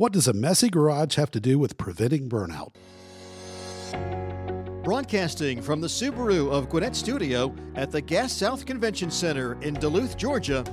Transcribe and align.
What 0.00 0.14
does 0.14 0.28
a 0.28 0.32
messy 0.32 0.70
garage 0.70 1.16
have 1.16 1.30
to 1.32 1.40
do 1.40 1.58
with 1.58 1.76
preventing 1.76 2.30
burnout? 2.30 2.72
Broadcasting 4.82 5.60
from 5.60 5.82
the 5.82 5.88
Subaru 5.88 6.50
of 6.50 6.70
Gwinnett 6.70 6.96
Studio 6.96 7.54
at 7.74 7.90
the 7.90 8.00
Gas 8.00 8.32
South 8.32 8.64
Convention 8.64 9.10
Center 9.10 9.60
in 9.60 9.74
Duluth, 9.74 10.16
Georgia, 10.16 10.64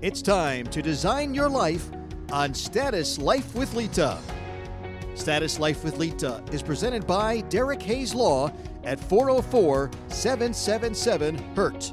it's 0.00 0.22
time 0.22 0.66
to 0.68 0.80
design 0.80 1.34
your 1.34 1.50
life 1.50 1.90
on 2.32 2.54
Status 2.54 3.18
Life 3.18 3.54
with 3.54 3.74
Lita. 3.74 4.18
Status 5.16 5.58
Life 5.58 5.84
with 5.84 5.98
Lita 5.98 6.42
is 6.50 6.62
presented 6.62 7.06
by 7.06 7.42
Derek 7.50 7.82
Hayes 7.82 8.14
Law 8.14 8.50
at 8.84 8.98
404 8.98 9.90
777 10.08 11.36
HURT 11.54 11.92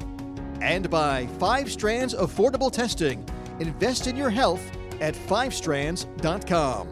and 0.62 0.88
by 0.88 1.26
Five 1.38 1.70
Strands 1.70 2.14
Affordable 2.14 2.72
Testing. 2.72 3.22
Invest 3.58 4.06
in 4.06 4.16
your 4.16 4.30
health 4.30 4.62
at 5.00 5.14
fivestrands.com. 5.14 6.88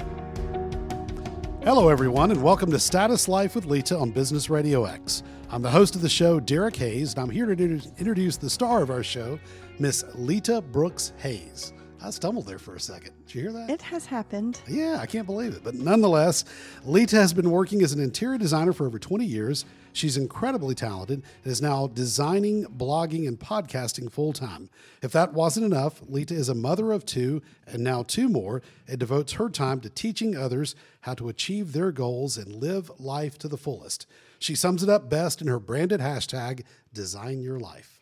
Hello, 1.65 1.89
everyone, 1.89 2.31
and 2.31 2.43
welcome 2.43 2.71
to 2.71 2.79
Status 2.79 3.29
Life 3.29 3.55
with 3.55 3.67
Lita 3.67 3.97
on 3.97 4.11
Business 4.11 4.47
RadioX. 4.49 5.23
I'm 5.51 5.63
the 5.63 5.71
host 5.71 5.95
of 5.95 6.03
the 6.03 6.09
show, 6.09 6.41
Derek 6.41 6.77
Hayes, 6.77 7.13
and 7.15 7.23
I'm 7.23 7.31
here 7.31 7.55
to 7.55 7.81
introduce 7.99 8.37
the 8.37 8.49
star 8.49 8.83
of 8.83 8.91
our 8.91 9.03
show, 9.03 9.39
Miss 9.79 10.05
Lita 10.15 10.61
Brooks 10.61 11.13
Hayes. 11.19 11.73
I 12.03 12.11
stumbled 12.11 12.47
there 12.47 12.59
for 12.59 12.77
a 12.77 12.81
second. 12.81 13.13
Did 13.27 13.35
you 13.35 13.43
hear 13.43 13.53
that? 13.53 13.71
It 13.71 13.83
has 13.83 14.07
happened. 14.07 14.61
Yeah, 14.69 14.99
I 15.01 15.07
can't 15.07 15.27
believe 15.27 15.55
it. 15.55 15.65
But 15.65 15.75
nonetheless, 15.75 16.45
Lita 16.85 17.17
has 17.17 17.33
been 17.33 17.51
working 17.51 17.83
as 17.83 17.93
an 17.93 18.01
interior 18.01 18.39
designer 18.39 18.73
for 18.73 18.87
over 18.87 18.99
20 18.99 19.25
years. 19.25 19.65
She's 19.93 20.17
incredibly 20.17 20.75
talented 20.75 21.23
and 21.45 21.53
is 21.53 21.63
now 21.63 21.87
designing, 21.87 22.65
blogging, 22.65 23.27
and 23.27 23.39
podcasting 23.39 24.11
full 24.11 24.33
time. 24.33 24.71
If 25.03 25.13
that 25.13 25.33
wasn't 25.33 25.67
enough, 25.67 26.01
Lita 26.09 26.35
is 26.35 26.49
a 26.49 26.55
mother 26.55 26.93
of 26.93 27.05
two 27.07 27.43
and 27.67 27.83
now 27.83 28.03
two 28.03 28.29
more 28.29 28.63
and 28.87 28.99
devotes 28.99 29.33
her 29.33 29.49
time 29.49 29.81
to 29.81 29.91
teaching 29.91 30.37
others 30.37 30.75
how 31.03 31.15
to 31.15 31.29
achieve 31.29 31.73
their 31.73 31.93
goals 31.93 32.37
and 32.37 32.55
live 32.55 32.91
life 32.99 33.39
to 33.39 33.49
the 33.49 33.57
fullest. 33.57 34.07
She 34.39 34.55
sums 34.55 34.83
it 34.83 34.89
up 34.89 35.11
best 35.11 35.41
in 35.41 35.49
her 35.49 35.59
branded 35.59 36.01
hashtag, 36.01 36.65
Design 36.93 37.41
Your 37.41 37.59
Life. 37.59 37.99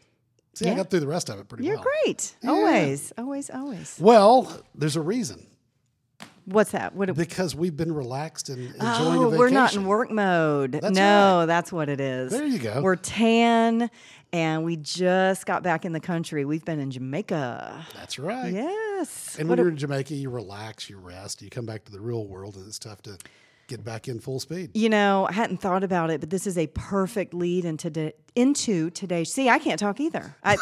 See, 0.55 0.64
yeah. 0.64 0.72
I 0.72 0.75
got 0.77 0.91
through 0.91 1.00
the 1.00 1.06
rest 1.06 1.28
of 1.28 1.38
it 1.38 1.48
pretty 1.48 1.64
You're 1.64 1.77
well. 1.77 1.84
You're 1.84 2.05
great. 2.05 2.36
Yeah. 2.42 2.50
Always, 2.50 3.12
always, 3.19 3.50
always. 3.50 3.98
Well, 4.00 4.62
there's 4.75 4.97
a 4.97 5.03
reason. 5.03 5.47
What's 6.47 6.70
that? 6.70 6.94
What 6.94 7.12
because 7.16 7.56
we've 7.56 7.77
been 7.77 7.92
relaxed 7.92 8.48
and 8.50 8.66
enjoying 8.75 8.80
oh, 8.80 9.36
we're 9.36 9.50
not 9.50 9.75
in 9.75 9.84
work 9.84 10.12
mode. 10.12 10.72
That's 10.72 10.97
no, 10.97 11.41
right. 11.41 11.47
that's 11.47 11.72
what 11.72 11.88
it 11.88 12.00
is. 12.00 12.30
There 12.30 12.47
you 12.47 12.61
go. 12.61 12.80
We're 12.83 12.94
tan, 12.94 13.91
and 14.33 14.64
we 14.64 14.77
just 14.77 15.44
got 15.44 15.64
back 15.64 15.84
in 15.84 15.92
the 15.92 15.98
country. 15.98 16.44
We've 16.44 16.64
been 16.64 16.78
in 16.78 16.92
Jamaica. 16.92 17.86
That's 17.94 18.20
right. 18.20 18.53
Yes. 18.53 19.36
And 19.41 19.48
when 19.48 19.58
you're 19.58 19.69
in 19.69 19.77
Jamaica, 19.77 20.14
you 20.14 20.30
relax, 20.30 20.88
you 20.88 20.98
rest, 20.98 21.42
you 21.42 21.50
come 21.50 21.66
back 21.66 21.84
to 21.86 21.92
the 21.92 22.00
real 22.00 22.25
world, 22.25 22.55
and 22.55 22.64
it's 22.69 22.78
tough 22.78 23.03
to 23.03 23.19
get 23.66 23.84
back 23.84 24.06
in 24.06 24.20
full 24.20 24.38
speed. 24.38 24.70
You 24.75 24.88
know, 24.88 25.27
I 25.28 25.33
hadn't 25.33 25.58
thought 25.58 25.83
about 25.83 26.10
it, 26.10 26.20
but 26.20 26.31
this 26.31 26.47
is 26.47 26.56
a 26.56 26.69
perfect 26.69 27.34
lead 27.34 27.64
into 27.64 27.91
de- 27.91 28.12
into 28.34 28.91
today. 28.91 29.25
See, 29.25 29.48
I 29.48 29.58
can't 29.58 29.81
talk 29.81 29.98
either. 29.98 30.36
I, 30.44 30.56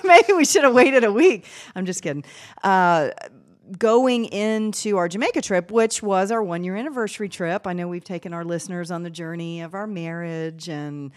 maybe 0.04 0.34
we 0.34 0.44
should 0.44 0.64
have 0.64 0.74
waited 0.74 1.04
a 1.04 1.12
week. 1.12 1.46
I'm 1.74 1.86
just 1.86 2.02
kidding. 2.02 2.24
Uh, 2.62 3.10
going 3.76 4.26
into 4.26 4.96
our 4.96 5.08
Jamaica 5.08 5.42
trip, 5.42 5.70
which 5.70 6.02
was 6.02 6.30
our 6.30 6.42
one 6.42 6.64
year 6.64 6.76
anniversary 6.76 7.28
trip. 7.28 7.66
I 7.66 7.72
know 7.72 7.88
we've 7.88 8.04
taken 8.04 8.32
our 8.32 8.44
listeners 8.44 8.90
on 8.90 9.02
the 9.02 9.10
journey 9.10 9.60
of 9.60 9.74
our 9.74 9.86
marriage 9.86 10.68
and 10.68 11.12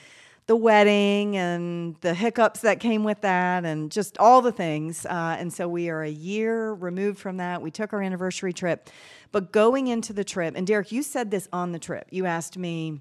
the 0.48 0.56
wedding 0.56 1.38
and 1.38 1.96
the 2.02 2.14
hiccups 2.14 2.62
that 2.62 2.80
came 2.80 3.04
with 3.04 3.22
that 3.22 3.64
and 3.64 3.92
just 3.92 4.18
all 4.18 4.42
the 4.42 4.52
things. 4.52 5.06
Uh, 5.06 5.38
and 5.40 5.54
so 5.54 5.68
we 5.68 5.90
are 5.90 6.02
a 6.02 6.10
year 6.10 6.74
removed 6.74 7.20
from 7.20 7.38
that. 7.38 7.62
We 7.62 7.72
took 7.72 7.94
our 7.94 8.02
anniversary 8.02 8.52
trip. 8.52 8.90
But 9.32 9.52
going 9.52 9.88
into 9.88 10.12
the 10.12 10.24
trip, 10.24 10.56
and 10.58 10.68
Derek, 10.68 10.92
you 10.92 11.04
said 11.04 11.32
this 11.32 11.48
on 11.54 11.72
the 11.72 11.80
trip. 11.80 12.08
You 12.10 12.26
asked 12.26 12.58
me 12.58 13.00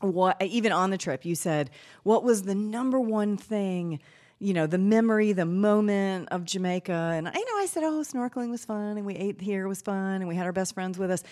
what, 0.00 0.40
even 0.40 0.72
on 0.72 0.90
the 0.90 0.96
trip, 0.96 1.26
you 1.26 1.34
said, 1.34 1.70
what 2.02 2.24
was 2.24 2.44
the 2.44 2.54
number 2.54 2.98
one 2.98 3.36
thing? 3.36 4.00
You 4.40 4.54
know, 4.54 4.66
the 4.66 4.78
memory, 4.78 5.32
the 5.32 5.44
moment 5.44 6.28
of 6.30 6.46
Jamaica. 6.46 6.92
And 6.92 7.28
I 7.28 7.32
know 7.32 7.58
I 7.58 7.66
said, 7.66 7.82
oh, 7.84 8.00
snorkeling 8.00 8.50
was 8.50 8.64
fun 8.64 8.96
and 8.96 9.04
we 9.04 9.14
ate 9.14 9.38
here 9.40 9.68
was 9.68 9.82
fun 9.82 10.16
and 10.16 10.28
we 10.28 10.34
had 10.34 10.46
our 10.46 10.52
best 10.52 10.72
friends 10.72 10.98
with 10.98 11.10
us. 11.10 11.22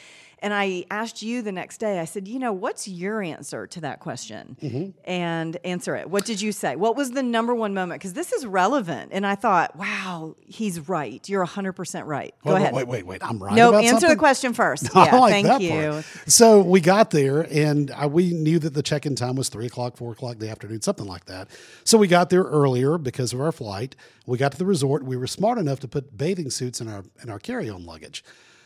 And 0.40 0.54
I 0.54 0.84
asked 0.90 1.22
you 1.22 1.42
the 1.42 1.50
next 1.50 1.78
day, 1.78 1.98
I 1.98 2.04
said, 2.04 2.28
you 2.28 2.38
know, 2.38 2.52
what's 2.52 2.86
your 2.86 3.22
answer 3.22 3.66
to 3.68 3.80
that 3.80 3.98
question? 3.98 4.56
Mm-hmm. 4.62 5.10
And 5.10 5.56
answer 5.64 5.96
it. 5.96 6.08
What 6.08 6.26
did 6.26 6.40
you 6.40 6.52
say? 6.52 6.76
What 6.76 6.96
was 6.96 7.10
the 7.10 7.22
number 7.22 7.54
one 7.54 7.74
moment? 7.74 8.00
Because 8.00 8.12
this 8.12 8.32
is 8.32 8.46
relevant. 8.46 9.10
And 9.12 9.26
I 9.26 9.34
thought, 9.34 9.74
wow, 9.74 10.36
he's 10.46 10.88
right. 10.88 11.26
You're 11.28 11.44
100% 11.44 12.06
right. 12.06 12.34
Go 12.44 12.54
wait, 12.54 12.60
ahead. 12.60 12.74
Wait, 12.74 12.86
wait, 12.86 13.06
wait. 13.06 13.24
I'm 13.24 13.42
right. 13.42 13.54
No, 13.54 13.74
answer 13.74 13.92
something? 13.92 14.10
the 14.10 14.16
question 14.16 14.52
first. 14.52 14.88
No, 14.98 15.04
yeah, 15.04 15.16
like 15.16 15.46
thank 15.46 15.62
you. 15.62 15.90
Part. 15.90 16.04
So 16.26 16.60
we 16.60 16.80
got 16.80 17.10
there 17.10 17.46
and 17.52 17.90
I, 17.92 18.06
we 18.06 18.32
knew 18.32 18.58
that 18.58 18.74
the 18.74 18.82
check 18.82 19.06
in 19.06 19.14
time 19.14 19.36
was 19.36 19.48
three 19.48 19.66
o'clock, 19.66 19.96
four 19.96 20.12
o'clock 20.12 20.34
in 20.34 20.38
the 20.40 20.50
afternoon, 20.50 20.82
something 20.82 21.06
like 21.06 21.26
that. 21.26 21.48
So 21.84 21.98
we 21.98 22.08
got 22.08 22.30
there 22.30 22.42
earlier 22.42 22.97
because 23.02 23.32
of 23.32 23.40
our 23.40 23.52
flight. 23.52 23.96
We 24.26 24.38
got 24.38 24.52
to 24.52 24.58
the 24.58 24.66
resort. 24.66 25.02
We 25.04 25.16
were 25.16 25.26
smart 25.26 25.58
enough 25.58 25.80
to 25.80 25.88
put 25.88 26.16
bathing 26.16 26.50
suits 26.50 26.80
in 26.80 26.88
our 26.88 27.04
in 27.22 27.30
our 27.30 27.38
carry 27.38 27.68
on 27.68 27.84
luggage. 27.86 28.24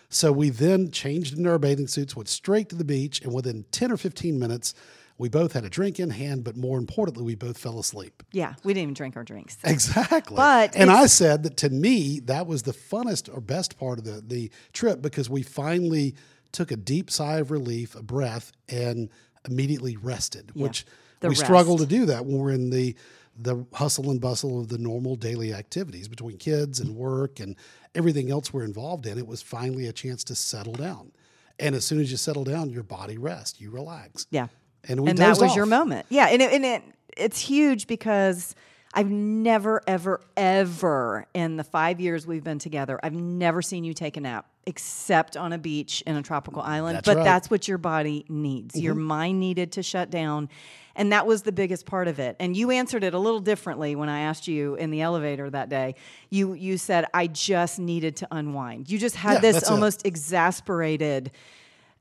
So 0.09 0.31
we 0.31 0.51
then 0.51 0.91
changed 0.91 1.37
into 1.37 1.49
our 1.49 1.59
bathing 1.59 1.87
suits, 1.87 2.15
went 2.15 2.29
straight 2.29 2.69
to 2.69 2.77
the 2.77 2.85
beach, 2.85 3.23
and 3.23 3.33
within 3.33 3.65
10 3.73 3.91
or 3.91 3.97
15 3.97 4.39
minutes, 4.39 4.75
we 5.17 5.31
both 5.31 5.55
had 5.55 5.65
a 5.65 5.71
drink 5.71 5.99
in 5.99 6.11
hand, 6.11 6.45
but 6.45 6.55
more 6.55 6.79
importantly, 6.79 7.23
we 7.23 7.35
both 7.35 7.57
fell 7.57 7.79
asleep. 7.79 8.23
Yeah, 8.31 8.55
we 8.63 8.75
didn't 8.75 8.83
even 8.83 8.95
drink 8.95 9.17
our 9.17 9.25
drinks. 9.25 9.57
Exactly. 9.65 10.37
But 10.37 10.77
and 10.77 10.91
I 10.91 11.07
said 11.07 11.45
that 11.45 11.57
to 11.59 11.71
me, 11.71 12.21
that 12.25 12.47
was 12.47 12.65
the 12.65 12.73
funnest 12.73 13.35
or 13.35 13.41
best 13.41 13.79
part 13.79 13.99
of 13.99 14.05
the, 14.05 14.21
the 14.21 14.51
trip 14.73 15.01
because 15.01 15.31
we 15.31 15.43
finally 15.43 16.15
took 16.51 16.71
a 16.71 16.77
deep 16.77 17.11
sigh 17.11 17.39
of 17.39 17.51
relief, 17.51 17.95
a 17.95 18.03
breath, 18.03 18.53
and 18.69 19.09
immediately 19.49 19.97
rested, 19.97 20.53
yeah, 20.55 20.63
which 20.63 20.85
we 21.23 21.31
rest. 21.31 21.41
struggle 21.41 21.79
to 21.79 21.87
do 21.87 22.07
that 22.07 22.27
when 22.27 22.39
we're 22.39 22.51
in 22.51 22.71
the 22.71 22.95
the 23.37 23.65
hustle 23.73 24.11
and 24.11 24.21
bustle 24.21 24.61
of 24.61 24.69
the 24.69 24.79
normal 24.79 25.17
daily 25.17 25.53
activities 25.55 26.09
between 26.09 26.37
kids 26.37 26.81
and 26.81 26.95
work 26.95 27.41
and 27.41 27.57
everything 27.95 28.31
else 28.31 28.53
we're 28.53 28.65
involved 28.65 29.07
in, 29.07 29.19
it 29.19 29.27
was 29.27 29.43
finally 29.43 29.87
a 29.87 29.93
chance 29.93 30.25
to 30.25 30.35
settle 30.35 30.75
down. 30.75 31.13
And 31.59 31.75
as 31.75 31.85
soon 31.85 32.01
as 32.01 32.11
you 32.11 32.17
settle 32.17 32.45
down, 32.45 32.71
your 32.71 32.83
body 32.83 33.19
rests, 33.19 33.61
you 33.61 33.71
relax. 33.71 34.27
Yeah. 34.31 34.49
And, 34.89 35.01
we 35.01 35.11
and 35.11 35.19
that 35.19 35.31
was 35.31 35.51
off. 35.51 35.57
your 35.57 35.67
moment. 35.67 36.07
Yeah. 36.09 36.27
And, 36.27 36.43
it, 36.43 36.53
and 36.53 36.65
it, 36.65 36.83
it's 37.17 37.39
huge 37.39 37.87
because 37.87 38.55
I've 38.95 39.11
never, 39.11 39.81
ever, 39.87 40.21
ever 40.37 41.27
in 41.35 41.57
the 41.57 41.65
five 41.65 42.01
years 42.01 42.27
we've 42.27 42.45
been 42.45 42.59
together, 42.59 42.99
I've 43.03 43.15
never 43.15 43.63
seen 43.63 43.85
you 43.85 43.95
take 43.95 44.17
a 44.17 44.21
nap 44.21 44.47
except 44.67 45.37
on 45.37 45.53
a 45.53 45.59
beach 45.59 46.03
in 46.07 46.17
a 46.17 46.23
tropical 46.23 46.63
island. 46.63 46.97
That's 46.97 47.07
but 47.07 47.17
right. 47.19 47.25
that's 47.25 47.51
what 47.51 47.67
your 47.69 47.79
body 47.79 48.25
needs. 48.29 48.75
Mm-hmm. 48.75 48.85
Your 48.85 48.95
mind 48.95 49.41
needed 49.41 49.73
to 49.73 49.83
shut 49.83 50.11
down. 50.11 50.49
And 50.95 51.13
that 51.13 51.27
was 51.27 51.43
the 51.43 51.53
biggest 51.53 51.87
part 51.87 52.09
of 52.09 52.19
it. 52.19 52.37
And 52.39 52.57
you 52.57 52.71
answered 52.71 53.03
it 53.05 53.15
a 53.15 53.19
little 53.19 53.41
differently 53.41 53.97
when 53.97 54.09
I 54.09 54.21
asked 54.21 54.47
you 54.47 54.75
in 54.75 54.91
the 54.91 55.01
elevator 55.01 55.49
that 55.51 55.69
day. 55.69 55.95
You 56.31 56.53
you 56.53 56.77
said 56.77 57.07
I 57.15 57.27
just 57.27 57.79
needed 57.79 58.17
to 58.17 58.29
unwind. 58.31 58.91
You 58.91 58.99
just 58.99 59.17
had 59.17 59.35
yeah, 59.35 59.53
this 59.53 59.71
almost 59.71 60.03
it. 60.03 60.09
exasperated 60.09 61.31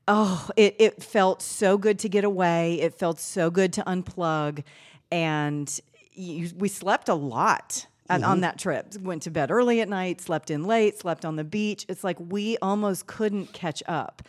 Oh, 0.08 0.48
it, 0.56 0.76
it 0.78 1.02
felt 1.02 1.42
so 1.42 1.78
good 1.78 2.00
to 2.00 2.08
get 2.08 2.24
away. 2.24 2.80
It 2.80 2.94
felt 2.94 3.20
so 3.20 3.50
good 3.50 3.72
to 3.74 3.82
unplug. 3.82 4.64
And 5.10 5.80
you, 6.12 6.50
we 6.56 6.68
slept 6.68 7.08
a 7.08 7.14
lot 7.14 7.86
mm-hmm. 8.10 8.24
on 8.24 8.40
that 8.40 8.58
trip. 8.58 8.96
Went 9.00 9.22
to 9.22 9.30
bed 9.30 9.50
early 9.50 9.80
at 9.80 9.88
night, 9.88 10.20
slept 10.20 10.50
in 10.50 10.64
late, 10.64 10.98
slept 10.98 11.24
on 11.24 11.36
the 11.36 11.44
beach. 11.44 11.86
It's 11.88 12.02
like 12.02 12.16
we 12.18 12.58
almost 12.58 13.06
couldn't 13.06 13.52
catch 13.52 13.82
up 13.86 14.22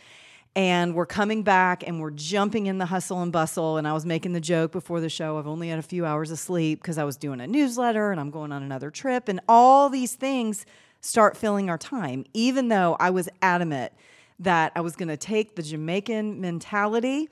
and 0.56 0.94
we're 0.94 1.06
coming 1.06 1.42
back 1.42 1.86
and 1.86 2.00
we're 2.00 2.10
jumping 2.10 2.66
in 2.66 2.78
the 2.78 2.86
hustle 2.86 3.22
and 3.22 3.32
bustle. 3.32 3.76
And 3.76 3.88
i 3.88 3.92
was 3.92 4.06
making 4.06 4.32
the 4.32 4.40
joke 4.40 4.72
before 4.72 5.00
the 5.00 5.08
show 5.08 5.38
i've 5.38 5.46
only 5.46 5.68
had 5.68 5.78
a 5.78 5.82
few 5.82 6.06
hours 6.06 6.30
of 6.30 6.38
sleep 6.38 6.80
because 6.80 6.98
i 6.98 7.04
was 7.04 7.16
doing 7.16 7.40
a 7.40 7.46
newsletter 7.46 8.10
and 8.10 8.20
i'm 8.20 8.30
going 8.30 8.52
on 8.52 8.62
another 8.62 8.90
trip. 8.90 9.28
And 9.28 9.40
all 9.48 9.88
these 9.88 10.14
things 10.14 10.66
start 11.00 11.36
filling 11.36 11.68
our 11.68 11.78
time 11.78 12.24
even 12.32 12.68
though 12.68 12.96
i 12.98 13.10
was 13.10 13.28
adamant 13.42 13.92
that 14.38 14.72
i 14.74 14.80
was 14.80 14.96
going 14.96 15.08
to 15.08 15.16
take 15.16 15.54
the 15.54 15.62
jamaican 15.62 16.40
mentality 16.40 17.28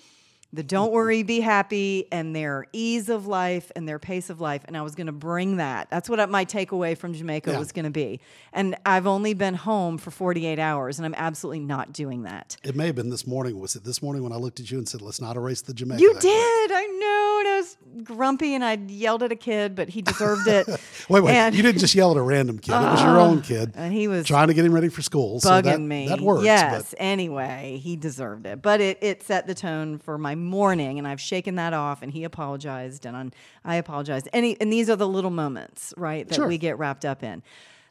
the 0.54 0.62
don't 0.62 0.92
worry, 0.92 1.22
be 1.22 1.40
happy, 1.40 2.06
and 2.12 2.36
their 2.36 2.66
ease 2.72 3.08
of 3.08 3.26
life 3.26 3.72
and 3.74 3.88
their 3.88 3.98
pace 3.98 4.28
of 4.28 4.40
life. 4.40 4.62
And 4.66 4.76
I 4.76 4.82
was 4.82 4.94
going 4.94 5.06
to 5.06 5.12
bring 5.12 5.56
that. 5.56 5.88
That's 5.90 6.10
what 6.10 6.28
my 6.28 6.44
takeaway 6.44 6.96
from 6.96 7.14
Jamaica 7.14 7.52
yeah. 7.52 7.58
was 7.58 7.72
going 7.72 7.86
to 7.86 7.90
be. 7.90 8.20
And 8.52 8.76
I've 8.84 9.06
only 9.06 9.32
been 9.32 9.54
home 9.54 9.96
for 9.96 10.10
48 10.10 10.58
hours, 10.58 10.98
and 10.98 11.06
I'm 11.06 11.14
absolutely 11.14 11.60
not 11.60 11.92
doing 11.92 12.24
that. 12.24 12.58
It 12.62 12.76
may 12.76 12.86
have 12.86 12.94
been 12.94 13.08
this 13.08 13.26
morning. 13.26 13.58
Was 13.58 13.76
it 13.76 13.84
this 13.84 14.02
morning 14.02 14.22
when 14.22 14.32
I 14.32 14.36
looked 14.36 14.60
at 14.60 14.70
you 14.70 14.76
and 14.76 14.86
said, 14.86 15.00
let's 15.00 15.20
not 15.20 15.36
erase 15.36 15.62
the 15.62 15.72
Jamaica? 15.72 16.02
You 16.02 16.12
did. 16.20 16.72
I 16.72 16.86
know. 17.00 17.38
And 17.40 17.48
I 17.48 17.56
was 17.56 17.76
grumpy 18.04 18.54
and 18.54 18.64
I 18.64 18.74
yelled 18.74 19.22
at 19.22 19.32
a 19.32 19.36
kid, 19.36 19.74
but 19.74 19.88
he 19.88 20.02
deserved 20.02 20.48
it. 20.48 20.66
wait, 21.08 21.20
wait. 21.22 21.34
And 21.34 21.54
you 21.54 21.62
didn't 21.62 21.80
just 21.80 21.94
yell 21.94 22.10
at 22.10 22.16
a 22.18 22.22
random 22.22 22.58
kid. 22.58 22.72
Uh, 22.72 22.88
it 22.88 22.90
was 22.92 23.02
your 23.02 23.20
own 23.20 23.40
kid. 23.40 23.72
And 23.74 23.92
he 23.92 24.06
was 24.06 24.26
trying 24.26 24.48
to 24.48 24.54
get 24.54 24.64
him 24.64 24.74
ready 24.74 24.90
for 24.90 25.00
school. 25.00 25.38
Bugging 25.38 25.42
so 25.42 25.62
that, 25.62 25.80
me. 25.80 26.08
That 26.08 26.20
works. 26.20 26.44
Yes. 26.44 26.90
But. 26.90 27.00
Anyway, 27.00 27.80
he 27.82 27.96
deserved 27.96 28.46
it. 28.46 28.60
But 28.60 28.80
it, 28.80 28.98
it 29.00 29.22
set 29.22 29.46
the 29.46 29.54
tone 29.54 29.98
for 29.98 30.18
my 30.18 30.34
morning, 30.42 30.98
and 30.98 31.08
I've 31.08 31.20
shaken 31.20 31.54
that 31.56 31.72
off, 31.72 32.02
and 32.02 32.12
he 32.12 32.24
apologized, 32.24 33.06
and 33.06 33.34
I 33.64 33.76
apologized. 33.76 34.28
And, 34.32 34.44
he, 34.44 34.60
and 34.60 34.72
these 34.72 34.90
are 34.90 34.96
the 34.96 35.08
little 35.08 35.30
moments, 35.30 35.94
right, 35.96 36.28
that 36.28 36.34
sure. 36.34 36.48
we 36.48 36.58
get 36.58 36.78
wrapped 36.78 37.04
up 37.04 37.22
in. 37.22 37.42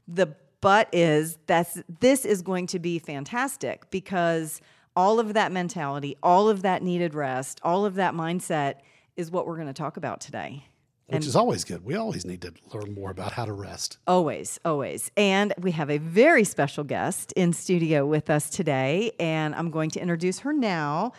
The 0.07 0.35
but 0.61 0.87
is 0.93 1.39
that's 1.47 1.81
this 1.99 2.23
is 2.23 2.43
going 2.43 2.67
to 2.67 2.79
be 2.79 2.99
fantastic 2.99 3.89
because 3.89 4.61
all 4.95 5.19
of 5.19 5.33
that 5.33 5.51
mentality, 5.51 6.15
all 6.21 6.49
of 6.49 6.61
that 6.61 6.83
needed 6.83 7.15
rest, 7.15 7.59
all 7.63 7.85
of 7.85 7.95
that 7.95 8.13
mindset 8.13 8.75
is 9.15 9.31
what 9.31 9.47
we're 9.47 9.55
going 9.55 9.67
to 9.67 9.73
talk 9.73 9.97
about 9.97 10.21
today. 10.21 10.65
Which 11.07 11.25
is 11.25 11.35
always 11.35 11.65
good. 11.65 11.83
We 11.83 11.95
always 11.95 12.23
need 12.25 12.41
to 12.43 12.53
learn 12.73 12.93
more 12.93 13.11
about 13.11 13.33
how 13.33 13.43
to 13.43 13.51
rest. 13.51 13.97
Always, 14.07 14.61
always. 14.63 15.11
And 15.17 15.53
we 15.59 15.71
have 15.71 15.89
a 15.89 15.97
very 15.97 16.45
special 16.45 16.85
guest 16.85 17.33
in 17.33 17.51
studio 17.51 18.05
with 18.05 18.29
us 18.29 18.49
today, 18.49 19.11
and 19.19 19.53
I'm 19.55 19.71
going 19.71 19.89
to 19.91 19.99
introduce 19.99 20.39
her 20.39 20.53
now. 20.53 21.11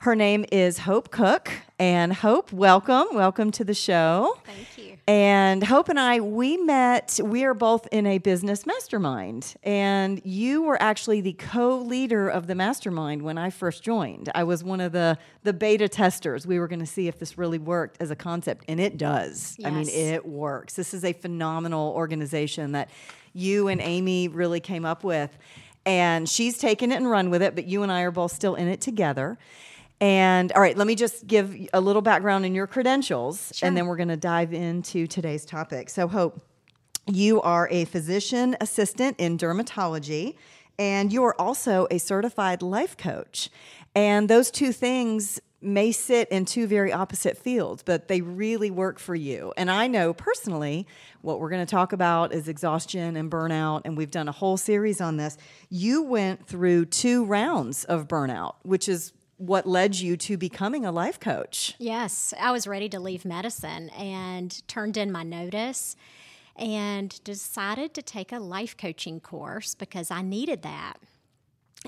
Her 0.00 0.14
name 0.14 0.44
is 0.52 0.78
Hope 0.78 1.10
Cook. 1.10 1.50
And 1.76 2.12
Hope, 2.12 2.52
welcome. 2.52 3.08
Welcome 3.14 3.50
to 3.52 3.64
the 3.64 3.74
show. 3.74 4.38
Thank 4.44 4.78
you. 4.78 4.96
And 5.08 5.64
Hope 5.64 5.88
and 5.88 5.98
I, 5.98 6.20
we 6.20 6.56
met, 6.56 7.18
we 7.20 7.42
are 7.42 7.52
both 7.52 7.88
in 7.90 8.06
a 8.06 8.18
business 8.18 8.64
mastermind. 8.64 9.56
And 9.64 10.24
you 10.24 10.62
were 10.62 10.80
actually 10.80 11.20
the 11.20 11.32
co 11.32 11.78
leader 11.78 12.28
of 12.28 12.46
the 12.46 12.54
mastermind 12.54 13.22
when 13.22 13.38
I 13.38 13.50
first 13.50 13.82
joined. 13.82 14.30
I 14.36 14.44
was 14.44 14.62
one 14.62 14.80
of 14.80 14.92
the, 14.92 15.18
the 15.42 15.52
beta 15.52 15.88
testers. 15.88 16.46
We 16.46 16.60
were 16.60 16.68
going 16.68 16.78
to 16.78 16.86
see 16.86 17.08
if 17.08 17.18
this 17.18 17.36
really 17.36 17.58
worked 17.58 18.00
as 18.00 18.12
a 18.12 18.16
concept, 18.16 18.66
and 18.68 18.78
it 18.78 18.98
does. 18.98 19.56
Yes. 19.58 19.66
I 19.66 19.70
mean, 19.74 19.88
it 19.88 20.24
works. 20.24 20.74
This 20.74 20.94
is 20.94 21.04
a 21.04 21.12
phenomenal 21.12 21.92
organization 21.96 22.70
that 22.72 22.88
you 23.32 23.66
and 23.66 23.80
Amy 23.80 24.28
really 24.28 24.60
came 24.60 24.84
up 24.84 25.02
with. 25.02 25.36
And 25.84 26.28
she's 26.28 26.56
taken 26.56 26.92
it 26.92 26.96
and 26.96 27.10
run 27.10 27.30
with 27.30 27.42
it, 27.42 27.56
but 27.56 27.66
you 27.66 27.82
and 27.82 27.90
I 27.90 28.02
are 28.02 28.10
both 28.12 28.30
still 28.30 28.54
in 28.54 28.68
it 28.68 28.80
together. 28.80 29.38
And 30.00 30.52
all 30.52 30.60
right, 30.60 30.76
let 30.76 30.86
me 30.86 30.94
just 30.94 31.26
give 31.26 31.56
a 31.72 31.80
little 31.80 32.02
background 32.02 32.46
in 32.46 32.54
your 32.54 32.68
credentials, 32.68 33.52
and 33.62 33.76
then 33.76 33.86
we're 33.86 33.96
going 33.96 34.08
to 34.08 34.16
dive 34.16 34.52
into 34.52 35.06
today's 35.08 35.44
topic. 35.44 35.90
So, 35.90 36.06
Hope, 36.06 36.40
you 37.06 37.42
are 37.42 37.68
a 37.70 37.84
physician 37.86 38.56
assistant 38.60 39.16
in 39.18 39.38
dermatology, 39.38 40.36
and 40.78 41.12
you 41.12 41.24
are 41.24 41.38
also 41.40 41.88
a 41.90 41.98
certified 41.98 42.62
life 42.62 42.96
coach. 42.96 43.50
And 43.94 44.28
those 44.28 44.52
two 44.52 44.72
things 44.72 45.40
may 45.60 45.90
sit 45.90 46.28
in 46.28 46.44
two 46.44 46.68
very 46.68 46.92
opposite 46.92 47.36
fields, 47.36 47.82
but 47.82 48.06
they 48.06 48.20
really 48.20 48.70
work 48.70 49.00
for 49.00 49.16
you. 49.16 49.52
And 49.56 49.68
I 49.70 49.88
know 49.88 50.12
personally 50.12 50.86
what 51.22 51.40
we're 51.40 51.50
going 51.50 51.66
to 51.66 51.70
talk 51.70 51.92
about 51.92 52.32
is 52.32 52.46
exhaustion 52.46 53.16
and 53.16 53.28
burnout, 53.28 53.82
and 53.84 53.96
we've 53.96 54.10
done 54.10 54.28
a 54.28 54.32
whole 54.32 54.56
series 54.56 55.00
on 55.00 55.16
this. 55.16 55.36
You 55.68 56.02
went 56.02 56.46
through 56.46 56.86
two 56.86 57.24
rounds 57.24 57.82
of 57.84 58.06
burnout, 58.06 58.54
which 58.62 58.88
is 58.88 59.12
what 59.38 59.66
led 59.66 59.98
you 59.98 60.16
to 60.16 60.36
becoming 60.36 60.84
a 60.84 60.92
life 60.92 61.18
coach. 61.18 61.74
Yes, 61.78 62.34
I 62.38 62.52
was 62.52 62.66
ready 62.66 62.88
to 62.90 63.00
leave 63.00 63.24
medicine 63.24 63.88
and 63.90 64.66
turned 64.68 64.96
in 64.96 65.10
my 65.10 65.22
notice 65.22 65.96
and 66.56 67.22
decided 67.22 67.94
to 67.94 68.02
take 68.02 68.32
a 68.32 68.40
life 68.40 68.76
coaching 68.76 69.20
course 69.20 69.74
because 69.74 70.10
I 70.10 70.22
needed 70.22 70.62
that. 70.62 70.94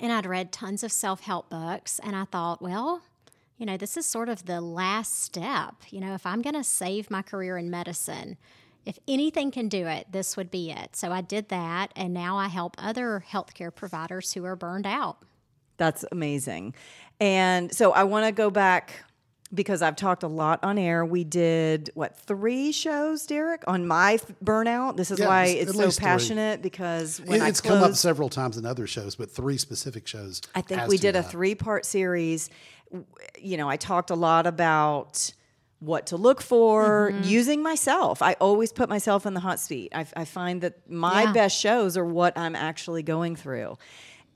And 0.01 0.13
I'd 0.13 0.27
read 0.27 0.53
tons 0.53 0.85
of 0.85 0.93
self 0.93 1.23
help 1.23 1.51
books, 1.51 1.99
and 2.03 2.15
I 2.15 2.25
thought, 2.25 2.63
well, 2.63 3.03
you 3.59 3.67
know, 3.67 3.77
this 3.77 3.97
is 3.97 4.07
sort 4.07 4.29
of 4.29 4.47
the 4.47 4.61
last 4.61 5.21
step. 5.21 5.75
You 5.91 6.01
know, 6.01 6.15
if 6.15 6.25
I'm 6.25 6.43
going 6.43 6.55
to 6.55 6.65
save 6.65 7.11
my 7.11 7.23
career 7.23 7.59
in 7.59 7.69
medicine, 7.69 8.39
if 8.87 8.99
anything 9.09 9.51
can 9.51 9.69
do 9.69 9.87
it, 9.87 10.07
this 10.13 10.37
would 10.37 10.51
be 10.51 10.71
it. 10.71 10.95
So 10.95 11.11
I 11.11 11.21
did 11.21 11.49
that, 11.49 11.93
and 11.97 12.15
now 12.15 12.39
I 12.39 12.47
help 12.47 12.77
other 12.79 13.25
healthcare 13.29 13.75
providers 13.75 14.33
who 14.33 14.45
are 14.45 14.57
burned 14.57 14.87
out. 14.87 15.19
That's 15.77 16.05
amazing. 16.13 16.75
And 17.21 17.73
so 17.75 17.93
I 17.93 18.05
want 18.05 18.27
to 18.27 18.33
go 18.33 18.51
back 18.51 19.05
because 19.53 19.83
I've 19.83 19.97
talked 19.97 20.23
a 20.23 20.29
lot 20.29 20.61
on 20.63 20.79
air. 20.79 21.05
We 21.05 21.25
did 21.25 21.91
what 21.95 22.17
three 22.17 22.71
shows, 22.73 23.27
Derek, 23.27 23.65
on 23.67 23.87
my 23.87 24.15
f- 24.15 24.27
burnout. 24.43 24.97
This 24.97 25.11
is 25.11 25.19
Yeah, 25.19 25.27
why 25.27 25.45
it's 25.47 25.73
so 25.73 25.79
least 25.79 25.99
three. 25.99 26.05
passionate 26.07 26.63
because 26.63 27.21
when 27.25 27.41
It- 27.41 27.45
I 27.45 27.49
it's 27.49 27.61
closed, 27.61 27.81
come 27.83 27.91
up 27.91 27.97
several 27.97 28.29
times 28.29 28.57
in 28.57 28.65
other 28.65 28.87
shows, 28.87 29.17
but 29.17 29.31
three 29.31 29.59
specific 29.59 30.07
shows. 30.07 30.41
I 30.55 30.61
think 30.61 30.87
we 30.87 30.97
to 30.97 31.03
did 31.03 31.17
a 31.17 31.23
three 31.23 31.55
part 31.57 31.85
series. 31.85 32.49
You 33.41 33.57
know, 33.57 33.69
I 33.69 33.77
talked 33.77 34.11
a 34.11 34.15
lot 34.15 34.47
about 34.47 35.33
what 35.81 36.07
to 36.09 36.17
look 36.17 36.41
for 36.43 37.11
Mm-hmm. 37.13 37.25
using 37.29 37.63
myself. 37.63 38.23
I 38.23 38.35
always 38.35 38.73
put 38.73 38.89
myself 38.89 39.27
in 39.27 39.35
the 39.35 39.41
hot 39.41 39.59
seat. 39.59 39.91
I, 39.95 40.07
I 40.17 40.25
find 40.27 40.61
that 40.63 40.89
my 40.89 41.25
Yeah. 41.25 41.33
best 41.33 41.59
shows 41.59 41.97
are 41.97 42.05
what 42.05 42.39
I'm 42.39 42.55
actually 42.55 43.03
going 43.03 43.35
through. 43.35 43.77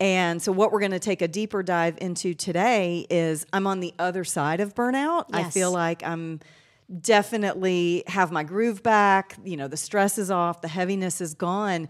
And 0.05 0.43
so, 0.43 0.53
what 0.53 0.71
we're 0.71 0.81
going 0.81 0.91
to 0.91 0.99
take 0.99 1.23
a 1.23 1.29
deeper 1.29 1.63
dive 1.63 1.97
into 1.99 2.35
today 2.35 3.07
is 3.09 3.47
I'm 3.55 3.67
on 3.67 3.81
the 3.81 3.95
other 3.99 4.23
side 4.23 4.61
of 4.61 4.75
burnout. 4.75 5.25
I 5.33 5.45
feel 5.45 5.73
like 5.73 6.03
I'm 6.03 6.41
definitely 7.01 8.05
have 8.07 8.31
my 8.31 8.45
groove 8.45 8.83
back. 8.83 9.39
You 9.43 9.57
know, 9.57 9.67
the 9.67 9.79
stress 9.79 10.19
is 10.19 10.31
off, 10.31 10.61
the 10.61 10.69
heaviness 10.69 11.23
is 11.23 11.33
gone. 11.33 11.89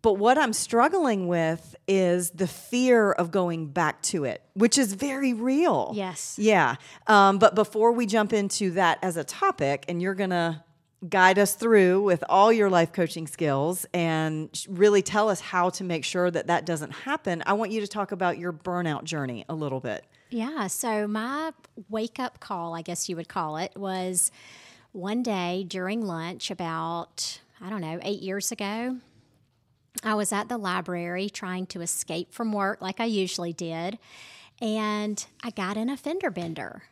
But 0.00 0.14
what 0.14 0.38
I'm 0.38 0.54
struggling 0.54 1.28
with 1.28 1.76
is 1.86 2.30
the 2.30 2.46
fear 2.46 3.12
of 3.12 3.32
going 3.32 3.66
back 3.66 4.00
to 4.04 4.24
it, 4.24 4.40
which 4.54 4.78
is 4.78 4.94
very 4.94 5.34
real. 5.34 5.92
Yes. 5.94 6.38
Yeah. 6.38 6.76
Um, 7.06 7.38
but 7.38 7.54
before 7.54 7.92
we 7.92 8.06
jump 8.06 8.32
into 8.32 8.70
that 8.70 8.98
as 9.02 9.18
a 9.18 9.24
topic, 9.24 9.84
and 9.88 10.00
you're 10.00 10.14
going 10.14 10.30
to 10.30 10.64
guide 11.08 11.38
us 11.38 11.54
through 11.54 12.02
with 12.02 12.24
all 12.28 12.52
your 12.52 12.70
life 12.70 12.92
coaching 12.92 13.26
skills 13.26 13.86
and 13.92 14.64
really 14.68 15.02
tell 15.02 15.28
us 15.28 15.40
how 15.40 15.70
to 15.70 15.84
make 15.84 16.04
sure 16.04 16.30
that 16.30 16.46
that 16.46 16.64
doesn't 16.64 16.90
happen, 16.90 17.42
I 17.46 17.52
want 17.52 17.70
you 17.70 17.80
to 17.80 17.86
talk 17.86 18.12
about 18.12 18.38
your 18.38 18.52
burnout 18.52 19.04
journey 19.04 19.44
a 19.48 19.54
little 19.54 19.80
bit. 19.80 20.04
Yeah, 20.30 20.66
so 20.66 21.06
my 21.06 21.52
wake 21.88 22.18
up 22.18 22.40
call, 22.40 22.74
I 22.74 22.82
guess 22.82 23.08
you 23.08 23.16
would 23.16 23.28
call 23.28 23.58
it, 23.58 23.72
was 23.76 24.30
one 24.92 25.22
day 25.22 25.64
during 25.68 26.04
lunch 26.04 26.50
about, 26.50 27.40
I 27.60 27.70
don't 27.70 27.82
know, 27.82 28.00
eight 28.02 28.22
years 28.22 28.50
ago. 28.50 28.96
I 30.02 30.14
was 30.14 30.32
at 30.32 30.48
the 30.48 30.58
library 30.58 31.30
trying 31.30 31.66
to 31.66 31.80
escape 31.80 32.32
from 32.32 32.52
work 32.52 32.80
like 32.82 33.00
I 33.00 33.04
usually 33.04 33.52
did, 33.52 33.98
and 34.60 35.24
I 35.44 35.50
got 35.50 35.76
in 35.76 35.88
a 35.88 35.96
fender 35.96 36.30
bender. 36.30 36.84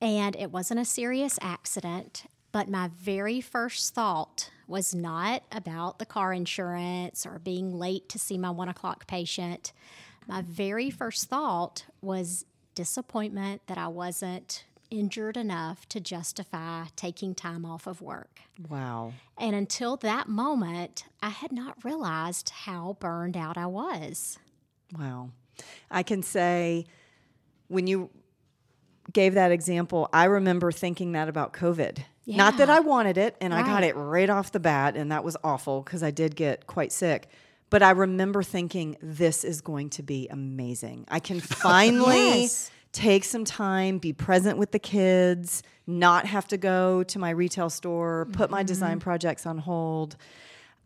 And 0.00 0.36
it 0.36 0.52
wasn't 0.52 0.80
a 0.80 0.84
serious 0.84 1.38
accident, 1.40 2.24
but 2.56 2.70
my 2.70 2.88
very 2.98 3.42
first 3.42 3.92
thought 3.92 4.48
was 4.66 4.94
not 4.94 5.42
about 5.52 5.98
the 5.98 6.06
car 6.06 6.32
insurance 6.32 7.26
or 7.26 7.38
being 7.38 7.78
late 7.78 8.08
to 8.08 8.18
see 8.18 8.38
my 8.38 8.48
one 8.48 8.70
o'clock 8.70 9.06
patient. 9.06 9.74
My 10.26 10.40
very 10.40 10.88
first 10.88 11.28
thought 11.28 11.84
was 12.00 12.46
disappointment 12.74 13.60
that 13.66 13.76
I 13.76 13.88
wasn't 13.88 14.64
injured 14.88 15.36
enough 15.36 15.86
to 15.90 16.00
justify 16.00 16.84
taking 16.96 17.34
time 17.34 17.66
off 17.66 17.86
of 17.86 18.00
work. 18.00 18.40
Wow. 18.70 19.12
And 19.36 19.54
until 19.54 19.98
that 19.98 20.26
moment, 20.26 21.04
I 21.20 21.28
had 21.28 21.52
not 21.52 21.84
realized 21.84 22.48
how 22.48 22.96
burned 22.98 23.36
out 23.36 23.58
I 23.58 23.66
was. 23.66 24.38
Wow. 24.98 25.28
I 25.90 26.02
can 26.02 26.22
say 26.22 26.86
when 27.68 27.86
you 27.86 28.08
gave 29.12 29.34
that 29.34 29.52
example, 29.52 30.08
I 30.10 30.24
remember 30.24 30.72
thinking 30.72 31.12
that 31.12 31.28
about 31.28 31.52
COVID. 31.52 31.98
Not 32.26 32.56
that 32.58 32.68
I 32.68 32.80
wanted 32.80 33.16
it 33.18 33.36
and 33.40 33.54
I 33.54 33.62
got 33.62 33.84
it 33.84 33.94
right 33.96 34.28
off 34.28 34.50
the 34.52 34.60
bat, 34.60 34.96
and 34.96 35.12
that 35.12 35.22
was 35.24 35.36
awful 35.44 35.82
because 35.82 36.02
I 36.02 36.10
did 36.10 36.34
get 36.36 36.66
quite 36.66 36.92
sick. 36.92 37.28
But 37.70 37.82
I 37.82 37.90
remember 37.90 38.42
thinking, 38.42 38.96
this 39.02 39.44
is 39.44 39.60
going 39.60 39.90
to 39.90 40.02
be 40.02 40.28
amazing. 40.28 41.04
I 41.08 41.20
can 41.20 41.40
finally 41.40 42.42
Yes. 42.42 42.70
take 42.92 43.24
some 43.24 43.44
time, 43.44 43.98
be 43.98 44.12
present 44.12 44.56
with 44.58 44.70
the 44.72 44.78
kids, 44.78 45.62
not 45.86 46.26
have 46.26 46.46
to 46.48 46.56
go 46.56 47.02
to 47.04 47.18
my 47.18 47.30
retail 47.30 47.70
store, 47.70 48.26
put 48.32 48.50
my 48.50 48.60
Mm-hmm. 48.60 48.66
design 48.66 49.00
projects 49.00 49.46
on 49.46 49.58
hold. 49.58 50.16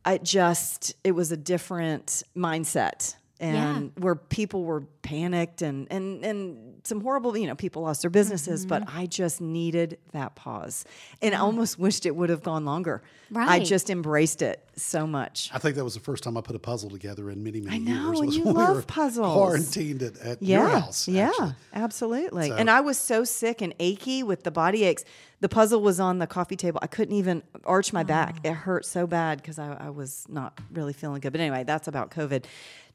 I 0.04 0.18
just, 0.18 0.94
it 1.04 1.12
was 1.12 1.30
a 1.32 1.36
different 1.36 2.22
mindset. 2.36 3.14
And 3.40 3.92
where 3.96 4.14
people 4.16 4.64
were 4.64 4.82
panicked 5.02 5.62
and, 5.62 5.86
and, 5.90 6.22
and 6.24 6.80
some 6.84 7.00
horrible, 7.00 7.36
you 7.38 7.46
know, 7.46 7.54
people 7.54 7.82
lost 7.82 8.02
their 8.02 8.10
businesses, 8.10 8.66
but 8.66 8.82
Mm-hmm. 8.84 8.98
I 8.98 9.06
just 9.06 9.40
needed 9.40 9.98
that 10.12 10.34
pause. 10.34 10.84
And 11.22 11.34
I 11.34 11.38
almost 11.38 11.78
wished 11.78 12.04
it 12.04 12.14
would 12.14 12.28
have 12.30 12.42
gone 12.42 12.64
longer. 12.66 13.02
right. 13.30 13.48
I 13.48 13.64
just 13.64 13.88
embraced 13.88 14.42
it 14.42 14.62
so 14.76 15.06
much. 15.06 15.50
I 15.54 15.58
think 15.58 15.76
that 15.76 15.84
was 15.84 15.94
the 15.94 16.00
first 16.00 16.22
time 16.22 16.36
I 16.36 16.42
put 16.42 16.54
a 16.56 16.58
puzzle 16.58 16.90
together 16.90 17.30
in 17.30 17.42
many, 17.42 17.60
many 17.62 17.76
I 17.76 17.78
know, 17.78 17.92
years. 18.12 18.20
and 18.20 18.26
was 18.28 18.36
you 18.36 18.44
when 18.46 18.54
we 18.54 18.60
love 18.62 18.76
were 18.76 18.82
puzzles. 18.82 19.34
Quarantined 19.34 20.02
at, 20.02 20.18
at 20.18 20.42
yeah, 20.42 20.60
your 20.60 20.68
house. 20.80 21.08
Yeah, 21.08 21.28
actually. 21.28 21.54
absolutely. 21.72 22.48
So- 22.48 22.56
And 22.56 22.70
I 22.70 22.80
was 22.80 22.98
so 22.98 23.24
sick 23.24 23.62
and 23.62 23.74
achy 23.80 24.22
with 24.22 24.42
the 24.44 24.50
body 24.50 24.84
aches. 24.84 25.04
The 25.40 25.48
puzzle 25.48 25.80
was 25.80 25.98
on 25.98 26.18
the 26.18 26.26
coffee 26.26 26.56
table. 26.56 26.80
I 26.82 26.86
couldn't 26.86 27.14
even 27.14 27.42
arch 27.64 27.92
my 27.92 28.02
back. 28.02 28.36
It 28.44 28.52
hurt 28.52 28.84
so 28.84 29.06
bad 29.06 29.38
because 29.38 29.58
I, 29.58 29.72
I 29.72 29.90
was 29.90 30.26
not 30.28 30.58
really 30.72 30.92
feeling 30.92 31.20
good. 31.20 31.32
But 31.32 31.40
anyway, 31.40 31.64
that's 31.64 31.88
about 31.88 32.10
COVID. 32.10 32.44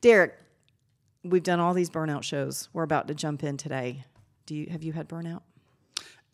Derek, 0.01 0.35
we've 1.23 1.43
done 1.43 1.59
all 1.59 1.73
these 1.73 1.89
burnout 1.89 2.23
shows. 2.23 2.69
We're 2.71 2.83
about 2.83 3.07
to 3.07 3.15
jump 3.15 3.43
in 3.43 3.57
today. 3.57 4.05
Do 4.45 4.55
you 4.55 4.67
have 4.69 4.83
you 4.83 4.93
had 4.93 5.09
burnout? 5.09 5.41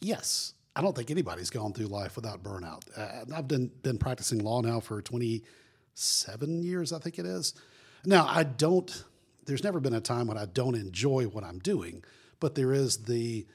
Yes. 0.02 0.54
I 0.76 0.82
don't 0.82 0.96
think 0.96 1.12
anybody's 1.12 1.50
gone 1.50 1.74
through 1.74 1.88
life 1.88 2.16
without 2.16 2.44
burnout. 2.44 2.82
Uh, 2.96 3.26
I've 3.36 3.48
been, 3.48 3.72
been 3.84 3.98
practicing 3.98 4.40
law 4.40 4.62
now 4.62 4.80
for 4.80 5.02
27 5.02 6.64
years, 6.64 6.94
I 6.94 7.00
think 7.00 7.20
it 7.20 7.26
is. 7.26 7.54
Now, 8.06 8.26
I 8.26 8.44
don't, 8.44 9.04
there's 9.46 9.64
never 9.64 9.80
been 9.80 9.94
a 9.94 10.02
time 10.02 10.28
when 10.28 10.38
I 10.38 10.46
don't 10.46 10.76
enjoy 10.76 11.26
what 11.26 11.44
I'm 11.44 11.60
doing, 11.60 12.04
but 12.40 12.56
there 12.56 12.74
is 12.74 13.04
the, 13.04 13.46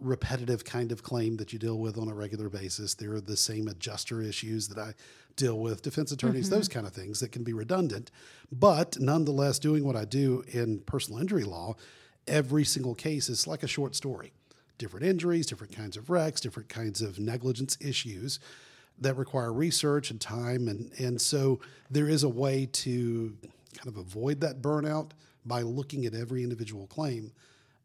repetitive 0.00 0.64
kind 0.64 0.92
of 0.92 1.02
claim 1.02 1.36
that 1.36 1.52
you 1.52 1.58
deal 1.58 1.78
with 1.78 1.98
on 1.98 2.08
a 2.08 2.14
regular 2.14 2.48
basis. 2.48 2.94
There 2.94 3.12
are 3.12 3.20
the 3.20 3.36
same 3.36 3.68
adjuster 3.68 4.22
issues 4.22 4.68
that 4.68 4.78
I 4.78 4.94
deal 5.36 5.58
with, 5.58 5.82
defense 5.82 6.12
attorneys, 6.12 6.46
mm-hmm. 6.46 6.56
those 6.56 6.68
kind 6.68 6.86
of 6.86 6.92
things 6.92 7.20
that 7.20 7.32
can 7.32 7.44
be 7.44 7.52
redundant. 7.52 8.10
But 8.50 8.98
nonetheless, 8.98 9.58
doing 9.58 9.84
what 9.84 9.96
I 9.96 10.04
do 10.04 10.44
in 10.48 10.80
personal 10.80 11.20
injury 11.20 11.44
law, 11.44 11.76
every 12.26 12.64
single 12.64 12.94
case 12.94 13.28
is 13.28 13.46
like 13.46 13.62
a 13.62 13.68
short 13.68 13.94
story. 13.94 14.32
Different 14.78 15.06
injuries, 15.06 15.46
different 15.46 15.76
kinds 15.76 15.96
of 15.96 16.08
wrecks, 16.08 16.40
different 16.40 16.68
kinds 16.68 17.02
of 17.02 17.18
negligence 17.18 17.76
issues 17.80 18.40
that 18.98 19.16
require 19.16 19.52
research 19.52 20.10
and 20.10 20.20
time. 20.20 20.68
And, 20.68 20.92
and 20.98 21.20
so 21.20 21.60
there 21.90 22.08
is 22.08 22.22
a 22.22 22.28
way 22.28 22.66
to 22.66 23.36
kind 23.76 23.88
of 23.88 23.96
avoid 23.96 24.40
that 24.40 24.60
burnout 24.62 25.10
by 25.44 25.62
looking 25.62 26.04
at 26.06 26.14
every 26.14 26.42
individual 26.42 26.86
claim 26.86 27.32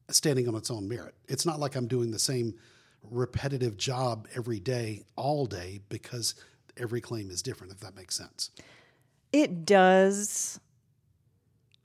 standing 0.10 0.48
on 0.48 0.56
its 0.56 0.70
own 0.70 0.88
merit. 0.88 1.16
It's 1.28 1.46
not 1.46 1.60
like 1.60 1.76
I'm 1.76 1.88
doing 1.88 2.12
the 2.12 2.20
same 2.20 2.56
repetitive 3.04 3.78
job 3.78 4.28
every 4.36 4.60
day, 4.60 5.04
all 5.16 5.46
day, 5.46 5.82
because 5.90 6.36
every 6.78 7.02
claim 7.02 7.30
is 7.30 7.42
different, 7.42 7.74
if 7.74 7.80
that 7.80 7.96
makes 7.96 8.16
sense. 8.16 8.52
It 9.32 9.66
does. 9.66 10.60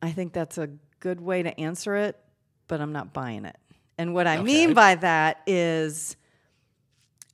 I 0.02 0.12
think 0.12 0.32
that's 0.32 0.58
a 0.58 0.70
good 1.00 1.20
way 1.20 1.42
to 1.42 1.58
answer 1.60 1.96
it, 1.96 2.16
but 2.68 2.80
I'm 2.80 2.92
not 2.92 3.12
buying 3.12 3.44
it. 3.44 3.56
And 3.98 4.14
what 4.14 4.26
I 4.26 4.36
Okay. 4.36 4.44
mean 4.44 4.74
by 4.74 4.94
that 4.96 5.42
is 5.46 6.16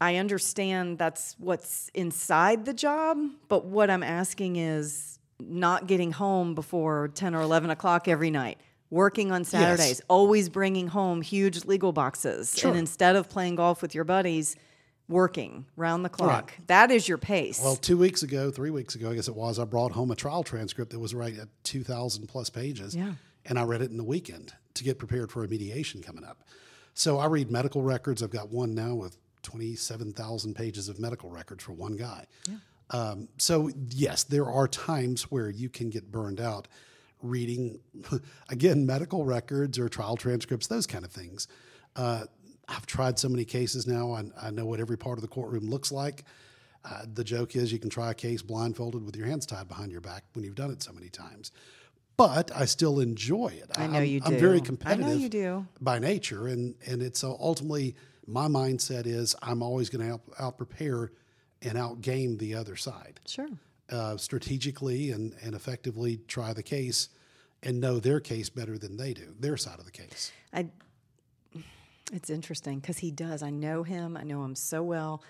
I 0.00 0.16
understand 0.16 0.99
that's 0.99 1.37
what's 1.38 1.90
inside 1.95 2.64
the 2.64 2.75
job, 2.75 3.19
but 3.49 3.64
what 3.64 3.90
I'm 3.90 4.02
asking 4.02 4.57
is 4.57 5.19
not 5.38 5.87
getting 5.87 6.12
home 6.12 6.55
before 6.55 7.09
10 7.09 7.35
or 7.35 7.43
11 7.43 7.71
o'clock 7.71 8.09
every 8.09 8.31
night, 8.31 8.59
working 8.90 9.33
on 9.33 9.45
Saturdays, 9.45 10.00
always 10.09 10.49
bringing 10.49 10.88
home 10.88 11.23
huge 11.23 11.64
legal 11.64 11.93
boxes. 11.93 12.57
Sure. 12.57 12.71
And 12.71 12.78
instead 12.78 13.16
of 13.16 13.28
playing 13.28 13.57
golf 13.57 13.83
with 13.83 13.95
your 13.95 14.05
buddies, 14.05 14.57
working 15.09 15.66
round 15.76 16.05
the 16.05 16.09
clock. 16.09 16.52
Right. 16.59 16.66
That 16.66 16.90
is 16.90 17.09
your 17.09 17.19
pace. 17.19 17.61
Well, 17.62 17.76
two 17.76 17.97
weeks 17.97 18.23
ago, 18.23 18.50
three 18.50 18.71
weeks 18.71 18.95
ago, 18.95 19.11
I 19.11 19.14
guess 19.14 19.28
it 19.28 19.37
was, 19.37 19.59
I 19.59 19.64
brought 19.64 19.93
home 19.93 20.11
a 20.11 20.16
trial 20.16 20.43
transcript 20.43 20.93
that 20.93 20.99
was 20.99 21.14
right 21.14 21.37
at 21.38 21.49
2,000 21.64 22.26
plus 22.26 22.50
pages. 22.50 22.95
Yeah. 22.95 23.12
And 23.45 23.59
I 23.59 23.62
read 23.62 23.83
it 23.83 23.90
in 23.90 23.97
the 23.97 24.05
weekend 24.05 24.55
to 24.75 24.85
get 24.85 24.99
prepared 24.99 25.31
for 25.31 25.45
a 25.45 25.49
mediation 25.49 26.02
coming 26.02 26.25
up. 26.25 26.43
So 26.95 27.19
I 27.19 27.26
read 27.26 27.50
medical 27.50 27.83
records. 27.83 28.23
I've 28.23 28.31
got 28.31 28.50
one 28.50 28.75
now 28.75 28.95
with 28.95 29.16
27,000 29.43 30.55
pages 30.55 30.88
of 30.88 30.99
medical 30.99 31.31
records 31.31 31.62
for 31.62 31.73
one 31.73 31.97
guy. 31.97 32.26
Um, 32.90 33.28
so, 33.38 33.71
yes, 33.90 34.25
there 34.25 34.47
are 34.47 34.66
times 34.66 35.25
where 35.25 35.50
you 35.50 35.69
can 35.69 35.90
get 35.90 36.11
burned 36.11 36.40
out 36.40 36.66
reading, 37.23 37.80
again, 38.49 38.87
medical 38.87 39.25
records 39.25 39.78
or 39.78 39.88
trial 39.88 40.16
transcripts, 40.16 40.66
those 40.66 40.87
kind 40.87 41.04
of 41.04 41.11
things. 41.11 41.49
Uh, 41.94 42.25
I've 42.68 42.87
tried 42.87 43.18
so 43.18 43.28
many 43.28 43.44
cases 43.44 43.87
now, 43.87 44.12
I, 44.12 44.25
I 44.40 44.50
know 44.50 44.66
what 44.66 44.80
every 44.80 44.99
part 44.99 45.18
of 45.18 45.23
the 45.23 45.28
courtroom 45.28 45.68
looks 45.68 45.92
like. 45.92 46.25
Uh, 46.85 47.02
the 47.14 47.25
joke 47.25 47.56
is 47.56 47.73
you 47.73 47.78
can 47.78 47.90
try 47.90 48.11
a 48.11 48.14
case 48.14 48.42
blindfolded 48.42 49.04
with 49.04 49.16
your 49.16 49.26
hands 49.26 49.46
tied 49.46 49.68
behind 49.68 49.90
your 49.90 50.00
back 50.00 50.25
when 50.35 50.44
you've 50.44 50.54
done 50.54 50.70
it 50.70 50.82
so 50.82 50.92
many 50.92 51.08
times. 51.08 51.50
But 52.16 52.50
I 52.54 52.64
still 52.64 53.00
enjoy 53.00 53.49
it. 53.49 53.70
I 53.76 53.87
know 53.88 53.99
I'm, 53.99 54.04
you 54.04 54.20
I'm 54.25 54.38
very 54.38 54.61
competitive. 54.61 55.06
I 55.06 55.08
know 55.11 55.16
you 55.16 55.28
do. 55.28 55.66
by 55.80 55.99
nature, 55.99 56.46
and 56.46 56.75
and 56.87 57.02
it's 57.02 57.20
so 57.20 57.37
ultimately 57.38 57.94
my 58.26 58.46
mindset 58.46 59.06
is 59.06 59.37
I'm 59.42 59.62
always 59.62 59.90
going 59.90 60.06
to 60.06 60.14
out, 60.14 60.20
out 60.38 60.56
prepare 60.56 61.11
and 61.62 61.75
outgame 61.75 62.38
the 62.38 62.54
other 62.54 62.76
side 62.76 63.20
sure. 63.26 63.49
Uh, 63.90 64.16
strategically 64.16 65.11
and 65.11 65.35
and 65.43 65.55
effectively 65.55 66.19
try 66.28 66.52
the 66.52 66.62
case 66.62 67.09
and 67.62 67.81
know 67.81 67.99
their 67.99 68.21
case 68.21 68.49
better 68.49 68.78
than 68.78 68.97
they 68.97 69.12
do 69.14 69.35
their 69.38 69.57
side 69.57 69.78
of 69.78 69.85
the 69.85 69.90
case. 69.90 70.33
I 70.52 70.69
it's 72.12 72.31
interesting 72.31 72.78
because 72.78 72.99
he 72.99 73.11
does. 73.11 73.43
I 73.43 73.50
know 73.50 73.83
him. 73.83 74.16
I 74.16 74.23
know 74.23 74.45
him 74.45 74.55
so 74.55 74.83
well, 74.83 75.23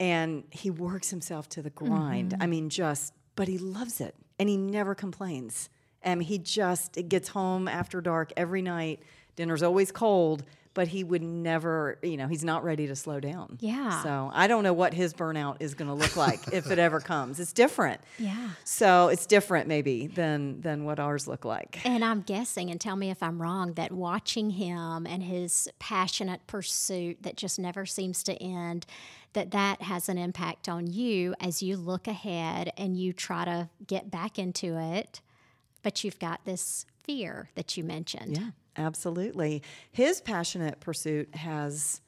and 0.00 0.44
he 0.50 0.70
works 0.70 1.10
himself 1.10 1.48
to 1.50 1.62
the 1.62 1.70
grind. 1.70 2.36
I 2.40 2.46
mean, 2.46 2.68
just 2.68 3.14
but 3.36 3.48
he 3.48 3.58
loves 3.58 4.00
it, 4.00 4.14
and 4.38 4.48
he 4.48 4.56
never 4.56 4.94
complains. 4.94 5.68
And 6.02 6.22
he 6.22 6.38
just 6.38 6.96
it 6.96 7.08
gets 7.08 7.28
home 7.28 7.68
after 7.68 8.00
dark 8.00 8.32
every 8.36 8.62
night. 8.62 9.02
Dinner's 9.36 9.62
always 9.62 9.92
cold, 9.92 10.44
but 10.78 10.86
he 10.86 11.02
would 11.02 11.24
never. 11.24 11.98
You 12.04 12.16
know, 12.16 12.28
he's 12.28 12.44
not 12.44 12.62
ready 12.62 12.86
to 12.86 12.94
slow 12.94 13.18
down. 13.18 13.58
Yeah. 13.58 14.00
So 14.04 14.30
I 14.32 14.46
don't 14.46 14.62
know 14.62 14.72
what 14.72 14.94
his 14.94 15.12
burnout 15.12 15.56
is 15.58 15.74
going 15.74 15.88
to 15.88 15.94
look 15.94 16.14
like 16.14 16.52
if 16.52 16.70
it 16.70 16.78
ever 16.78 17.00
comes. 17.14 17.40
It's 17.40 17.52
different. 17.52 18.00
Yeah. 18.16 18.50
So 18.62 19.08
it's 19.08 19.26
different 19.26 19.66
maybe 19.66 20.06
than 20.06 20.60
than 20.60 20.84
what 20.84 21.00
ours 21.00 21.26
look 21.26 21.44
like. 21.44 21.84
And 21.84 22.04
I'm 22.04 22.20
guessing, 22.20 22.70
and 22.70 22.80
tell 22.80 22.94
me 22.94 23.10
if 23.10 23.24
I'm 23.24 23.42
wrong, 23.42 23.72
that 23.72 23.90
watching 23.90 24.50
him 24.50 25.04
and 25.04 25.20
his 25.20 25.68
passionate 25.80 26.46
pursuit 26.46 27.24
that 27.24 27.36
just 27.36 27.58
never 27.58 27.84
seems 27.84 28.22
to 28.22 28.40
end, 28.40 28.86
that 29.32 29.50
that 29.50 29.82
has 29.82 30.08
an 30.08 30.16
impact 30.16 30.68
on 30.68 30.86
you 30.86 31.34
as 31.40 31.60
you 31.60 31.76
look 31.76 32.06
ahead 32.06 32.72
and 32.78 32.96
you 32.96 33.12
try 33.12 33.44
to 33.44 33.68
get 33.84 34.12
back 34.12 34.38
into 34.38 34.78
it, 34.78 35.22
but 35.82 36.04
you've 36.04 36.20
got 36.20 36.44
this 36.44 36.86
fear 37.02 37.50
that 37.56 37.76
you 37.76 37.82
mentioned. 37.82 38.36
Yeah, 38.36 38.50
absolutely. 38.78 39.62
His 39.90 40.20
passionate 40.20 40.80
pursuit 40.80 41.34
has 41.34 42.00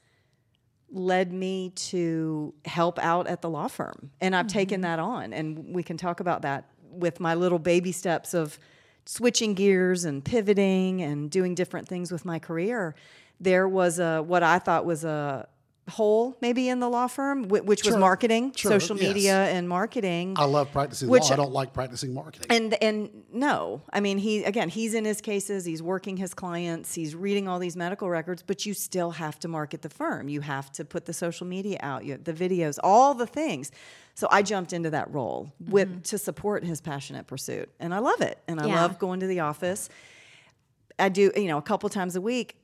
led 0.92 1.32
me 1.32 1.70
to 1.70 2.54
help 2.64 2.98
out 2.98 3.26
at 3.26 3.42
the 3.42 3.50
law 3.50 3.68
firm, 3.68 4.10
and 4.20 4.34
I've 4.34 4.48
taken 4.48 4.76
mm-hmm. 4.76 4.82
that 4.82 4.98
on. 4.98 5.32
And 5.32 5.74
we 5.74 5.82
can 5.82 5.96
talk 5.96 6.20
about 6.20 6.42
that 6.42 6.70
with 6.90 7.20
my 7.20 7.34
little 7.34 7.58
baby 7.58 7.92
steps 7.92 8.34
of 8.34 8.58
switching 9.04 9.54
gears 9.54 10.04
and 10.04 10.24
pivoting 10.24 11.02
and 11.02 11.30
doing 11.30 11.54
different 11.54 11.88
things 11.88 12.10
with 12.12 12.24
my 12.24 12.38
career. 12.38 12.94
There 13.40 13.68
was 13.68 13.98
a 13.98 14.22
what 14.22 14.42
I 14.42 14.58
thought 14.58 14.84
was 14.84 15.04
a 15.04 15.48
hole 15.90 16.36
maybe 16.40 16.68
in 16.68 16.80
the 16.80 16.88
law 16.88 17.06
firm, 17.06 17.48
which 17.48 17.84
was 17.84 17.92
Sure. 17.92 17.98
marketing, 17.98 18.52
Sure, 18.56 18.72
social 18.72 18.96
yes. 18.96 19.08
media, 19.14 19.44
and 19.50 19.68
marketing. 19.68 20.34
I 20.36 20.44
love 20.44 20.72
practicing 20.72 21.08
Which- 21.08 21.24
law. 21.24 21.32
I 21.32 21.36
don't 21.36 21.52
like 21.52 21.72
practicing 21.74 22.14
marketing. 22.14 22.46
And 22.50 22.74
and 22.82 23.10
no, 23.32 23.82
I 23.92 24.00
mean 24.00 24.18
he 24.18 24.44
again 24.44 24.68
he's 24.68 24.94
in 24.94 25.04
his 25.04 25.20
cases, 25.20 25.64
he's 25.64 25.82
working 25.82 26.16
his 26.16 26.32
clients, 26.34 26.94
he's 26.94 27.14
reading 27.14 27.48
all 27.48 27.58
these 27.58 27.76
medical 27.76 28.08
records, 28.08 28.42
but 28.42 28.64
you 28.64 28.72
still 28.74 29.10
have 29.12 29.38
to 29.40 29.48
market 29.48 29.82
the 29.82 29.90
firm. 29.90 30.28
You 30.28 30.40
have 30.40 30.72
to 30.72 30.84
put 30.84 31.04
the 31.04 31.12
social 31.12 31.46
media 31.46 31.78
out, 31.82 32.04
you, 32.04 32.16
the 32.16 32.32
videos, 32.32 32.78
all 32.82 33.14
the 33.14 33.26
things. 33.26 33.70
So 34.14 34.28
I 34.30 34.42
jumped 34.42 34.72
into 34.72 34.90
that 34.90 35.10
role 35.12 35.52
with 35.60 35.88
mm-hmm. 35.88 36.00
to 36.00 36.18
support 36.18 36.64
his 36.64 36.80
passionate 36.80 37.26
pursuit, 37.26 37.68
and 37.78 37.94
I 37.94 37.98
love 37.98 38.20
it. 38.20 38.38
And 38.48 38.60
I 38.60 38.66
Yeah. 38.66 38.82
love 38.82 38.98
going 38.98 39.20
to 39.20 39.26
the 39.26 39.40
office. 39.40 39.88
I 40.98 41.08
do 41.08 41.32
you 41.36 41.48
know 41.48 41.58
a 41.58 41.62
couple 41.62 41.88
times 41.88 42.16
a 42.16 42.20
week. 42.20 42.56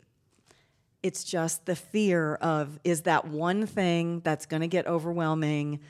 It's 1.02 1.24
just 1.24 1.66
the 1.66 1.76
fear 1.76 2.34
of 2.36 2.78
is 2.84 3.02
that 3.02 3.26
one 3.26 3.66
thing 3.66 4.20
that's 4.20 4.46
going 4.46 4.62
to 4.62 4.68
get 4.68 4.86
overwhelming. 4.86 5.80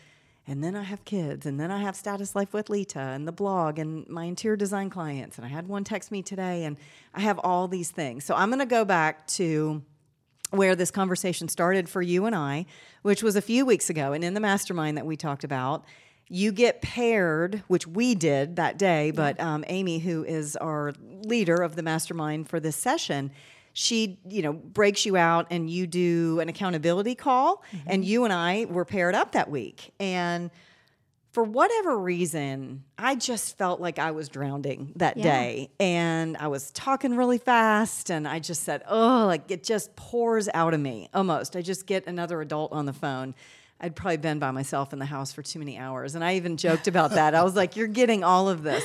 And 0.48 0.62
then 0.62 0.76
I 0.76 0.84
have 0.84 1.04
kids, 1.04 1.44
and 1.44 1.58
then 1.58 1.72
I 1.72 1.80
have 1.80 1.96
Status 1.96 2.36
Life 2.36 2.52
with 2.52 2.70
Lita 2.70 3.00
and 3.00 3.26
the 3.26 3.32
blog 3.32 3.80
and 3.80 4.06
my 4.08 4.26
interior 4.26 4.56
design 4.56 4.90
clients. 4.90 5.38
And 5.38 5.44
I 5.44 5.48
had 5.48 5.66
one 5.66 5.82
text 5.82 6.12
me 6.12 6.22
today, 6.22 6.64
and 6.64 6.76
I 7.12 7.20
have 7.20 7.40
all 7.40 7.66
these 7.66 7.90
things. 7.90 8.24
So 8.24 8.34
I'm 8.36 8.48
going 8.48 8.60
to 8.60 8.66
go 8.66 8.84
back 8.84 9.26
to 9.28 9.82
where 10.50 10.76
this 10.76 10.92
conversation 10.92 11.48
started 11.48 11.88
for 11.88 12.00
you 12.00 12.26
and 12.26 12.34
I, 12.36 12.66
which 13.02 13.24
was 13.24 13.34
a 13.34 13.42
few 13.42 13.66
weeks 13.66 13.90
ago. 13.90 14.12
And 14.12 14.22
in 14.22 14.34
the 14.34 14.40
mastermind 14.40 14.96
that 14.96 15.06
we 15.06 15.16
talked 15.16 15.42
about, 15.42 15.84
you 16.28 16.52
get 16.52 16.82
paired, 16.82 17.62
which 17.68 17.86
we 17.86 18.14
did 18.14 18.56
that 18.56 18.78
day, 18.78 19.12
but 19.12 19.38
um, 19.40 19.64
Amy, 19.68 19.98
who 19.98 20.24
is 20.24 20.56
our 20.56 20.92
leader 21.22 21.56
of 21.56 21.76
the 21.76 21.82
mastermind 21.82 22.48
for 22.48 22.58
this 22.58 22.76
session, 22.76 23.30
she, 23.78 24.18
you 24.26 24.40
know, 24.40 24.54
breaks 24.54 25.04
you 25.04 25.18
out 25.18 25.48
and 25.50 25.68
you 25.68 25.86
do 25.86 26.40
an 26.40 26.48
accountability 26.48 27.14
call. 27.14 27.62
Mm-hmm. 27.70 27.88
And 27.88 28.04
you 28.06 28.24
and 28.24 28.32
I 28.32 28.64
were 28.70 28.86
paired 28.86 29.14
up 29.14 29.32
that 29.32 29.50
week. 29.50 29.92
And 30.00 30.50
for 31.32 31.42
whatever 31.44 31.98
reason, 31.98 32.84
I 32.96 33.16
just 33.16 33.58
felt 33.58 33.78
like 33.78 33.98
I 33.98 34.12
was 34.12 34.30
drowning 34.30 34.94
that 34.96 35.18
Yeah. 35.18 35.24
day. 35.24 35.70
And 35.78 36.38
I 36.38 36.48
was 36.48 36.70
talking 36.70 37.16
really 37.16 37.36
fast. 37.36 38.08
And 38.10 38.26
I 38.26 38.38
just 38.38 38.62
said, 38.62 38.82
oh, 38.88 39.26
like 39.26 39.50
it 39.50 39.62
just 39.62 39.94
pours 39.94 40.48
out 40.54 40.72
of 40.72 40.80
me 40.80 41.10
almost. 41.12 41.54
I 41.54 41.60
just 41.60 41.84
get 41.86 42.06
another 42.06 42.40
adult 42.40 42.72
on 42.72 42.86
the 42.86 42.94
phone. 42.94 43.34
I'd 43.78 43.94
probably 43.94 44.16
been 44.16 44.38
by 44.38 44.52
myself 44.52 44.94
in 44.94 44.98
the 44.98 45.04
house 45.04 45.34
for 45.34 45.42
too 45.42 45.58
many 45.58 45.76
hours. 45.76 46.14
And 46.14 46.24
I 46.24 46.36
even 46.36 46.56
joked 46.56 46.88
about 46.88 47.10
that. 47.10 47.34
I 47.34 47.42
was 47.42 47.54
like, 47.54 47.76
you're 47.76 47.88
getting 47.88 48.24
all 48.24 48.48
of 48.48 48.62
this. 48.62 48.82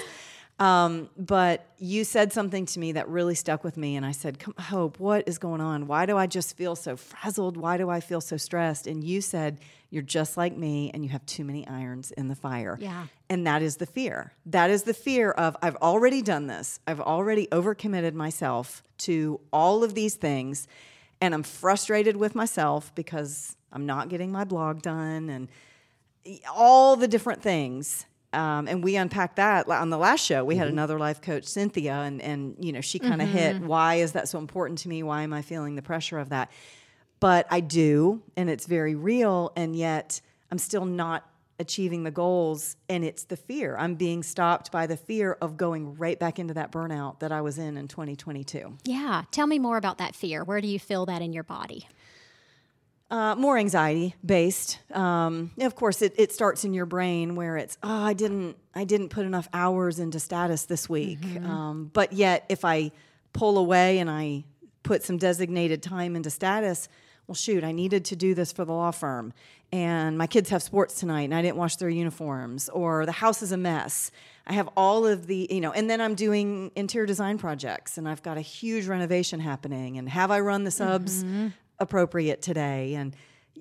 Um, 0.59 1.09
but 1.17 1.65
you 1.79 2.03
said 2.03 2.31
something 2.31 2.67
to 2.67 2.79
me 2.79 2.91
that 2.91 3.07
really 3.07 3.33
stuck 3.33 3.63
with 3.63 3.77
me. 3.77 3.95
And 3.95 4.05
I 4.05 4.11
said, 4.11 4.37
Come, 4.37 4.53
Hope, 4.59 4.99
what 4.99 5.27
is 5.27 5.39
going 5.39 5.59
on? 5.59 5.87
Why 5.87 6.05
do 6.05 6.17
I 6.17 6.27
just 6.27 6.55
feel 6.55 6.75
so 6.75 6.95
frazzled? 6.95 7.57
Why 7.57 7.77
do 7.77 7.89
I 7.89 7.99
feel 7.99 8.21
so 8.21 8.37
stressed? 8.37 8.85
And 8.85 9.03
you 9.03 9.21
said, 9.21 9.59
You're 9.89 10.03
just 10.03 10.37
like 10.37 10.55
me 10.55 10.91
and 10.93 11.03
you 11.03 11.09
have 11.09 11.25
too 11.25 11.43
many 11.43 11.67
irons 11.67 12.11
in 12.11 12.27
the 12.27 12.35
fire. 12.35 12.77
Yeah. 12.79 13.07
And 13.27 13.47
that 13.47 13.63
is 13.63 13.77
the 13.77 13.87
fear. 13.87 14.33
That 14.45 14.69
is 14.69 14.83
the 14.83 14.93
fear 14.93 15.31
of 15.31 15.57
I've 15.63 15.77
already 15.77 16.21
done 16.21 16.45
this. 16.45 16.79
I've 16.85 17.01
already 17.01 17.47
overcommitted 17.47 18.13
myself 18.13 18.83
to 18.99 19.39
all 19.51 19.83
of 19.83 19.95
these 19.95 20.15
things. 20.15 20.67
And 21.19 21.33
I'm 21.33 21.43
frustrated 21.43 22.17
with 22.17 22.35
myself 22.35 22.93
because 22.93 23.55
I'm 23.71 23.85
not 23.85 24.09
getting 24.09 24.31
my 24.31 24.43
blog 24.43 24.81
done 24.81 25.29
and 25.29 25.47
all 26.53 26.95
the 26.95 27.07
different 27.07 27.41
things. 27.41 28.05
Um, 28.33 28.67
and 28.67 28.83
we 28.83 28.95
unpacked 28.95 29.35
that 29.35 29.67
on 29.67 29.89
the 29.89 29.97
last 29.97 30.25
show. 30.25 30.45
We 30.45 30.55
had 30.55 30.67
another 30.69 30.97
life 30.97 31.21
coach, 31.21 31.45
Cynthia, 31.45 31.93
and 31.93 32.21
and 32.21 32.55
you 32.59 32.71
know 32.71 32.81
she 32.81 32.97
kind 32.99 33.21
of 33.21 33.27
hit 33.27 33.61
why 33.61 33.95
is 33.95 34.13
that 34.13 34.29
so 34.29 34.39
important 34.39 34.79
to 34.79 34.89
me? 34.89 35.03
Why 35.03 35.23
am 35.23 35.33
I 35.33 35.41
feeling 35.41 35.75
the 35.75 35.81
pressure 35.81 36.19
of 36.19 36.29
that? 36.29 36.49
but 37.19 37.45
I 37.51 37.59
do, 37.59 38.23
and 38.35 38.49
it's 38.49 38.65
very 38.65 38.95
real, 38.95 39.51
and 39.55 39.75
yet 39.75 40.21
I'm 40.49 40.57
still 40.57 40.85
not 40.85 41.27
achieving 41.59 42.03
the 42.03 42.09
goals 42.09 42.75
and 42.89 43.05
it's 43.05 43.25
the 43.25 43.37
fear 43.37 43.77
i'm 43.77 43.93
being 43.93 44.23
stopped 44.23 44.71
by 44.71 44.87
the 44.87 44.97
fear 44.97 45.37
of 45.41 45.57
going 45.57 45.95
right 45.95 46.17
back 46.19 46.39
into 46.39 46.55
that 46.55 46.71
burnout 46.71 47.19
that 47.19 47.31
i 47.31 47.39
was 47.39 47.59
in 47.59 47.77
in 47.77 47.87
2022 47.87 48.77
Yeah. 48.83 49.25
Tell 49.29 49.45
me 49.45 49.59
more 49.59 49.77
about 49.77 49.99
that 49.99 50.15
fear. 50.15 50.43
Where 50.43 50.59
do 50.59 50.67
you 50.67 50.79
feel 50.79 51.05
that 51.05 51.21
in 51.21 51.33
your 51.33 51.43
body? 51.43 51.87
Uh, 53.11 53.35
more 53.35 53.57
anxiety 53.57 54.15
based 54.25 54.79
um, 54.95 55.51
of 55.59 55.75
course 55.75 56.01
it, 56.01 56.13
it 56.17 56.31
starts 56.31 56.63
in 56.63 56.73
your 56.73 56.85
brain 56.85 57.35
where 57.35 57.57
it's 57.57 57.77
oh 57.83 58.03
i 58.05 58.13
didn't 58.13 58.55
i 58.73 58.83
didn't 58.85 59.09
put 59.09 59.25
enough 59.25 59.47
hours 59.53 59.99
into 59.99 60.19
status 60.19 60.65
this 60.65 60.87
week. 60.89 61.19
Um, 61.45 61.91
but 61.93 62.13
yet 62.13 62.45
if 62.49 62.63
i 62.65 62.91
pull 63.33 63.57
away 63.57 63.99
and 63.99 64.09
i 64.09 64.45
put 64.83 65.03
some 65.03 65.17
designated 65.17 65.83
time 65.83 66.15
into 66.15 66.29
status 66.29 66.87
well 67.27 67.35
shoot 67.35 67.63
i 67.65 67.71
needed 67.73 68.05
to 68.05 68.15
do 68.15 68.33
this 68.33 68.51
for 68.51 68.65
the 68.65 68.73
law 68.73 68.91
firm. 68.91 69.33
And 69.73 70.17
my 70.17 70.27
kids 70.27 70.49
have 70.49 70.61
sports 70.63 70.95
tonight 70.99 71.23
and 71.23 71.35
i 71.35 71.41
didn't 71.41 71.57
wash 71.57 71.75
their 71.77 71.89
uniforms 71.89 72.69
or 72.69 73.05
the 73.05 73.11
house 73.13 73.41
is 73.41 73.51
a 73.51 73.57
mess. 73.57 74.11
I 74.47 74.53
have 74.53 74.69
all 74.75 75.05
of 75.05 75.27
the 75.27 75.47
you 75.51 75.61
know 75.61 75.71
and 75.71 75.89
then 75.89 76.01
i'm 76.01 76.15
doing 76.15 76.71
interior 76.75 77.05
design 77.05 77.37
projects 77.37 77.97
and 77.97 78.09
i've 78.09 78.23
got 78.23 78.37
a 78.37 78.41
huge 78.41 78.87
renovation 78.87 79.39
happening 79.39 79.97
and 79.97 80.09
have 80.09 80.31
i 80.31 80.39
run 80.39 80.63
the 80.63 80.71
subs 80.71 81.23
appropriate 81.81 82.41
today. 82.41 82.93
And 82.93 83.15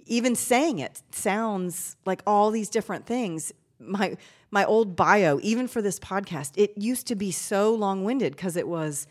even 0.06 0.36
saying 0.36 0.78
it 0.78 1.02
sounds 1.10 1.96
like 2.06 2.22
all 2.26 2.50
these 2.50 2.68
different 2.68 3.06
things. 3.06 3.52
My 3.78 4.16
my 4.50 4.64
old 4.64 4.94
bio 4.96 5.38
even 5.42 5.66
for 5.68 5.80
this 5.80 5.98
podcast 5.98 6.52
it 6.56 6.76
used 6.76 7.06
to 7.06 7.14
be 7.14 7.30
so 7.30 7.72
long-winded 7.74 8.32
because 8.36 8.56
it 8.56 8.68
was 8.68 9.06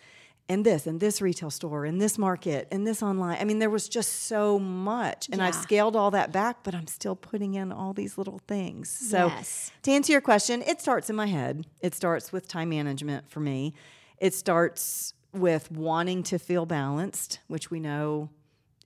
and 0.48 0.66
this 0.66 0.86
and 0.88 1.00
this 1.00 1.22
retail 1.22 1.50
store 1.50 1.86
and 1.86 2.00
this 2.02 2.18
market 2.18 2.68
and 2.72 2.86
this 2.86 3.02
online. 3.02 3.38
I 3.40 3.46
mean 3.46 3.60
there 3.60 3.70
was 3.70 3.88
just 3.90 4.24
so 4.28 4.60
much. 4.60 5.28
And 5.32 5.42
i've 5.42 5.56
scaled 5.56 5.96
all 5.96 6.12
that 6.12 6.32
back 6.32 6.58
but 6.64 6.76
i'm 6.76 6.88
still 6.88 7.16
putting 7.16 7.56
in 7.56 7.72
all 7.72 7.94
these 7.94 8.18
little 8.18 8.42
things. 8.48 8.90
So 8.90 9.28
Yes. 9.28 9.72
to 9.84 9.92
answer 9.92 10.12
your 10.12 10.22
question 10.22 10.62
it 10.68 10.82
starts 10.82 11.10
in 11.10 11.16
my 11.16 11.28
head. 11.28 11.66
It 11.82 11.96
starts 11.96 12.32
with 12.32 12.48
time 12.48 12.70
management 12.70 13.30
for 13.30 13.40
me. 13.40 13.74
It 14.20 14.34
starts 14.34 15.14
with 15.34 15.72
wanting 15.72 16.22
to 16.24 16.38
feel 16.38 16.66
balanced 16.66 17.40
which 17.48 17.72
we 17.72 17.80
know 17.80 18.30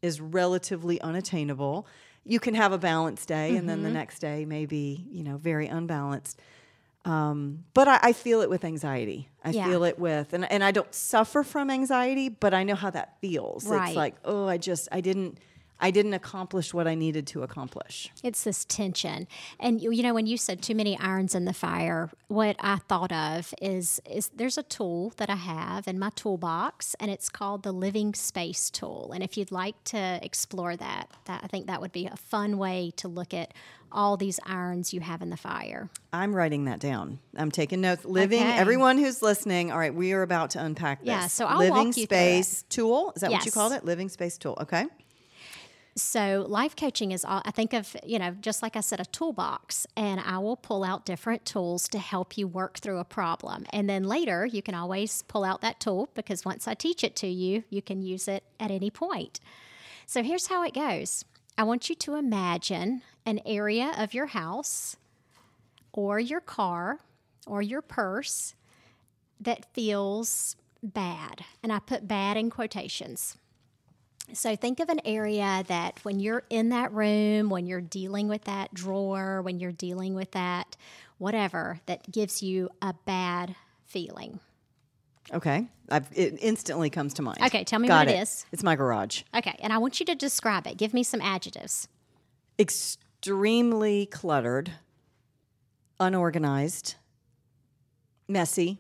is 0.03 0.21
relatively 0.21 1.01
unattainable. 1.01 1.87
You 2.25 2.39
can 2.39 2.53
have 2.53 2.71
a 2.71 2.77
balanced 2.77 3.27
day, 3.27 3.55
and 3.55 3.67
then 3.67 3.81
the 3.83 3.89
next 3.89 4.19
day 4.19 4.45
may 4.45 4.65
be, 4.65 5.07
you 5.09 5.23
know, 5.23 5.37
very 5.37 5.67
unbalanced. 5.67 6.39
Um, 7.05 7.65
but 7.73 7.87
I, 7.87 7.99
I 8.01 8.13
feel 8.13 8.41
it 8.41 8.49
with 8.49 8.63
anxiety. 8.63 9.27
I 9.43 9.49
Yeah. 9.49 9.67
feel 9.67 9.83
it 9.83 9.99
with, 9.99 10.33
and, 10.33 10.49
and 10.49 10.63
I 10.63 10.71
don't 10.71 10.93
suffer 10.93 11.43
from 11.43 11.69
anxiety, 11.69 12.29
but 12.29 12.53
I 12.53 12.63
know 12.63 12.75
how 12.75 12.91
that 12.91 13.19
feels. 13.19 13.65
Right. 13.65 13.87
It's 13.89 13.95
like, 13.97 14.15
oh, 14.23 14.47
I 14.47 14.57
just, 14.57 14.87
I 14.91 15.01
didn't, 15.01 15.37
I 15.83 15.91
didn't 15.91 16.13
accomplish 16.13 16.73
what 16.73 16.87
I 16.87 16.95
needed 16.95 17.27
to 17.27 17.43
accomplish. 17.43 18.09
It's 18.23 18.43
this 18.43 18.63
tension. 18.65 19.27
And 19.59 19.81
you, 19.81 19.91
you 19.91 20.01
know, 20.01 20.13
when 20.13 20.25
you 20.25 20.37
said 20.37 20.61
too 20.61 20.73
many 20.75 20.97
irons 20.97 21.35
in 21.35 21.43
the 21.45 21.53
fire, 21.53 22.09
what 22.29 22.55
I 22.59 22.77
thought 22.87 23.11
of 23.11 23.53
is 23.61 23.99
is 24.09 24.29
there's 24.33 24.57
a 24.57 24.63
tool 24.63 25.13
that 25.17 25.29
I 25.29 25.35
have 25.35 25.87
in 25.87 25.99
my 25.99 26.09
toolbox 26.15 26.95
and 26.99 27.11
it's 27.11 27.27
called 27.29 27.63
the 27.63 27.73
living 27.73 28.13
space 28.13 28.69
tool. 28.69 29.11
And 29.13 29.21
if 29.23 29.37
you'd 29.37 29.51
like 29.51 29.75
to 29.85 30.19
explore 30.23 30.75
that, 30.77 31.09
that 31.25 31.41
I 31.43 31.47
think 31.47 31.67
that 31.67 31.81
would 31.81 31.91
be 31.91 32.05
a 32.05 32.15
fun 32.15 32.57
way 32.57 32.91
to 32.97 33.07
look 33.07 33.33
at 33.33 33.53
all 33.91 34.17
these 34.17 34.39
irons 34.45 34.93
you 34.93 35.01
have 35.01 35.21
in 35.21 35.29
the 35.29 35.37
fire. 35.37 35.89
I'm 36.11 36.33
writing 36.35 36.65
that 36.65 36.79
down. 36.79 37.19
I'm 37.35 37.51
taking 37.51 37.81
notes. 37.81 38.05
Living, 38.05 38.41
Okay. 38.41 38.57
everyone 38.57 38.97
who's 38.97 39.21
listening, 39.21 39.71
all 39.71 39.77
right, 39.77 39.93
we 39.93 40.13
are 40.13 40.23
about 40.23 40.51
to 40.51 40.63
unpack 40.63 41.01
this. 41.01 41.07
Yeah, 41.07 41.27
so 41.27 41.45
I'll 41.45 41.59
Living 41.59 41.87
walk 41.87 41.97
you 41.97 42.05
space 42.05 42.63
tool. 42.69 43.13
Is 43.15 43.21
that 43.21 43.31
what 43.31 43.45
you 43.45 43.51
called 43.51 43.73
it? 43.73 43.85
Living 43.85 44.09
space 44.09 44.37
tool. 44.37 44.57
Okay. 44.61 44.85
So 45.95 46.45
life 46.49 46.75
coaching 46.75 47.11
is 47.11 47.23
all 47.23 47.43
I 47.45 47.51
think 47.51 47.73
of, 47.73 47.95
you 48.03 48.17
know, 48.17 48.31
just 48.41 48.63
like 48.63 48.75
I 48.75 48.81
said, 48.81 48.99
a 48.99 49.05
toolbox, 49.05 49.85
and 49.95 50.19
I 50.19 50.39
will 50.39 50.55
pull 50.55 50.83
out 50.83 51.05
different 51.05 51.45
tools 51.45 51.87
to 51.89 51.99
help 51.99 52.35
you 52.35 52.47
work 52.47 52.79
through 52.79 52.97
a 52.97 53.05
problem. 53.05 53.65
And 53.71 53.87
then 53.87 54.03
later 54.03 54.45
you 54.45 54.63
can 54.63 54.73
always 54.73 55.21
pull 55.23 55.43
out 55.43 55.61
that 55.61 55.79
tool 55.79 56.09
because 56.15 56.45
once 56.45 56.67
I 56.67 56.73
teach 56.73 57.03
it 57.03 57.15
to 57.17 57.27
you, 57.27 57.63
you 57.69 57.83
can 57.83 58.01
use 58.01 58.27
it 58.27 58.43
at 58.59 58.71
any 58.71 58.89
point. 58.89 59.39
So 60.07 60.23
here's 60.23 60.47
how 60.47 60.63
it 60.63 60.73
goes. 60.73 61.25
I 61.57 61.63
want 61.63 61.89
you 61.89 61.95
to 61.95 62.15
imagine 62.15 63.03
an 63.25 63.39
area 63.45 63.93
of 63.95 64.15
your 64.15 64.27
house 64.27 64.97
or 65.91 66.19
your 66.19 66.41
car 66.41 66.99
or 67.45 67.61
your 67.61 67.83
purse 67.83 68.55
that 69.39 69.71
feels 69.73 70.55
bad. 70.81 71.45
And 71.61 71.71
I 71.71 71.77
put 71.77 72.07
bad 72.07 72.35
in 72.35 72.49
quotations. 72.49 73.37
So 74.31 74.55
think 74.55 74.79
of 74.79 74.89
an 74.89 75.01
area 75.03 75.63
that 75.67 75.99
when 76.03 76.19
you're 76.19 76.43
in 76.49 76.69
that 76.69 76.93
room, 76.93 77.49
when 77.49 77.65
you're 77.65 77.81
dealing 77.81 78.29
with 78.29 78.45
that 78.45 78.73
drawer, 78.73 79.41
when 79.41 79.59
you're 79.59 79.71
dealing 79.71 80.15
with 80.15 80.31
that 80.31 80.77
whatever 81.17 81.79
that 81.85 82.09
gives 82.11 82.41
you 82.41 82.69
a 82.81 82.93
bad 83.05 83.55
feeling. 83.85 84.39
Okay. 85.31 85.67
I've, 85.89 86.07
it 86.13 86.37
instantly 86.41 86.89
comes 86.89 87.13
to 87.15 87.21
mind. 87.21 87.39
Okay, 87.45 87.63
tell 87.63 87.79
me 87.79 87.87
Got 87.87 88.07
what 88.07 88.15
it 88.15 88.17
it 88.17 88.23
is. 88.23 88.45
It's 88.51 88.63
my 88.63 88.75
garage. 88.75 89.23
Okay, 89.35 89.55
and 89.59 89.71
I 89.71 89.77
want 89.77 89.99
you 89.99 90.05
to 90.07 90.15
describe 90.15 90.67
it. 90.67 90.77
Give 90.77 90.93
me 90.93 91.03
some 91.03 91.21
adjectives. 91.21 91.87
Extremely 92.57 94.05
cluttered, 94.07 94.71
unorganized, 95.99 96.95
messy. 98.27 98.79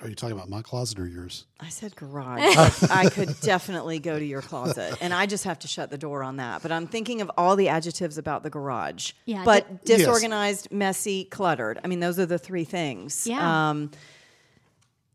Are 0.00 0.08
you 0.08 0.14
talking 0.14 0.36
about 0.36 0.48
my 0.48 0.62
closet 0.62 0.98
or 1.00 1.08
yours? 1.08 1.44
I 1.58 1.70
said 1.70 1.96
garage. 1.96 2.40
I 2.88 3.10
could 3.10 3.34
definitely 3.40 3.98
go 3.98 4.16
to 4.16 4.24
your 4.24 4.42
closet, 4.42 4.96
and 5.00 5.12
I 5.12 5.26
just 5.26 5.42
have 5.44 5.58
to 5.60 5.68
shut 5.68 5.90
the 5.90 5.98
door 5.98 6.22
on 6.22 6.36
that. 6.36 6.62
But 6.62 6.70
I'm 6.70 6.86
thinking 6.86 7.20
of 7.20 7.30
all 7.36 7.56
the 7.56 7.68
adjectives 7.68 8.16
about 8.16 8.44
the 8.44 8.50
garage. 8.50 9.12
Yeah, 9.24 9.42
But 9.44 9.66
Yes. 9.84 9.98
disorganized, 9.98 10.70
messy, 10.70 11.24
cluttered. 11.24 11.80
I 11.82 11.88
mean, 11.88 11.98
those 11.98 12.18
are 12.20 12.26
the 12.26 12.38
three 12.38 12.62
things. 12.64 13.26
Yeah. 13.26 13.70
Um, 13.70 13.90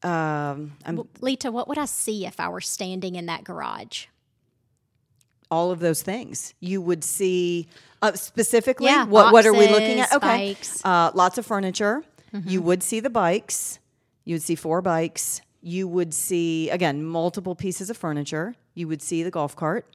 um, 0.04 0.74
I'm 0.86 1.08
Lita, 1.22 1.50
what 1.50 1.70
would 1.70 1.78
I 1.78 1.86
see 1.86 2.26
if 2.26 2.38
I 2.40 2.50
were 2.50 2.60
standing 2.62 3.16
in 3.16 3.26
that 3.28 3.44
garage? 3.46 4.08
all 5.52 5.70
of 5.70 5.80
those 5.80 6.02
things. 6.02 6.56
You 6.60 6.82
would 6.82 7.04
see 7.04 7.68
uh, 8.02 8.14
specifically 8.14 8.88
Yeah, 8.88 9.06
what 9.06 9.32
what 9.32 9.46
are 9.46 9.54
we 9.54 9.68
looking 9.68 10.00
at? 10.00 10.12
Okay, 10.12 10.56
bikes. 10.56 10.84
Uh, 10.84 11.12
lots 11.14 11.38
of 11.38 11.46
furniture. 11.46 12.04
You 12.46 12.64
would 12.64 12.82
see 12.82 13.00
the 13.00 13.12
bikes. 13.12 13.78
You 14.26 14.36
would 14.36 14.42
see 14.42 14.56
four 14.56 14.82
bikes. 14.82 15.42
You 15.62 15.88
would 15.88 16.14
see 16.14 16.70
again 16.70 17.04
multiple 17.04 17.56
pieces 17.56 17.90
of 17.90 17.98
furniture. 17.98 18.56
You 18.74 18.88
would 18.88 19.02
see 19.02 19.24
the 19.24 19.32
golf 19.32 19.56
cart. 19.56 19.86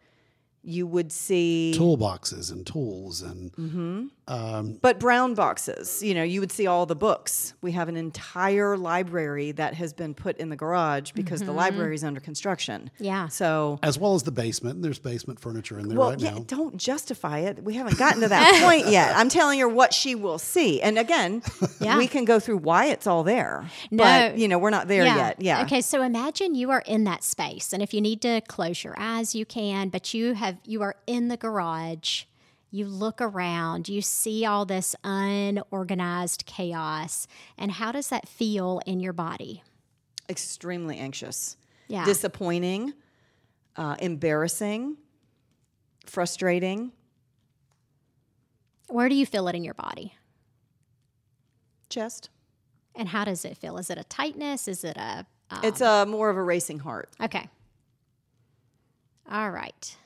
You 0.68 0.86
would 0.86 1.10
see, 1.10 1.74
Toolboxes 1.76 2.52
and 2.52 2.66
tools 2.66 3.22
and 3.22 3.52
mm-hmm. 3.52 4.06
um, 4.28 4.78
but 4.82 5.00
brown 5.00 5.34
boxes. 5.34 6.02
You 6.02 6.14
know, 6.14 6.22
you 6.22 6.40
would 6.40 6.52
see 6.52 6.66
all 6.66 6.86
the 6.86 6.96
books. 6.96 7.54
We 7.62 7.72
have 7.72 7.88
an 7.88 7.96
entire 7.96 8.76
library 8.76 9.52
that 9.52 9.74
has 9.74 9.92
been 9.92 10.14
put 10.14 10.36
in 10.36 10.48
the 10.50 10.56
garage 10.56 11.12
because 11.12 11.40
the 11.40 11.46
mm-hmm. 11.46 11.56
library 11.56 11.94
is 11.94 12.04
under 12.04 12.20
construction. 12.20 12.90
Yeah. 12.98 13.28
So 13.28 13.78
as 13.82 13.98
well 13.98 14.14
as 14.14 14.22
the 14.24 14.32
basement. 14.32 14.82
There's 14.82 14.98
basement 14.98 15.40
furniture 15.40 15.78
in 15.78 15.88
there 15.88 15.98
Well, 15.98 16.10
right 16.10 16.20
yeah, 16.20 16.34
now. 16.34 16.44
don't 16.46 16.76
justify 16.76 17.40
it. 17.40 17.62
We 17.62 17.74
haven't 17.74 17.98
gotten 17.98 18.20
to 18.20 18.28
that 18.28 18.62
point 18.64 18.88
yet. 18.88 19.16
I'm 19.16 19.28
telling 19.28 19.58
her 19.60 19.68
what 19.68 19.94
she 19.94 20.14
will 20.14 20.38
see. 20.38 20.80
And 20.82 20.98
again, 20.98 21.42
Yeah. 21.80 21.96
we 21.96 22.06
can 22.06 22.24
go 22.24 22.38
through 22.38 22.58
why 22.58 22.86
it's 22.86 23.06
all 23.06 23.24
there. 23.24 23.68
No. 23.90 24.04
But, 24.04 24.38
you 24.38 24.48
know, 24.48 24.58
we're 24.58 24.70
not 24.70 24.88
there 24.88 25.04
yet. 25.04 25.40
Yeah. 25.40 25.62
Okay, 25.62 25.80
so 25.80 26.02
imagine 26.02 26.54
you 26.54 26.70
are 26.70 26.82
in 26.86 27.04
that 27.04 27.24
space, 27.24 27.72
and 27.72 27.82
if 27.82 27.94
you 27.94 28.00
need 28.00 28.20
to 28.22 28.40
close 28.42 28.84
your 28.84 28.94
eyes, 28.98 29.34
you 29.34 29.46
can. 29.46 29.88
But 29.88 30.12
you 30.12 30.34
have 30.34 30.57
you 30.64 30.82
are 30.82 30.96
in 31.06 31.28
the 31.28 31.36
garage. 31.36 32.24
You 32.70 32.86
look 32.86 33.20
around. 33.20 33.88
You 33.88 34.02
see 34.02 34.44
all 34.44 34.64
this 34.66 34.94
unorganized 35.02 36.44
chaos, 36.46 37.26
and 37.56 37.72
how 37.72 37.92
does 37.92 38.08
that 38.08 38.28
feel 38.28 38.80
in 38.86 39.00
your 39.00 39.12
body? 39.14 39.62
Extremely 40.28 40.98
anxious. 40.98 41.56
Yeah. 41.88 42.04
Disappointing, 42.04 42.92
uh, 43.76 43.96
embarrassing, 44.00 44.96
frustrating, 46.04 46.92
Where 48.88 49.08
do 49.08 49.14
you 49.14 49.24
feel 49.26 49.48
it 49.48 49.54
in 49.54 49.64
your 49.64 49.74
body? 49.74 50.14
chest. 51.88 52.28
And 52.94 53.08
how 53.08 53.24
does 53.24 53.44
it 53.46 53.56
feel? 53.56 53.78
Is 53.78 53.88
it 53.88 53.96
a 53.96 54.04
tightness? 54.04 54.68
Is 54.68 54.84
it 54.84 54.96
a 54.98 55.24
um, 55.50 55.60
It's 55.62 55.80
a 55.80 56.04
more 56.04 56.28
of 56.28 56.36
a 56.36 56.42
racing 56.42 56.80
heart. 56.80 57.08
Okay. 57.18 57.48
All 59.30 59.50
right. 59.50 59.96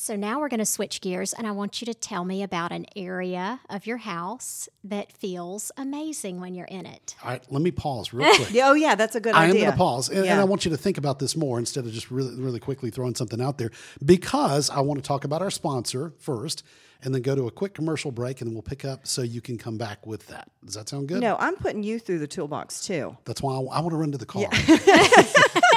So 0.00 0.14
now 0.14 0.38
we're 0.38 0.48
going 0.48 0.60
to 0.60 0.64
switch 0.64 1.00
gears, 1.00 1.32
and 1.32 1.44
I 1.44 1.50
want 1.50 1.82
you 1.82 1.86
to 1.86 1.92
tell 1.92 2.24
me 2.24 2.44
about 2.44 2.70
an 2.70 2.86
area 2.94 3.58
of 3.68 3.84
your 3.84 3.96
house 3.96 4.68
that 4.84 5.10
feels 5.10 5.72
amazing 5.76 6.40
when 6.40 6.54
you're 6.54 6.68
in 6.68 6.86
it. 6.86 7.16
All 7.24 7.30
right, 7.32 7.42
let 7.50 7.60
me 7.60 7.72
pause 7.72 8.12
real 8.12 8.32
quick. 8.36 8.48
Oh, 8.62 8.74
yeah, 8.74 8.94
that's 8.94 9.16
a 9.16 9.20
good 9.20 9.34
I 9.34 9.46
am 9.46 9.50
idea. 9.50 9.62
going 9.62 9.72
to 9.72 9.76
pause, 9.76 10.08
and, 10.08 10.24
and 10.24 10.40
I 10.40 10.44
want 10.44 10.64
you 10.64 10.70
to 10.70 10.76
think 10.76 10.98
about 10.98 11.18
this 11.18 11.34
more 11.36 11.58
instead 11.58 11.84
of 11.84 11.90
just 11.90 12.12
really, 12.12 12.40
really 12.40 12.60
quickly 12.60 12.90
throwing 12.90 13.16
something 13.16 13.40
out 13.40 13.58
there, 13.58 13.72
because 14.04 14.70
I 14.70 14.78
want 14.82 15.02
to 15.02 15.06
talk 15.06 15.24
about 15.24 15.42
our 15.42 15.50
sponsor 15.50 16.12
first, 16.20 16.62
and 17.02 17.12
then 17.14 17.22
go 17.22 17.34
to 17.34 17.48
a 17.48 17.50
quick 17.50 17.74
commercial 17.74 18.12
break, 18.12 18.40
and 18.40 18.48
then 18.48 18.54
we'll 18.54 18.62
pick 18.62 18.84
up 18.84 19.04
so 19.04 19.22
you 19.22 19.40
can 19.40 19.58
come 19.58 19.78
back 19.78 20.06
with 20.06 20.28
that. 20.28 20.48
Does 20.64 20.74
that 20.74 20.88
sound 20.88 21.08
good? 21.08 21.20
No, 21.20 21.36
I'm 21.40 21.56
putting 21.56 21.82
you 21.82 21.98
through 21.98 22.20
the 22.20 22.26
toolbox 22.28 22.86
too. 22.86 23.16
That's 23.24 23.42
why 23.42 23.54
I, 23.54 23.58
I 23.58 23.80
want 23.80 23.90
to 23.90 23.96
run 23.96 24.12
to 24.12 24.18
the 24.18 24.26
car. 24.26 24.44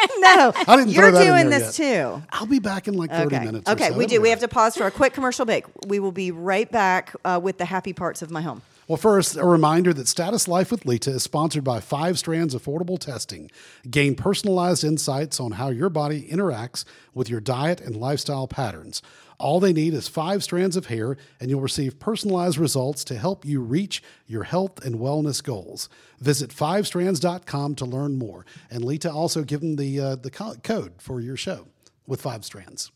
No, 0.19 0.53
I 0.67 0.75
didn't 0.77 0.89
you're 0.91 1.03
throw 1.03 1.11
that 1.13 1.21
in 1.21 1.27
doing 1.27 1.49
this 1.49 1.77
yet. 1.79 2.03
too. 2.19 2.23
I'll 2.31 2.45
be 2.45 2.59
back 2.59 2.87
in 2.87 2.93
like 2.95 3.09
30 3.11 3.35
Okay. 3.35 3.45
minutes. 3.45 3.69
Okay, 3.69 3.89
so. 3.89 3.97
we 3.97 4.05
do. 4.05 4.21
We 4.21 4.29
have 4.29 4.39
to 4.39 4.47
pause 4.47 4.75
for 4.75 4.85
a 4.85 4.91
quick 4.91 5.13
commercial 5.13 5.45
break. 5.45 5.65
We 5.87 5.99
will 5.99 6.11
be 6.11 6.31
right 6.31 6.71
back 6.71 7.15
uh, 7.25 7.39
with 7.41 7.57
the 7.57 7.65
happy 7.65 7.93
parts 7.93 8.21
of 8.21 8.29
my 8.31 8.41
home. 8.41 8.61
Well, 8.87 8.97
first, 8.97 9.37
a 9.37 9.45
reminder 9.45 9.93
that 9.93 10.07
Status 10.07 10.47
Life 10.47 10.69
with 10.69 10.85
Lita 10.85 11.11
is 11.11 11.23
sponsored 11.23 11.63
by 11.63 11.79
Five 11.79 12.19
Strands 12.19 12.53
Affordable 12.53 12.99
Testing. 12.99 13.49
Gain 13.89 14.15
personalized 14.15 14.83
insights 14.83 15.39
on 15.39 15.53
how 15.53 15.69
your 15.69 15.89
body 15.89 16.23
interacts 16.29 16.83
with 17.13 17.29
your 17.29 17.39
diet 17.39 17.79
and 17.79 17.95
lifestyle 17.95 18.47
patterns. 18.47 19.01
All 19.41 19.59
they 19.59 19.73
need 19.73 19.93
is 19.95 20.07
five 20.07 20.43
strands 20.43 20.77
of 20.77 20.85
hair, 20.85 21.17
and 21.39 21.49
you'll 21.49 21.61
receive 21.61 21.99
personalized 21.99 22.59
results 22.59 23.03
to 23.05 23.17
help 23.17 23.43
you 23.43 23.59
reach 23.59 24.03
your 24.27 24.43
health 24.43 24.85
and 24.85 24.99
wellness 24.99 25.43
goals. 25.43 25.89
Visit 26.19 26.51
fivestrands.com 26.51 27.75
to 27.75 27.85
learn 27.85 28.17
more. 28.17 28.45
And 28.69 28.85
Lita 28.85 29.11
also 29.11 29.43
give 29.43 29.61
them 29.61 29.77
the, 29.77 29.99
uh, 29.99 30.15
the 30.15 30.29
co- 30.29 30.55
code 30.63 31.01
for 31.01 31.19
your 31.19 31.35
show 31.35 31.67
with 32.05 32.21
Five 32.21 32.45
Strands. 32.45 32.91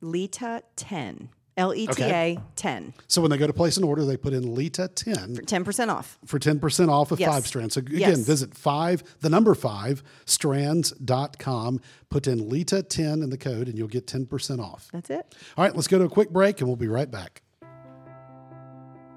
Lita 0.00 0.62
10. 0.76 1.28
L 1.56 1.72
E 1.74 1.86
T 1.86 2.02
A 2.02 2.38
10. 2.56 2.94
So 3.06 3.22
when 3.22 3.30
they 3.30 3.36
go 3.38 3.46
to 3.46 3.52
place 3.52 3.76
an 3.76 3.84
order, 3.84 4.04
they 4.04 4.16
put 4.16 4.32
in 4.32 4.54
Lita 4.54 4.88
10 4.88 5.36
for 5.36 5.42
10% 5.42 5.88
off. 5.90 6.18
for 6.26 6.38
10% 6.38 6.88
off 6.90 7.12
of 7.12 7.20
Yes. 7.20 7.30
five 7.30 7.46
strands. 7.46 7.74
So 7.74 7.78
again, 7.78 7.98
Yes. 8.00 8.18
visit 8.18 8.54
five, 8.54 9.02
the 9.20 9.30
number 9.30 9.54
five, 9.54 10.02
strands.com, 10.24 11.80
put 12.10 12.26
in 12.26 12.48
Lita 12.48 12.82
10 12.82 13.22
in 13.22 13.30
the 13.30 13.38
code, 13.38 13.68
and 13.68 13.78
you'll 13.78 13.88
get 13.88 14.06
10% 14.06 14.60
off. 14.60 14.88
That's 14.92 15.10
it. 15.10 15.34
All 15.56 15.64
right, 15.64 15.74
let's 15.74 15.88
go 15.88 15.98
to 15.98 16.04
a 16.04 16.08
quick 16.08 16.30
break 16.30 16.60
and 16.60 16.68
we'll 16.68 16.76
be 16.76 16.88
right 16.88 17.10
back. 17.10 17.42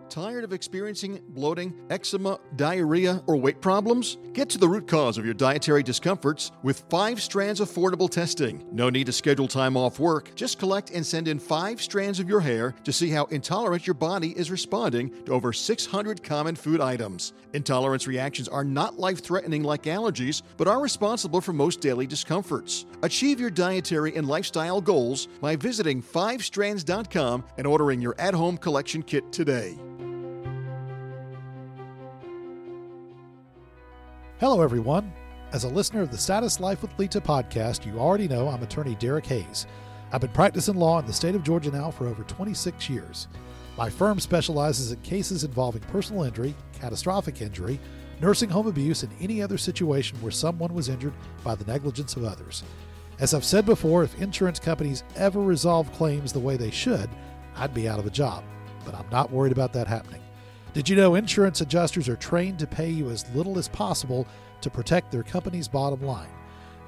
Tired 0.10 0.46
of 0.46 0.54
experiencing 0.54 1.22
bloating, 1.30 1.74
eczema, 1.90 2.40
diarrhea, 2.56 3.22
or 3.28 3.36
weight 3.36 3.60
problems? 3.60 4.18
Get 4.32 4.50
to 4.50 4.58
the 4.58 4.68
root 4.68 4.88
cause 4.88 5.18
of 5.18 5.26
your 5.26 5.34
dietary 5.34 5.84
discomforts 5.84 6.52
with 6.64 6.86
five 6.90 7.22
strands 7.22 7.60
affordable 7.60 8.10
testing. 8.10 8.64
No 8.72 8.90
need 8.90 9.08
to 9.08 9.12
schedule 9.12 9.48
time 9.50 9.76
off 9.76 10.00
work. 10.00 10.34
Just 10.36 10.60
collect 10.60 10.92
and 10.92 11.06
send 11.06 11.28
in 11.28 11.40
five 11.40 11.82
strands 11.82 12.20
of 12.20 12.30
your 12.30 12.40
hair 12.40 12.74
to 12.86 12.94
see 12.94 13.10
how 13.10 13.26
intolerant 13.26 13.86
your 13.86 13.96
body 13.96 14.30
is 14.38 14.50
responding 14.50 15.12
to 15.26 15.34
over 15.34 15.52
600 15.52 16.24
common 16.24 16.56
food 16.56 16.80
items. 16.80 17.34
Intolerance 17.54 18.08
reactions 18.08 18.48
are 18.48 18.64
not 18.64 18.98
life 18.98 19.22
threatening 19.22 19.64
like 19.64 19.84
allergies, 19.84 20.42
but 20.56 20.68
are 20.68 20.82
responsible 20.82 21.42
for 21.42 21.52
most 21.52 21.82
daily 21.82 22.08
discomforts. 22.08 22.86
Achieve 23.04 23.40
your 23.40 23.50
dietary 23.50 24.16
and 24.16 24.28
lifestyle 24.28 24.80
goals 24.80 25.28
by 25.42 25.56
visiting 25.58 26.02
fivestrands.com 26.02 27.44
and 27.58 27.68
ordering 27.68 28.02
your 28.02 28.16
at 28.20 28.34
home 28.34 28.58
collection 28.58 29.04
kit 29.04 29.32
today. 29.34 29.78
Hello, 34.40 34.62
everyone. 34.62 35.12
As 35.52 35.64
a 35.64 35.68
listener 35.68 36.04
of 36.04 36.12
the 36.12 36.18
Status 36.20 36.60
Life 36.60 36.84
with 36.84 37.00
Lita 37.00 37.20
podcast, 37.20 37.88
you 37.88 37.98
already 37.98 38.28
know 38.28 38.48
I'm 38.48 38.62
attorney 38.62 38.94
Derek 38.94 39.26
Hayes. 39.26 39.66
I've 40.12 40.22
been 40.22 40.30
practicing 40.30 40.76
law 40.76 41.00
in 41.00 41.08
the 41.08 41.12
state 41.12 41.34
of 41.34 41.42
Georgia 41.42 41.72
now 41.72 41.90
for 41.90 42.06
over 42.06 42.22
26 42.22 42.88
years. 42.88 43.28
My 43.80 43.90
firm 43.90 44.20
specializes 44.20 44.92
in 44.92 45.02
cases 45.02 45.44
involving 45.44 45.82
personal 45.82 46.22
injury, 46.22 46.54
catastrophic 46.80 47.42
injury, 47.42 47.80
nursing 48.22 48.48
home 48.48 48.68
abuse, 48.68 49.02
and 49.02 49.12
any 49.20 49.42
other 49.42 49.58
situation 49.58 50.22
where 50.22 50.32
someone 50.32 50.76
was 50.76 50.88
injured 50.88 51.16
by 51.44 51.56
the 51.56 51.66
negligence 51.66 52.16
of 52.16 52.24
others. 52.24 52.62
As 53.18 53.34
I've 53.34 53.44
said 53.44 53.66
before, 53.66 54.04
if 54.04 54.22
insurance 54.22 54.60
companies 54.60 55.04
ever 55.16 55.42
resolve 55.42 55.92
claims 55.94 56.32
the 56.32 56.38
way 56.38 56.58
they 56.58 56.70
should, 56.70 57.10
I'd 57.56 57.74
be 57.74 57.90
out 57.90 57.98
of 57.98 58.06
a 58.06 58.12
job. 58.12 58.44
But 58.86 58.94
I'm 58.94 59.10
not 59.10 59.32
worried 59.32 59.52
about 59.52 59.74
that 59.74 59.88
happening. 59.88 60.22
Did 60.78 60.88
you 60.88 60.96
know 60.96 61.16
insurance 61.16 61.62
adjusters 61.62 62.08
are 62.08 62.16
trained 62.16 62.60
to 62.60 62.68
pay 62.68 62.88
you 62.88 63.10
as 63.10 63.28
little 63.34 63.58
as 63.58 63.68
possible 63.68 64.28
to 64.62 64.70
protect 64.70 65.12
their 65.12 65.24
company's 65.24 65.68
bottom 65.68 66.04
line? 66.04 66.30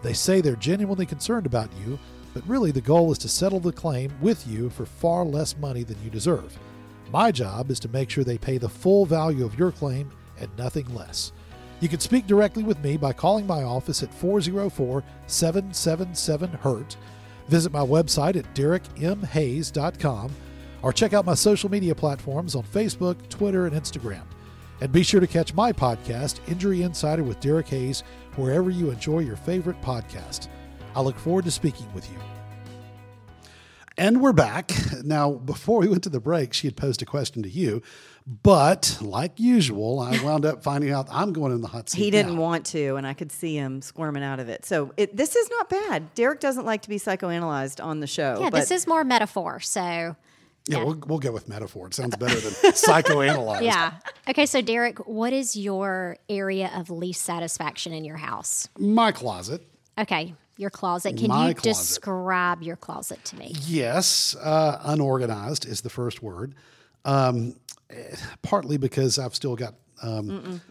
They 0.04 0.14
say 0.14 0.42
they're 0.42 0.56
genuinely 0.56 1.08
concerned 1.08 1.48
about 1.48 1.72
you, 1.84 1.98
but 2.36 2.48
really 2.48 2.70
the 2.70 2.82
goal 2.82 3.12
is 3.12 3.18
to 3.18 3.28
settle 3.28 3.60
the 3.60 3.72
claim 3.72 4.14
with 4.22 4.46
you 4.46 4.70
for 4.70 4.86
far 4.86 5.26
less 5.26 5.58
money 5.58 5.82
than 5.82 5.98
you 6.04 6.12
deserve. 6.12 6.56
My 7.12 7.32
job 7.32 7.72
is 7.72 7.80
to 7.80 7.90
make 7.90 8.12
sure 8.12 8.24
they 8.24 8.38
pay 8.38 8.60
the 8.60 8.70
full 8.70 9.08
value 9.08 9.44
of 9.44 9.58
your 9.58 9.72
claim 9.72 10.12
and 10.40 10.56
nothing 10.56 10.94
less. 10.94 11.32
You 11.80 11.90
can 11.90 12.00
speak 12.00 12.28
directly 12.28 12.62
with 12.62 12.78
me 12.84 12.96
by 12.96 13.12
calling 13.12 13.48
my 13.48 13.64
office 13.64 14.04
at 14.04 14.14
404 14.14 15.04
777 15.26 16.52
HURT. 16.62 16.96
Visit 17.48 17.72
my 17.72 17.80
website 17.80 18.36
at 18.36 18.54
derekmhayes.com 18.54 20.32
or 20.82 20.94
check 20.94 21.14
out 21.14 21.26
my 21.26 21.34
social 21.34 21.70
media 21.70 21.96
platforms 21.96 22.56
on 22.56 22.64
Facebook, 22.64 23.28
Twitter, 23.30 23.66
and 23.66 23.76
Instagram. 23.76 24.24
And 24.82 24.92
be 24.92 25.04
sure 25.04 25.20
to 25.20 25.28
catch 25.28 25.54
my 25.54 25.74
podcast, 25.74 26.40
Injury 26.48 26.84
Insider 26.84 27.24
with 27.24 27.40
Derek 27.40 27.68
Hayes, 27.68 28.04
wherever 28.36 28.70
you 28.70 28.92
enjoy 28.92 29.20
your 29.20 29.36
favorite 29.36 29.82
podcast. 29.82 30.48
I 30.96 31.02
look 31.02 31.18
forward 31.18 31.46
to 31.46 31.52
speaking 31.52 31.92
with 31.94 32.10
you. 32.10 32.18
And 33.98 34.22
we're 34.22 34.34
back. 34.34 34.72
Now, 35.04 35.32
before 35.34 35.80
we 35.80 35.88
went 35.88 36.04
to 36.04 36.10
the 36.10 36.20
break, 36.20 36.54
she 36.54 36.68
had 36.68 36.78
posed 36.78 37.02
a 37.02 37.06
question 37.06 37.44
to 37.44 37.50
you, 37.50 37.82
but 38.44 38.98
like 39.02 39.40
usual, 39.40 40.00
I 40.00 40.18
wound 40.24 40.46
up 40.46 40.62
finding 40.64 40.92
out 40.92 41.08
I'm 41.12 41.34
going 41.34 41.52
in 41.52 41.62
the 41.62 41.68
hot 41.68 41.90
seat. 41.90 42.04
He 42.04 42.12
didn't 42.12 42.36
now. 42.36 42.42
want 42.42 42.66
to, 42.68 42.96
and 42.96 43.08
I 43.08 43.14
could 43.14 43.32
see 43.32 43.56
him 43.56 43.82
squirming 43.82 44.24
out 44.24 44.40
of 44.40 44.48
it. 44.50 44.66
So 44.66 44.94
it, 44.98 45.16
this 45.16 45.36
is 45.36 45.50
not 45.50 45.70
bad. 45.70 46.14
Derek 46.16 46.40
doesn't 46.40 46.66
like 46.66 46.84
to 46.84 46.90
be 46.90 46.98
psychoanalyzed 46.98 47.84
on 47.84 48.00
the 48.00 48.08
show. 48.08 48.38
Yeah, 48.40 48.50
but 48.50 48.60
this 48.60 48.72
is 48.72 48.88
more 48.88 49.04
metaphor. 49.04 49.60
So, 49.60 50.16
Yeah, 50.70 50.84
We'll, 50.84 51.02
we'll 51.08 51.20
go 51.20 51.32
with 51.32 51.50
metaphor. 51.50 51.88
It 51.88 51.94
sounds 51.96 52.16
better 52.24 52.40
than 52.40 52.52
psychoanalyzed. 52.74 53.64
yeah. 53.64 53.94
Okay, 54.30 54.46
so 54.46 54.62
Derek, 54.62 55.00
what 55.08 55.34
is 55.34 55.56
your 55.56 56.18
area 56.30 56.72
of 56.76 56.90
least 56.90 57.24
satisfaction 57.24 57.92
in 57.94 58.06
your 58.06 58.18
house? 58.18 58.70
My 58.78 59.12
closet. 59.12 59.66
Okay, 59.98 60.34
your 60.58 60.70
closet. 60.70 61.18
Can 61.18 61.28
My 61.30 61.50
you 61.50 61.54
closet. 61.56 61.64
describe 61.80 62.62
your 62.62 62.76
closet 62.76 63.24
to 63.26 63.36
me? 63.38 63.54
Yes, 63.66 64.36
uh, 64.42 64.80
unorganized 64.84 65.66
is 65.66 65.82
the 65.82 65.90
first 65.90 66.22
word. 66.22 66.54
Um, 67.06 67.56
partly 68.44 68.78
because 68.78 69.18
I've 69.20 69.36
still 69.36 69.56
got. 69.56 69.76
Um, 70.02 70.62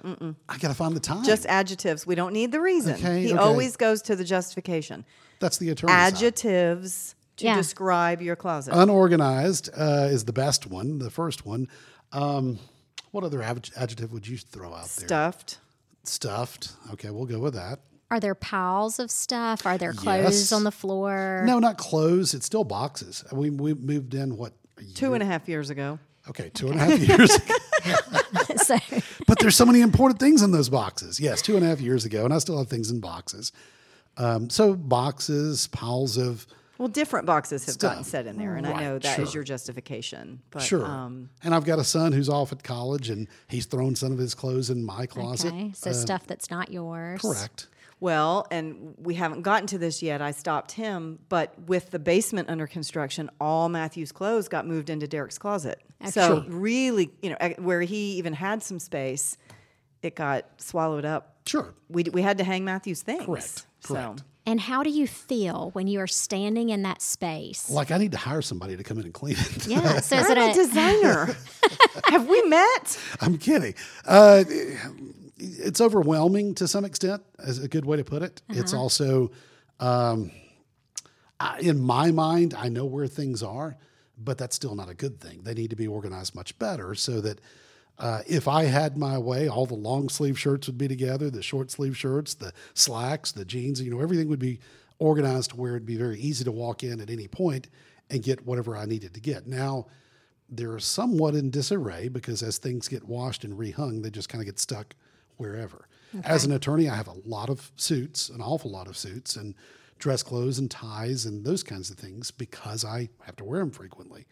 I 0.48 0.56
got 0.56 0.68
to 0.68 0.74
find 0.74 0.96
the 0.96 1.00
time. 1.00 1.22
just 1.24 1.44
adjectives. 1.46 2.06
We 2.06 2.14
don't 2.14 2.32
need 2.32 2.50
the 2.50 2.60
reason. 2.62 2.94
Okay, 2.94 3.24
he 3.24 3.32
okay. 3.32 3.38
always 3.38 3.76
goes 3.76 4.00
to 4.02 4.16
the 4.16 4.24
justification. 4.24 5.04
that's 5.38 5.58
the 5.58 5.68
attorney. 5.68 5.92
side. 5.92 6.14
Adjectives 6.14 7.14
to 7.38 7.44
Yeah. 7.46 7.56
describe 7.56 8.20
your 8.22 8.36
closet. 8.36 8.74
Unorganized 8.74 9.70
uh, 9.76 10.08
is 10.10 10.24
the 10.24 10.32
best 10.32 10.66
one. 10.66 10.98
The 10.98 11.10
first 11.10 11.44
one. 11.46 11.68
Um, 12.12 12.58
what 13.10 13.24
other 13.24 13.38
adj- 13.40 13.72
adjective 13.76 14.12
would 14.12 14.26
you 14.28 14.36
throw 14.36 14.68
out 14.74 14.88
there? 14.88 15.06
Stuffed. 15.08 15.58
Stuffed. 16.04 16.72
Okay, 16.92 17.10
we'll 17.10 17.26
go 17.26 17.38
with 17.38 17.54
that. 17.54 17.80
Are 18.10 18.20
there 18.20 18.34
piles 18.34 18.98
of 18.98 19.10
stuff? 19.10 19.66
Are 19.66 19.76
there 19.76 19.92
clothes 19.92 20.40
Yes. 20.40 20.52
on 20.52 20.64
the 20.64 20.72
floor? 20.72 21.42
No, 21.46 21.58
not 21.58 21.76
clothes. 21.76 22.32
It's 22.32 22.46
still 22.46 22.64
boxes. 22.64 23.22
We 23.32 23.50
we 23.50 23.74
moved 23.74 24.14
in 24.14 24.36
what? 24.36 24.54
a 24.78 24.82
year? 24.82 24.92
Two 24.94 25.14
and 25.14 25.22
a 25.22 25.26
half 25.26 25.48
years 25.48 25.68
ago. 25.70 25.98
Okay, 26.28 26.50
two 26.54 26.68
and 26.68 26.76
a 26.80 26.84
half 26.84 26.98
years. 26.98 27.34
ago. 27.34 27.54
but 29.26 29.38
there's 29.40 29.56
so 29.56 29.64
many 29.66 29.80
important 29.80 30.20
things 30.20 30.42
in 30.42 30.50
those 30.52 30.68
boxes. 30.68 31.20
Yes, 31.20 31.42
two 31.42 31.56
and 31.56 31.64
a 31.64 31.68
half 31.68 31.80
years 31.80 32.04
ago, 32.04 32.24
and 32.24 32.32
I 32.32 32.38
still 32.38 32.58
have 32.58 32.68
things 32.68 32.90
in 32.90 33.00
boxes. 33.00 33.52
Um, 34.16 34.50
so 34.50 34.74
boxes, 34.74 35.66
piles 35.68 36.16
of 36.16 36.46
Well, 36.78 36.88
different 36.88 37.26
boxes 37.26 37.66
have 37.66 37.78
gotten 37.78 38.04
set 38.04 38.26
in 38.26 38.38
there, 38.38 38.54
and 38.54 38.64
I 38.64 38.80
know 38.80 38.98
that 39.00 39.18
is 39.18 39.30
sure. 39.30 39.40
your 39.40 39.44
justification. 39.44 40.40
But, 40.50 40.62
sure. 40.62 40.86
Um, 40.86 41.28
and 41.42 41.52
I've 41.52 41.64
got 41.64 41.80
a 41.80 41.84
son 41.84 42.12
who's 42.12 42.28
off 42.28 42.52
at 42.52 42.62
college, 42.62 43.10
and 43.10 43.26
he's 43.48 43.66
thrown 43.66 43.96
some 43.96 44.12
of 44.12 44.18
his 44.18 44.32
clothes 44.32 44.70
in 44.70 44.84
my 44.84 45.04
closet. 45.06 45.52
okay, 45.52 45.72
so 45.74 45.92
stuff 45.92 46.26
that's 46.26 46.52
not 46.52 46.70
yours. 46.70 47.20
Correct. 47.20 47.66
well, 47.98 48.46
and 48.52 48.94
we 48.96 49.14
haven't 49.14 49.42
gotten 49.42 49.66
to 49.68 49.78
this 49.78 50.02
yet. 50.04 50.22
I 50.22 50.30
stopped 50.30 50.70
him, 50.70 51.18
but 51.28 51.52
with 51.66 51.90
the 51.90 51.98
basement 51.98 52.48
under 52.48 52.68
construction, 52.68 53.28
all 53.40 53.68
Matthew's 53.68 54.12
clothes 54.12 54.46
got 54.46 54.64
moved 54.64 54.88
into 54.88 55.08
Derek's 55.08 55.38
closet. 55.38 55.80
So 56.10 56.44
really, 56.46 57.10
you 57.22 57.30
know, 57.30 57.54
where 57.58 57.82
he 57.82 58.12
even 58.12 58.34
had 58.34 58.62
some 58.62 58.78
space, 58.78 59.36
it 60.00 60.14
got 60.14 60.44
swallowed 60.58 61.04
up. 61.04 61.38
Sure. 61.44 61.74
We, 61.88 62.04
we 62.04 62.22
had 62.22 62.38
to 62.38 62.44
hang 62.44 62.64
Matthew's 62.64 63.02
things. 63.02 63.24
Correct. 63.24 63.66
So 63.80 63.94
Correct. 63.94 64.22
And 64.48 64.58
how 64.60 64.82
do 64.82 64.88
you 64.88 65.06
feel 65.06 65.68
when 65.74 65.88
you 65.88 66.00
are 66.00 66.06
standing 66.06 66.70
in 66.70 66.82
that 66.82 67.02
space? 67.02 67.68
Like 67.68 67.90
I 67.90 67.98
need 67.98 68.12
to 68.12 68.18
hire 68.18 68.40
somebody 68.40 68.78
to 68.78 68.82
come 68.82 68.98
in 68.98 69.04
and 69.04 69.12
clean 69.12 69.36
it. 69.38 69.66
Yeah. 69.66 70.00
So 70.00 70.16
is 70.16 70.24
I'm 70.30 70.38
it 70.38 70.38
a 70.38 70.50
a, 70.50 70.54
designer. 70.54 71.36
have 72.04 72.26
we 72.26 72.40
met? 72.42 72.98
I'm 73.20 73.36
kidding. 73.36 73.74
Uh, 74.06 74.44
it's 75.36 75.82
overwhelming 75.82 76.54
to 76.56 76.66
some 76.66 76.86
extent, 76.86 77.22
is 77.40 77.62
a 77.62 77.68
good 77.68 77.84
way 77.84 77.98
to 77.98 78.04
put 78.04 78.22
it. 78.22 78.40
It's 78.48 78.72
Uh-huh. 78.72 78.82
also, 78.82 79.30
um, 79.80 80.30
I, 81.38 81.58
in 81.60 81.78
my 81.78 82.10
mind, 82.10 82.54
I 82.54 82.70
know 82.70 82.86
where 82.86 83.06
things 83.06 83.42
are, 83.42 83.76
but 84.16 84.38
that's 84.38 84.56
still 84.56 84.74
not 84.74 84.88
a 84.88 84.94
good 84.94 85.20
thing. 85.20 85.42
They 85.42 85.52
need 85.54 85.68
to 85.70 85.76
be 85.76 85.86
organized 85.86 86.34
much 86.34 86.58
better 86.58 86.94
so 86.94 87.20
that 87.20 87.40
uh, 87.98 88.22
if 88.26 88.46
I 88.46 88.64
had 88.64 88.96
my 88.96 89.18
way, 89.18 89.48
all 89.48 89.66
the 89.66 89.74
long 89.74 90.08
sleeve 90.08 90.38
shirts 90.38 90.66
would 90.68 90.78
be 90.78 90.88
together, 90.88 91.30
the 91.30 91.42
short 91.42 91.70
sleeve 91.70 91.96
shirts, 91.96 92.34
the 92.34 92.52
slacks, 92.74 93.32
the 93.32 93.44
jeans, 93.44 93.80
you 93.80 93.90
know, 93.90 94.00
everything 94.00 94.28
would 94.28 94.38
be 94.38 94.60
organized 94.98 95.50
to 95.50 95.56
where 95.56 95.72
it'd 95.72 95.86
be 95.86 95.96
very 95.96 96.18
easy 96.20 96.44
to 96.44 96.52
walk 96.52 96.82
in 96.82 97.00
at 97.00 97.10
any 97.10 97.28
point 97.28 97.68
and 98.10 98.22
get 98.22 98.46
whatever 98.46 98.76
I 98.76 98.84
needed 98.84 99.14
to 99.14 99.20
get. 99.20 99.46
Now, 99.46 99.86
they're 100.48 100.78
somewhat 100.78 101.34
in 101.34 101.50
disarray 101.50 102.08
because 102.08 102.42
as 102.42 102.58
things 102.58 102.88
get 102.88 103.04
washed 103.04 103.44
and 103.44 103.58
rehung, 103.58 104.02
they 104.02 104.10
just 104.10 104.28
kind 104.28 104.40
of 104.40 104.46
get 104.46 104.58
stuck 104.58 104.94
wherever. 105.36 105.88
As 106.24 106.44
an 106.44 106.52
attorney, 106.52 106.88
I 106.88 106.94
have 106.94 107.08
a 107.08 107.16
lot 107.26 107.50
of 107.50 107.70
suits, 107.76 108.30
an 108.30 108.40
awful 108.40 108.70
lot 108.70 108.88
of 108.88 108.96
suits, 108.96 109.36
and 109.36 109.54
dress 109.98 110.22
clothes 110.22 110.58
and 110.58 110.70
ties 110.70 111.26
and 111.26 111.44
those 111.44 111.62
kinds 111.62 111.90
of 111.90 111.98
things 111.98 112.30
because 112.30 112.84
I 112.84 113.10
have 113.24 113.36
to 113.36 113.44
wear 113.44 113.60
them 113.60 113.70
frequently. 113.70 114.26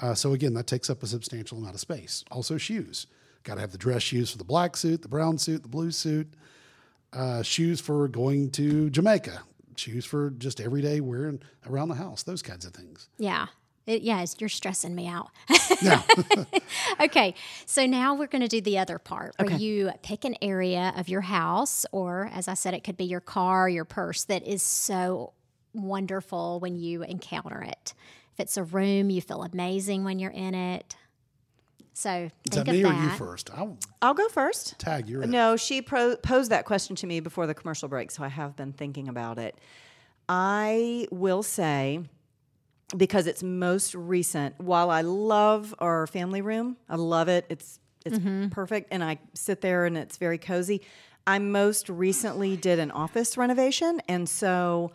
Uh, 0.00 0.14
so 0.14 0.32
again, 0.32 0.54
that 0.54 0.66
takes 0.66 0.90
up 0.90 1.02
a 1.02 1.06
substantial 1.06 1.58
amount 1.58 1.74
of 1.74 1.80
space. 1.80 2.24
Also, 2.30 2.56
shoes. 2.58 3.06
Got 3.44 3.56
to 3.56 3.60
have 3.60 3.72
the 3.72 3.78
dress 3.78 4.02
shoes 4.02 4.30
for 4.30 4.38
the 4.38 4.44
black 4.44 4.76
suit, 4.76 5.02
the 5.02 5.08
brown 5.08 5.38
suit, 5.38 5.62
the 5.62 5.68
blue 5.68 5.90
suit. 5.90 6.32
Uh, 7.12 7.42
shoes 7.42 7.80
for 7.80 8.08
going 8.08 8.50
to 8.52 8.90
Jamaica. 8.90 9.42
Shoes 9.76 10.04
for 10.04 10.30
just 10.30 10.60
everyday 10.60 11.00
wearing 11.00 11.40
around 11.68 11.88
the 11.88 11.94
house. 11.94 12.22
Those 12.22 12.42
kinds 12.42 12.64
of 12.64 12.72
things. 12.72 13.08
Yeah. 13.18 13.46
It, 13.86 14.00
yeah, 14.02 14.14
it's- 14.22 14.36
you're 14.40 14.48
stressing 14.48 14.94
me 14.94 15.06
out. 15.06 15.28
Yeah. 15.82 16.02
okay, 17.00 17.34
so 17.66 17.84
now 17.84 18.14
we're 18.14 18.28
going 18.28 18.40
to 18.42 18.48
do 18.48 18.62
the 18.62 18.78
other 18.78 18.98
part 18.98 19.34
where 19.38 19.50
you 19.58 19.90
pick 20.02 20.24
an 20.24 20.36
area 20.40 20.94
of 20.96 21.08
your 21.08 21.20
house, 21.20 21.84
or 21.92 22.30
as 22.32 22.48
I 22.48 22.54
said, 22.54 22.72
it 22.72 22.82
could 22.82 22.96
be 22.96 23.04
your 23.04 23.20
car, 23.20 23.68
your 23.68 23.84
purse, 23.84 24.24
that 24.24 24.46
is 24.46 24.62
so 24.62 25.34
wonderful 25.74 26.60
when 26.60 26.76
you 26.76 27.02
encounter 27.02 27.60
it. 27.62 27.92
If 28.34 28.40
it's 28.40 28.56
a 28.56 28.64
room, 28.64 29.10
you 29.10 29.20
feel 29.20 29.42
amazing 29.42 30.04
when 30.04 30.18
you're 30.18 30.30
in 30.30 30.54
it. 30.54 30.96
So 31.92 32.10
Is 32.10 32.30
think 32.50 32.66
that 32.66 32.68
of 32.68 32.74
me 32.74 32.82
that. 32.82 32.90
or 32.90 33.02
you 33.04 33.10
first? 33.10 33.50
I'll 33.54 33.78
I'll 34.02 34.14
go 34.14 34.28
first. 34.28 34.76
tag 34.78 35.08
you. 35.08 35.22
in. 35.22 35.30
No, 35.30 35.56
she 35.56 35.80
pro- 35.80 36.16
posed 36.16 36.50
that 36.50 36.64
question 36.64 36.96
to 36.96 37.06
me 37.06 37.20
before 37.20 37.46
the 37.46 37.54
commercial 37.54 37.88
break, 37.88 38.10
so 38.10 38.24
I 38.24 38.28
have 38.28 38.56
been 38.56 38.72
thinking 38.72 39.08
about 39.08 39.38
it. 39.38 39.56
I 40.28 41.06
will 41.12 41.44
say, 41.44 42.00
because 42.96 43.28
it's 43.28 43.44
most 43.44 43.94
recent, 43.94 44.58
while 44.58 44.90
I 44.90 45.02
love 45.02 45.72
our 45.78 46.08
family 46.08 46.40
room, 46.42 46.76
I 46.88 46.96
love 46.96 47.28
it. 47.28 47.46
It's 47.48 47.78
it's 48.04 48.18
mm-hmm. 48.18 48.48
perfect, 48.48 48.88
and 48.90 49.04
I 49.04 49.18
sit 49.34 49.60
there 49.60 49.86
and 49.86 49.96
it's 49.96 50.16
very 50.16 50.38
cozy. 50.38 50.82
I 51.26 51.38
most 51.38 51.88
recently 51.88 52.56
did 52.56 52.80
an 52.80 52.90
office 52.90 53.36
renovation, 53.36 54.02
and 54.08 54.28
so 54.28 54.92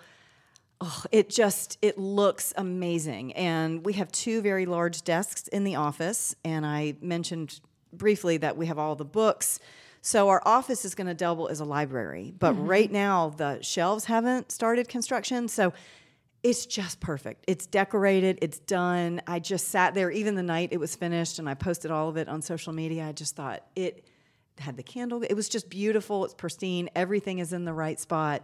oh, 0.81 1.03
it 1.11 1.29
just 1.29 1.77
it 1.81 1.97
looks 1.97 2.53
amazing. 2.57 3.33
And 3.33 3.85
we 3.85 3.93
have 3.93 4.11
two 4.11 4.41
very 4.41 4.65
large 4.65 5.03
desks 5.03 5.47
in 5.47 5.63
the 5.63 5.75
office. 5.75 6.35
And 6.43 6.65
i 6.65 6.95
mentioned 7.01 7.59
briefly 7.91 8.37
that 8.37 8.57
we 8.57 8.67
have 8.67 8.77
all 8.77 8.95
the 8.95 9.05
books. 9.05 9.59
So 10.01 10.29
our 10.29 10.41
office 10.45 10.85
is 10.85 10.95
going 10.95 11.07
to 11.07 11.13
double 11.13 11.49
as 11.49 11.59
a 11.59 11.65
library. 11.65 12.33
But 12.37 12.53
mm-hmm. 12.53 12.67
right 12.67 12.91
now 12.91 13.29
the 13.29 13.61
shelves 13.61 14.05
haven't 14.05 14.51
started 14.51 14.87
construction. 14.87 15.47
So 15.47 15.73
it's 16.41 16.65
just 16.65 17.01
perfect. 17.01 17.43
It's 17.47 17.65
decorated. 17.65 18.39
It's 18.41 18.59
done. 18.59 19.21
I 19.27 19.39
just 19.39 19.67
sat 19.67 19.93
there. 19.93 20.09
Even 20.09 20.35
the 20.35 20.43
night 20.43 20.69
it 20.71 20.79
was 20.79 20.95
finished 20.95 21.39
and 21.39 21.49
i 21.49 21.53
posted 21.53 21.91
all 21.91 22.07
of 22.07 22.15
it 22.15 22.29
on 22.29 22.41
social 22.41 22.71
media 22.71 23.05
i 23.05 23.11
just 23.11 23.35
thought 23.35 23.65
it 23.75 24.05
had 24.59 24.77
the 24.77 24.83
candle. 24.83 25.23
It 25.23 25.33
was 25.33 25.49
just 25.49 25.69
beautiful. 25.69 26.25
It's 26.25 26.33
pristine. 26.33 26.89
Everything 26.95 27.39
is 27.39 27.53
in 27.53 27.65
the 27.65 27.73
right 27.73 27.99
spot 27.99 28.43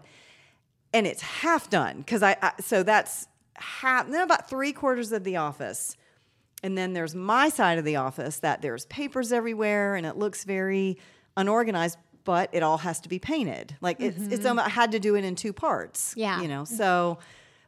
and 0.95 1.05
it's 1.07 1.21
half 1.21 1.69
done 1.69 1.97
because 1.99 2.23
I, 2.23 2.35
I 2.41 2.51
so 2.61 2.81
that's 2.83 3.27
half 3.55 4.07
then 4.09 4.21
about 4.21 4.49
three 4.49 4.73
quarters 4.73 5.11
of 5.11 5.23
the 5.23 5.35
office 5.37 5.95
and 6.63 6.77
then 6.77 6.93
there's 6.93 7.13
my 7.13 7.49
side 7.49 7.77
of 7.77 7.85
the 7.85 7.97
office 7.97 8.39
that 8.39 8.61
there's 8.61 8.85
papers 8.87 9.31
everywhere 9.31 9.95
and 9.95 10.05
it 10.05 10.17
looks 10.17 10.43
very 10.43 10.97
unorganized 11.37 11.97
but 12.23 12.49
it 12.53 12.63
all 12.63 12.77
has 12.79 12.99
to 13.01 13.09
be 13.09 13.19
painted 13.19 13.75
like 13.81 13.97
it's 13.99 14.17
it's 14.33 14.45
um, 14.45 14.57
i 14.59 14.67
had 14.69 14.91
to 14.91 14.99
do 14.99 15.15
it 15.15 15.23
in 15.23 15.35
two 15.35 15.53
parts 15.53 16.13
Yeah. 16.17 16.41
you 16.41 16.47
know 16.47 16.65
so 16.65 17.19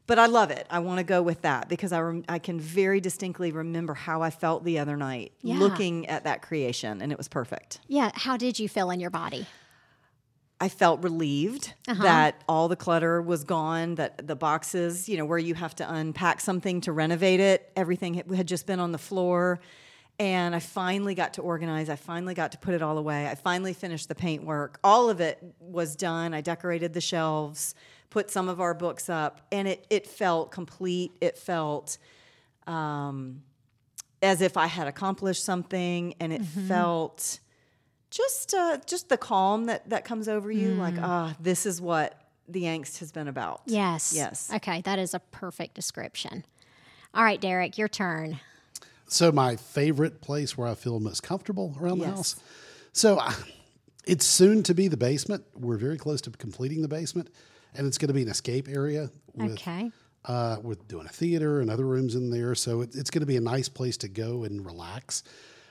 but 0.08 0.18
i 0.20 0.26
love 0.26 0.52
it 0.52 0.66
i 0.70 0.80
want 0.80 0.98
to 1.00 1.04
go 1.04 1.22
with 1.22 1.42
that 1.44 1.70
because 1.70 1.92
I, 1.92 2.00
rem- 2.00 2.26
I 2.28 2.40
can 2.40 2.60
very 2.60 3.00
distinctly 3.00 3.52
remember 3.52 3.94
how 3.94 4.22
i 4.22 4.30
felt 4.30 4.63
the 4.63 4.80
other 4.80 4.98
night 4.98 5.32
Yeah. 5.42 5.60
looking 5.60 6.08
at 6.08 6.24
that 6.24 6.42
creation 6.42 7.02
and 7.02 7.12
it 7.12 7.18
was 7.18 7.28
perfect 7.28 7.80
Yeah, 7.88 8.12
how 8.16 8.36
did 8.38 8.58
you 8.60 8.68
feel 8.70 8.90
in 8.90 9.00
your 9.00 9.12
body? 9.12 9.46
I 10.60 10.70
felt 10.70 11.04
relieved 11.04 11.74
that 11.86 12.43
all 12.50 12.67
the 12.67 12.76
clutter 12.76 13.22
was 13.22 13.43
gone, 13.43 13.96
that 13.96 14.28
the 14.28 14.36
boxes, 14.36 15.08
you 15.08 15.15
know, 15.17 15.26
where 15.26 15.38
you 15.38 15.54
have 15.54 15.76
to 15.76 15.93
unpack 15.93 16.41
something 16.41 16.82
to 16.82 16.91
renovate 16.91 17.39
it, 17.39 17.72
everything 17.76 18.15
had- 18.15 18.48
just 18.48 18.65
been 18.65 18.80
on 18.80 18.91
the 18.91 18.98
floor. 18.98 19.60
And 20.20 20.56
I 20.56 20.60
finally 20.60 21.13
got 21.13 21.36
to 21.36 21.43
organize. 21.43 21.89
I 21.89 21.96
finally 21.96 22.34
got 22.34 22.52
to 22.54 22.58
put 22.58 22.74
it 22.74 22.82
all 22.82 22.98
away. 22.98 23.28
I 23.28 23.36
finally 23.36 23.74
finished 23.74 24.08
the 24.08 24.15
paint 24.15 24.43
work. 24.46 24.80
All 24.84 25.12
of 25.12 25.22
it 25.22 25.38
was 25.60 25.96
done. 25.96 26.34
I 26.34 26.41
decorated 26.41 26.91
the 26.93 27.02
shelves, 27.02 27.76
put 28.10 28.32
some 28.32 28.50
of 28.50 28.60
our 28.60 28.74
books 28.74 29.10
up, 29.10 29.41
and 29.52 29.67
it, 29.67 29.86
it 29.91 30.08
felt 30.08 30.50
complete. 30.50 31.12
It 31.22 31.38
felt 31.38 32.00
um, 32.65 33.43
as 34.24 34.41
if 34.41 34.58
I 34.58 34.65
had 34.65 34.88
accomplished 34.88 35.43
something, 35.46 36.15
and 36.20 36.34
it 36.34 36.41
felt 36.43 37.39
just 38.10 38.54
uh, 38.54 38.78
just 38.86 39.10
the 39.10 39.17
calm 39.17 39.65
that 39.65 39.89
that 39.89 40.06
comes 40.06 40.28
over 40.28 40.52
you 40.52 40.74
like 40.76 40.96
ah 41.02 41.36
this 41.39 41.65
is 41.65 41.82
what 41.82 42.20
the 42.48 42.63
angst 42.63 43.00
has 43.00 43.12
been 43.12 43.28
about 43.28 43.62
Yes. 43.65 44.13
yes 44.15 44.50
Okay, 44.56 44.82
that 44.82 45.00
is 45.00 45.13
a 45.13 45.20
perfect 45.20 45.74
description. 45.76 46.46
All 47.13 47.24
right, 47.24 47.39
Derek, 47.41 47.78
your 47.78 47.88
turn. 47.89 48.39
So 49.08 49.32
my 49.32 49.56
favorite 49.56 50.22
place 50.22 50.58
where 50.58 50.67
I 50.67 50.76
feel 50.76 51.00
most 51.00 51.24
comfortable 51.24 51.76
around 51.80 52.00
the 52.00 52.06
Yes. 52.06 52.15
house. 52.15 52.36
So 52.93 53.20
I, 53.20 53.34
it's 54.06 54.26
soon 54.26 54.63
to 54.63 54.74
be 54.74 54.88
the 54.88 54.98
basement. 54.98 55.43
We're 55.56 55.78
very 55.78 55.98
close 55.98 56.22
to 56.22 56.32
completing 56.32 56.82
the 56.82 56.88
basement, 56.88 57.30
and 57.76 57.86
it's 57.88 57.98
going 57.98 58.08
to 58.10 58.13
be 58.13 58.22
an 58.22 58.30
escape 58.30 58.67
area. 58.70 59.10
With, 59.34 59.52
Okay. 59.54 59.91
Uh, 60.26 60.58
with 60.62 60.88
doing 60.88 61.06
a 61.06 61.10
theater 61.10 61.62
and 61.62 61.70
other 61.70 61.86
rooms 61.86 62.15
in 62.15 62.30
there, 62.32 62.54
so 62.56 62.82
it, 62.82 62.96
it's 62.96 63.10
going 63.10 63.22
to 63.22 63.26
be 63.26 63.38
a 63.38 63.41
nice 63.41 63.70
place 63.70 63.96
to 63.98 64.08
go 64.10 64.43
and 64.43 64.65
relax. 64.65 65.24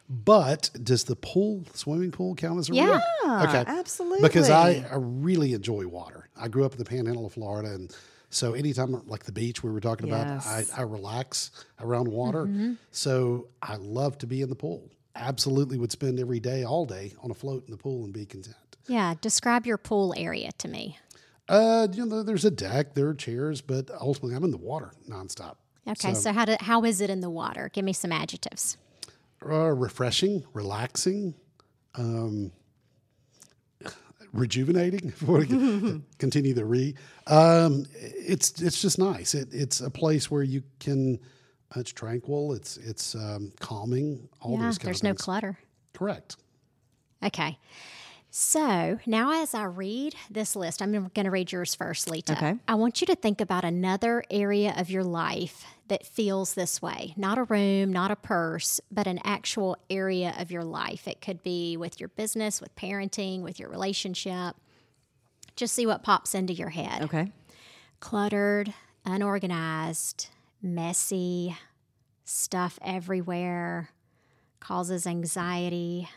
But 0.08 0.70
does 0.82 1.04
the 1.04 1.16
pool, 1.16 1.64
swimming 1.74 2.12
pool, 2.12 2.34
count 2.36 2.58
as 2.60 2.70
a? 2.70 2.74
Yeah. 2.74 3.00
Okay, 3.24 3.64
absolutely. 3.66 4.22
Because 4.22 4.50
I, 4.50 4.84
I 4.90 4.96
really 4.96 5.52
enjoy 5.52 5.86
water. 5.86 6.28
I 6.36 6.48
grew 6.48 6.64
up 6.64 6.72
in 6.72 6.78
the 6.78 6.84
Panhandle 6.84 7.26
of 7.26 7.32
Florida, 7.32 7.70
and 7.74 7.94
so 8.30 8.52
anytime 8.54 9.02
like 9.08 9.24
the 9.24 9.32
beach 9.32 9.64
we 9.64 9.70
were 9.70 9.80
talking 9.80 10.06
Yes. 10.06 10.46
about, 10.46 10.78
I, 10.78 10.80
I 10.80 10.84
relax 10.84 11.50
around 11.80 12.08
water. 12.08 12.48
So 12.92 13.48
I 13.60 13.76
love 13.76 14.18
to 14.18 14.26
be 14.26 14.42
in 14.42 14.48
the 14.48 14.54
pool. 14.54 14.90
Absolutely, 15.16 15.78
would 15.78 15.90
spend 15.92 16.20
every 16.20 16.40
day, 16.40 16.62
all 16.62 16.84
day, 16.86 17.14
on 17.22 17.30
a 17.30 17.34
float 17.34 17.64
in 17.66 17.72
the 17.72 17.78
pool 17.78 18.04
and 18.04 18.12
be 18.12 18.26
content. 18.26 18.56
Yeah, 18.86 19.14
describe 19.20 19.66
your 19.66 19.78
pool 19.78 20.14
area 20.16 20.50
to 20.58 20.68
me. 20.68 20.98
Uh, 21.48 21.88
you 21.92 22.04
know, 22.06 22.22
there's 22.22 22.44
a 22.44 22.50
deck, 22.50 22.94
there 22.94 23.08
are 23.08 23.14
chairs, 23.14 23.60
but 23.60 23.90
ultimately, 24.00 24.36
I'm 24.36 24.44
in 24.44 24.50
the 24.50 24.56
water 24.56 24.92
nonstop. 25.08 25.56
Okay, 25.88 26.14
so, 26.14 26.32
how 26.32 26.44
do, 26.44 26.56
how 26.60 26.84
is 26.84 27.00
it 27.00 27.08
in 27.10 27.20
the 27.20 27.30
water? 27.30 27.70
Give 27.72 27.84
me 27.84 27.92
some 27.92 28.12
adjectives. 28.12 28.76
Uh, 29.44 29.70
refreshing, 29.72 30.44
relaxing, 30.54 31.34
um, 31.94 32.50
rejuvenating. 34.32 35.08
If 35.16 35.22
we 35.22 35.34
want 35.34 35.48
to 35.50 36.02
continue 36.18 36.54
the 36.54 36.64
re, 36.64 36.94
um, 37.26 37.86
it's 37.92 38.60
it's 38.60 38.80
just 38.80 38.98
nice. 38.98 39.34
It, 39.34 39.48
it's 39.52 39.80
a 39.80 39.90
place 39.90 40.30
where 40.30 40.42
you 40.42 40.62
can. 40.80 41.18
It's 41.74 41.92
tranquil. 41.92 42.54
It's 42.54 42.76
it's 42.76 43.14
um, 43.14 43.52
calming. 43.60 44.28
All 44.40 44.52
yeah, 44.58 44.66
those 44.66 44.78
kind 44.78 44.86
there's 44.86 45.00
of 45.00 45.04
no 45.04 45.10
things. 45.10 45.22
clutter. 45.22 45.58
Correct. 45.92 46.36
Okay. 47.22 47.58
So 48.30 48.98
now, 49.06 49.42
as 49.42 49.54
I 49.54 49.64
read 49.64 50.14
this 50.30 50.54
list, 50.54 50.82
I'm 50.82 50.92
going 50.92 51.24
to 51.24 51.30
read 51.30 51.52
yours 51.52 51.74
first, 51.74 52.10
Lita. 52.10 52.32
Okay. 52.32 52.54
I 52.68 52.74
want 52.74 53.00
you 53.00 53.06
to 53.06 53.14
think 53.16 53.40
about 53.40 53.64
another 53.64 54.22
area 54.30 54.74
of 54.76 54.90
your 54.90 55.04
life 55.04 55.64
that 55.88 56.06
feels 56.06 56.54
this 56.54 56.82
way 56.82 57.14
not 57.16 57.38
a 57.38 57.44
room, 57.44 57.92
not 57.92 58.10
a 58.10 58.16
purse, 58.16 58.80
but 58.90 59.06
an 59.06 59.20
actual 59.24 59.76
area 59.88 60.34
of 60.38 60.50
your 60.50 60.64
life. 60.64 61.06
It 61.06 61.20
could 61.20 61.42
be 61.42 61.76
with 61.76 62.00
your 62.00 62.08
business, 62.10 62.60
with 62.60 62.74
parenting, 62.76 63.42
with 63.42 63.58
your 63.58 63.68
relationship. 63.68 64.56
Just 65.54 65.74
see 65.74 65.86
what 65.86 66.02
pops 66.02 66.34
into 66.34 66.52
your 66.52 66.70
head. 66.70 67.02
okay 67.02 67.32
Cluttered, 67.98 68.74
unorganized, 69.06 70.28
messy, 70.60 71.56
stuff 72.24 72.78
everywhere, 72.82 73.88
causes 74.60 75.06
anxiety, 75.06 76.08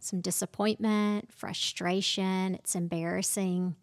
some 0.00 0.20
disappointment, 0.20 1.32
frustration. 1.32 2.54
It's 2.54 2.74
embarrassing, 2.74 3.76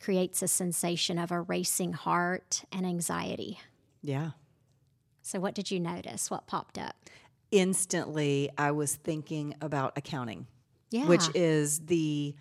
creates 0.00 0.42
a 0.42 0.48
sensation 0.48 1.18
of 1.18 1.30
a 1.30 1.40
racing 1.40 1.92
heart 1.92 2.64
and 2.72 2.84
anxiety. 2.86 3.60
yeah 4.02 4.30
So, 5.26 5.40
what 5.40 5.56
did 5.56 5.72
you 5.72 5.80
notice? 5.80 6.30
What 6.30 6.46
popped 6.46 6.78
up? 6.78 6.94
instantly 7.52 8.50
i 8.58 8.72
was 8.72 8.96
thinking 8.96 9.54
about 9.60 9.92
accounting 9.96 10.48
Yeah. 10.90 11.06
which 11.06 11.22
is 11.32 11.78
the 11.86 12.34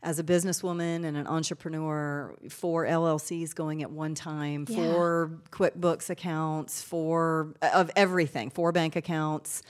as 0.00 0.20
a 0.20 0.22
businesswoman 0.22 1.04
and 1.04 1.16
an 1.16 1.26
entrepreneur, 1.26 2.36
four 2.50 2.84
LLCs 2.84 3.52
going 3.54 3.82
at 3.82 3.90
one 3.90 4.14
time, 4.14 4.64
Yeah. 4.68 4.76
four 4.76 5.40
QuickBooks 5.50 6.08
accounts, 6.10 6.82
four 6.82 7.54
of 7.62 7.90
everything, 7.96 8.50
four 8.50 8.70
bank 8.70 8.94
accounts. 8.96 9.62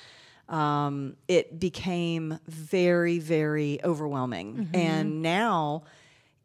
Um, 0.49 1.17
it 1.29 1.59
became 1.61 2.39
very, 2.49 3.21
very 3.21 3.79
overwhelming. 3.85 4.71
And 4.75 5.23
now, 5.23 5.85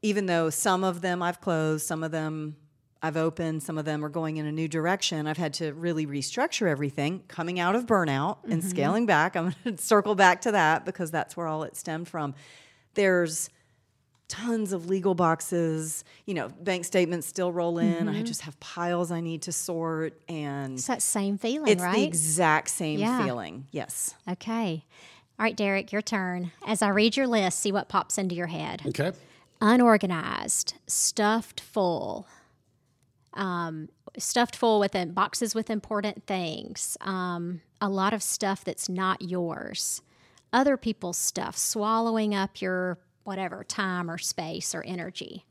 even 0.04 0.28
though 0.28 0.52
some 0.52 0.84
of 0.84 1.02
them 1.02 1.22
I've 1.24 1.42
closed, 1.42 1.86
some 1.86 2.04
of 2.04 2.12
them 2.12 2.56
I've 3.02 3.16
opened, 3.16 3.64
some 3.64 3.78
of 3.78 3.86
them 3.86 4.04
are 4.04 4.10
going 4.10 4.38
in 4.38 4.46
a 4.46 4.52
new 4.52 4.68
direction. 4.68 5.26
I've 5.26 5.38
had 5.38 5.54
to 5.56 5.74
really 5.74 6.06
restructure 6.06 6.68
everything 6.68 7.24
coming 7.28 7.60
out 7.60 7.76
of 7.76 7.86
burnout 7.86 8.40
and 8.44 8.62
mm-hmm. 8.62 8.70
scaling 8.70 9.06
back. 9.06 9.38
I'm 9.38 9.56
going 9.64 9.78
to 9.78 9.82
circle 9.82 10.16
back 10.16 10.42
to 10.42 10.52
that 10.52 10.86
because 10.86 11.10
that's 11.10 11.38
where 11.38 11.48
all 11.48 11.64
it 11.64 11.78
stemmed 11.78 12.10
from. 12.10 12.36
There's 12.96 13.50
tons 14.28 14.74
of 14.74 14.88
legal 14.88 15.16
boxes. 15.16 16.04
You 16.26 16.34
know, 16.34 16.50
bank 16.50 16.84
statements 16.84 17.28
still 17.28 17.52
roll 17.52 17.80
in. 17.80 18.10
I 18.10 18.16
mm-hmm. 18.16 18.26
just 18.26 18.42
have 18.42 18.60
piles 18.60 19.12
I 19.12 19.22
need 19.22 19.44
to 19.44 19.52
sort, 19.52 20.20
and 20.28 20.74
It's 20.74 20.88
that 20.88 21.02
same 21.02 21.38
feeling, 21.38 21.72
it's 21.72 21.82
right? 21.82 21.96
the 21.96 22.04
exact 22.04 22.70
same 22.70 23.00
Yeah. 23.00 23.24
feeling. 23.24 23.68
Yes. 23.72 24.16
okay. 24.30 24.84
All 25.40 25.46
right, 25.46 25.56
Derek, 25.56 25.94
your 25.94 26.02
turn. 26.02 26.52
As 26.68 26.82
I 26.82 26.90
read 26.90 27.16
your 27.16 27.28
list, 27.28 27.60
see 27.60 27.72
what 27.72 27.88
pops 27.88 28.18
into 28.18 28.36
your 28.36 28.48
head. 28.48 28.82
Okay. 28.88 29.14
Unorganized, 29.62 30.74
stuffed 30.86 31.62
full, 31.62 32.28
um, 33.34 33.90
stuffed 34.18 34.56
full 34.56 34.80
with 34.80 34.96
boxes 35.14 35.54
with 35.56 35.70
important 35.70 36.26
things, 36.26 36.98
um, 37.02 37.62
a 37.82 37.90
lot 37.90 38.14
of 38.14 38.24
stuff 38.24 38.64
that's 38.64 38.90
not 38.90 39.22
yours, 39.22 40.02
other 40.52 40.78
people's 40.78 41.18
stuff, 41.18 41.58
swallowing 41.58 42.34
up 42.34 42.62
your 42.62 42.98
whatever 43.24 43.64
time 43.64 44.10
or 44.10 44.18
space 44.18 44.74
or 44.74 44.84
energy. 44.84 45.46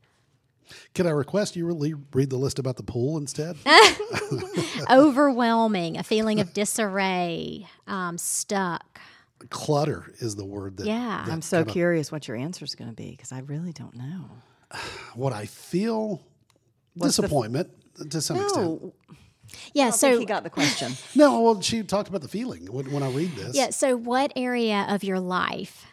Can 0.93 1.07
I 1.07 1.11
request 1.11 1.55
you 1.55 1.65
really 1.65 1.95
read 2.13 2.29
the 2.29 2.37
list 2.37 2.59
about 2.59 2.77
the 2.77 2.83
pool 2.83 3.17
instead? 3.17 3.57
Overwhelming, 4.89 5.97
a 5.97 6.03
feeling 6.03 6.39
of 6.39 6.53
disarray, 6.53 7.67
um, 7.87 8.17
stuck. 8.17 8.99
Clutter 9.49 10.13
is 10.19 10.35
the 10.35 10.45
word 10.45 10.77
that. 10.77 10.85
Yeah. 10.85 11.23
that 11.25 11.31
I'm 11.31 11.41
so 11.41 11.59
kinda- 11.59 11.73
curious 11.73 12.11
what 12.11 12.27
your 12.27 12.37
answer 12.37 12.65
is 12.65 12.75
going 12.75 12.89
to 12.89 12.95
be 12.95 13.11
because 13.11 13.31
I 13.31 13.39
really 13.39 13.73
don't 13.73 13.95
know. 13.95 14.25
What 15.15 15.33
I 15.33 15.47
feel 15.47 16.21
What's 16.95 17.17
the 17.17 17.23
f- 17.23 17.29
disappointment 17.29 17.69
to 18.09 18.21
some 18.21 18.37
extent. 18.37 18.65
No, 18.65 18.93
Yeah, 19.73 19.87
I 19.87 19.91
think 19.91 19.95
so 19.95 20.19
he 20.19 20.25
got 20.25 20.43
the 20.43 20.49
question. 20.49 20.93
No, 21.15 21.41
well, 21.41 21.61
she 21.61 21.83
talked 21.83 22.09
about 22.09 22.21
the 22.21 22.27
feeling 22.27 22.71
when, 22.71 22.91
when 22.91 23.03
I 23.03 23.09
read 23.09 23.35
this. 23.35 23.55
Yeah. 23.55 23.71
So, 23.71 23.95
what 23.95 24.31
area 24.35 24.85
of 24.89 25.03
your 25.03 25.19
life 25.19 25.85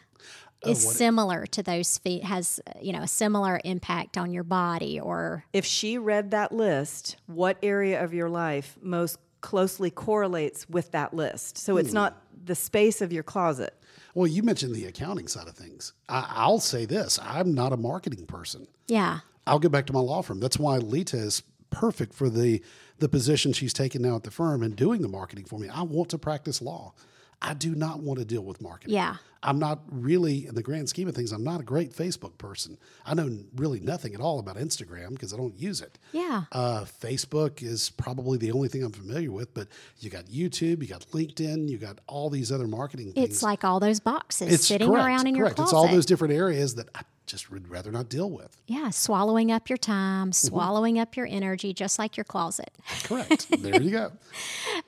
oh, 0.65 0.71
is 0.71 0.85
what- 0.85 0.95
similar 0.95 1.47
to 1.47 1.63
those 1.63 1.99
feet? 1.99 2.25
Has 2.25 2.61
you 2.81 2.93
know 2.93 3.03
a 3.03 3.09
similar 3.09 3.61
impact 3.65 4.17
on 4.17 4.33
your 4.33 4.45
body, 4.45 5.01
or 5.01 5.45
if 5.53 5.65
she 5.65 5.99
read 5.99 6.31
that 6.31 6.53
list, 6.53 7.17
what 7.27 7.59
area 7.63 8.03
of 8.03 8.15
your 8.15 8.29
life 8.29 8.77
most 8.81 9.19
closely 9.41 9.91
correlates 9.91 10.69
with 10.69 10.93
that 10.93 11.15
list? 11.15 11.59
So 11.59 11.77
it's 11.77 11.91
hmm. 11.91 11.97
not 11.97 12.23
the 12.45 12.55
space 12.55 13.01
of 13.01 13.13
your 13.13 13.23
closet. 13.23 13.75
Well, 14.15 14.27
you 14.27 14.43
mentioned 14.43 14.75
the 14.75 14.87
accounting 14.87 15.29
side 15.29 15.47
of 15.47 15.55
things. 15.55 15.93
I, 16.09 16.27
I'll 16.37 16.61
say 16.61 16.85
this: 16.87 17.19
I'm 17.23 17.55
not 17.55 17.73
a 17.73 17.77
marketing 17.77 18.27
person. 18.27 18.67
yeah, 18.87 19.21
I'll 19.47 19.59
get 19.59 19.71
back 19.73 19.87
to 19.87 19.93
my 19.93 20.01
law 20.01 20.23
firm. 20.23 20.41
That's 20.41 20.59
why 20.59 20.79
Lita 20.79 21.17
is 21.17 21.43
perfect 21.71 22.15
for 22.15 22.29
the 22.31 22.63
the 22.99 23.09
position 23.09 23.53
she's 23.53 23.73
taken 23.75 24.01
now 24.03 24.17
at 24.17 24.23
the 24.23 24.31
firm 24.31 24.63
and 24.63 24.75
doing 24.75 25.03
the 25.03 25.09
marketing 25.09 25.45
for 25.45 25.59
me. 25.59 25.69
I 25.69 25.83
want 25.83 26.09
to 26.11 26.19
practice 26.19 26.63
law. 26.63 26.95
I 27.43 27.53
do 27.53 27.75
not 27.75 28.01
want 28.01 28.19
to 28.19 28.25
deal 28.25 28.41
with 28.43 28.63
marketing. 28.63 28.95
Yeah. 28.95 29.17
I'm 29.43 29.59
not 29.59 29.81
really, 29.91 30.47
in 30.47 30.55
the 30.55 30.63
grand 30.63 30.89
scheme 30.89 31.07
of 31.07 31.15
things, 31.15 31.31
I'm 31.31 31.45
not 31.45 31.61
a 31.61 31.63
great 31.63 31.93
Facebook 31.93 32.39
person. 32.39 32.79
I 33.05 33.13
know 33.13 33.29
really 33.55 33.79
nothing 33.79 34.15
at 34.15 34.21
all 34.23 34.39
about 34.39 34.57
Instagram 34.57 35.11
because 35.11 35.35
I 35.35 35.37
don't 35.37 35.55
use 35.57 35.83
it. 35.83 35.99
yeah, 36.13 36.45
Uh, 36.51 36.85
Facebook 36.85 37.63
is 37.63 37.91
probably 37.91 38.39
the 38.39 38.51
only 38.53 38.69
thing 38.69 38.83
I'm 38.83 38.91
familiar 38.93 39.31
with, 39.31 39.53
but 39.53 39.69
you 40.01 40.09
got 40.09 40.25
YouTube, 40.25 40.81
you 40.81 40.89
got 40.89 41.03
LinkedIn, 41.13 41.69
you 41.69 41.77
got 41.77 41.99
all 42.07 42.31
these 42.31 42.51
other 42.51 42.67
marketing 42.67 43.13
things. 43.13 43.29
it's 43.29 43.43
like 43.43 43.63
all 43.65 43.79
those 43.79 44.01
boxes 44.01 44.53
It's 44.55 44.67
sitting 44.67 44.89
correct, 44.89 45.05
around 45.07 45.27
in 45.27 45.35
your 45.37 45.45
correct. 45.45 45.57
closet. 45.57 45.69
It's 45.69 45.75
all 45.75 45.89
those 45.89 46.07
different 46.07 46.33
areas 46.33 46.75
that 46.77 46.89
I 46.95 47.03
just 47.27 47.51
would 47.51 47.69
rather 47.69 47.91
not 47.91 48.09
deal 48.09 48.31
with. 48.31 48.57
yeah, 48.67 48.91
swallowing 48.91 49.51
up 49.53 49.69
your 49.69 49.77
time, 49.77 50.31
Mm-hmm. 50.31 50.47
swallowing 50.49 50.99
up 50.99 51.17
your 51.17 51.27
energy, 51.27 51.73
just 51.75 51.99
like 51.99 52.17
your 52.17 52.25
closet. 52.25 52.71
Correct. 53.05 53.47
there 53.63 53.81
you 53.83 53.91
go. 53.91 54.13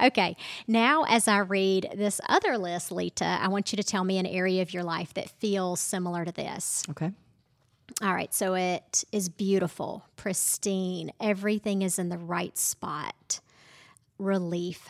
Okay, 0.01 0.37
now 0.68 1.05
as 1.09 1.27
I 1.27 1.38
read 1.38 1.90
this 1.96 2.20
other 2.29 2.57
list, 2.59 2.92
Lita, 2.92 3.24
I 3.24 3.48
want 3.48 3.72
you 3.72 3.77
to 3.77 3.83
tell 3.83 4.05
me 4.05 4.18
an 4.18 4.27
area 4.27 4.62
of 4.62 4.72
your 4.72 4.85
life 4.85 5.12
that 5.14 5.29
feels 5.31 5.81
similar 5.81 6.24
to 6.24 6.31
this. 6.33 6.85
Okay. 6.90 7.11
All 8.03 8.14
right, 8.14 8.33
so 8.33 8.55
it 8.55 9.03
is 9.11 9.29
beautiful, 9.29 10.05
pristine. 10.16 11.11
Everything 11.20 11.83
is 11.83 11.98
in 11.98 12.11
the 12.11 12.18
right 12.18 12.57
spot. 12.57 13.40
Relief, 14.18 14.87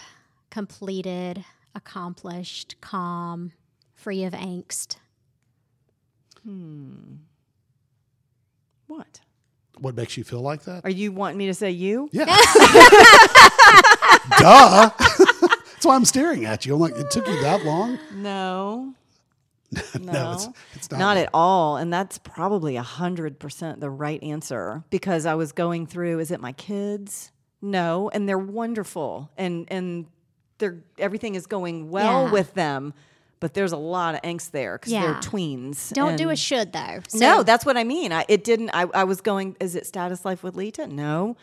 completed, 0.50 1.44
accomplished, 1.74 2.74
calm, 2.82 3.52
free 3.94 4.24
of 4.24 4.32
angst. 4.34 4.96
What? 8.88 9.20
What 9.79 9.94
makes 9.94 10.16
you 10.16 10.24
feel 10.24 10.40
like 10.40 10.64
that? 10.64 10.85
Are 10.85 10.90
you 10.90 11.12
wanting 11.12 11.38
me 11.38 11.46
to 11.46 11.55
say 11.55 11.70
you? 11.70 12.09
Yeah. 12.12 12.24
Duh. 14.38 14.90
That's 14.98 15.87
why 15.87 15.94
I'm 15.94 16.05
staring 16.05 16.44
at 16.44 16.66
you. 16.66 16.74
I'm 16.74 16.81
like, 16.81 16.96
it 16.96 17.11
took 17.11 17.27
you 17.27 17.40
that 17.42 17.64
long? 17.64 17.98
No. 18.14 18.94
No, 19.70 19.83
No, 20.01 20.11
it's- 20.33 20.48
it's 20.74 20.90
not. 20.90 20.98
not 20.98 21.16
at 21.18 21.29
all. 21.35 21.77
And 21.77 21.92
that's 21.92 22.18
probably 22.18 22.77
a 22.77 22.83
hundred 22.83 23.38
percent 23.38 23.81
the 23.81 23.90
right 23.90 24.20
answer 24.22 24.83
because 24.90 25.27
I 25.27 25.35
was 25.35 25.53
going 25.53 25.87
through. 25.87 26.18
Is 26.20 26.31
it 26.31 26.40
my 26.40 26.53
kids? 26.53 27.31
No, 27.61 28.09
and 28.14 28.29
they're 28.29 28.38
wonderful, 28.38 29.31
and 29.37 29.66
and 29.70 30.07
they're 30.59 30.79
everything 30.96 31.35
is 31.35 31.46
going 31.46 31.90
well 31.90 32.24
Yeah. 32.27 32.33
with 32.33 32.55
them, 32.55 32.94
but 33.40 33.55
there's 33.55 33.72
a 33.72 33.77
lot 33.77 34.14
of 34.14 34.22
angst 34.22 34.51
there 34.51 34.77
because 34.79 34.92
they're 34.92 35.03
Yeah. 35.03 35.20
tweens. 35.22 35.92
Don't 35.92 36.16
do 36.16 36.31
a 36.31 36.37
should 36.37 36.72
though. 36.72 37.01
So- 37.09 37.18
no, 37.18 37.42
that's 37.42 37.64
what 37.66 37.77
I 37.77 37.85
mean. 37.85 38.12
I, 38.12 38.24
it 38.29 38.44
didn't. 38.44 38.70
I, 38.70 38.83
I 38.94 39.05
was 39.05 39.20
going. 39.20 39.57
Is 39.61 39.74
it 39.74 39.87
status 39.87 40.24
life 40.24 40.42
with 40.42 40.57
Lita? 40.57 40.87
No. 40.87 41.37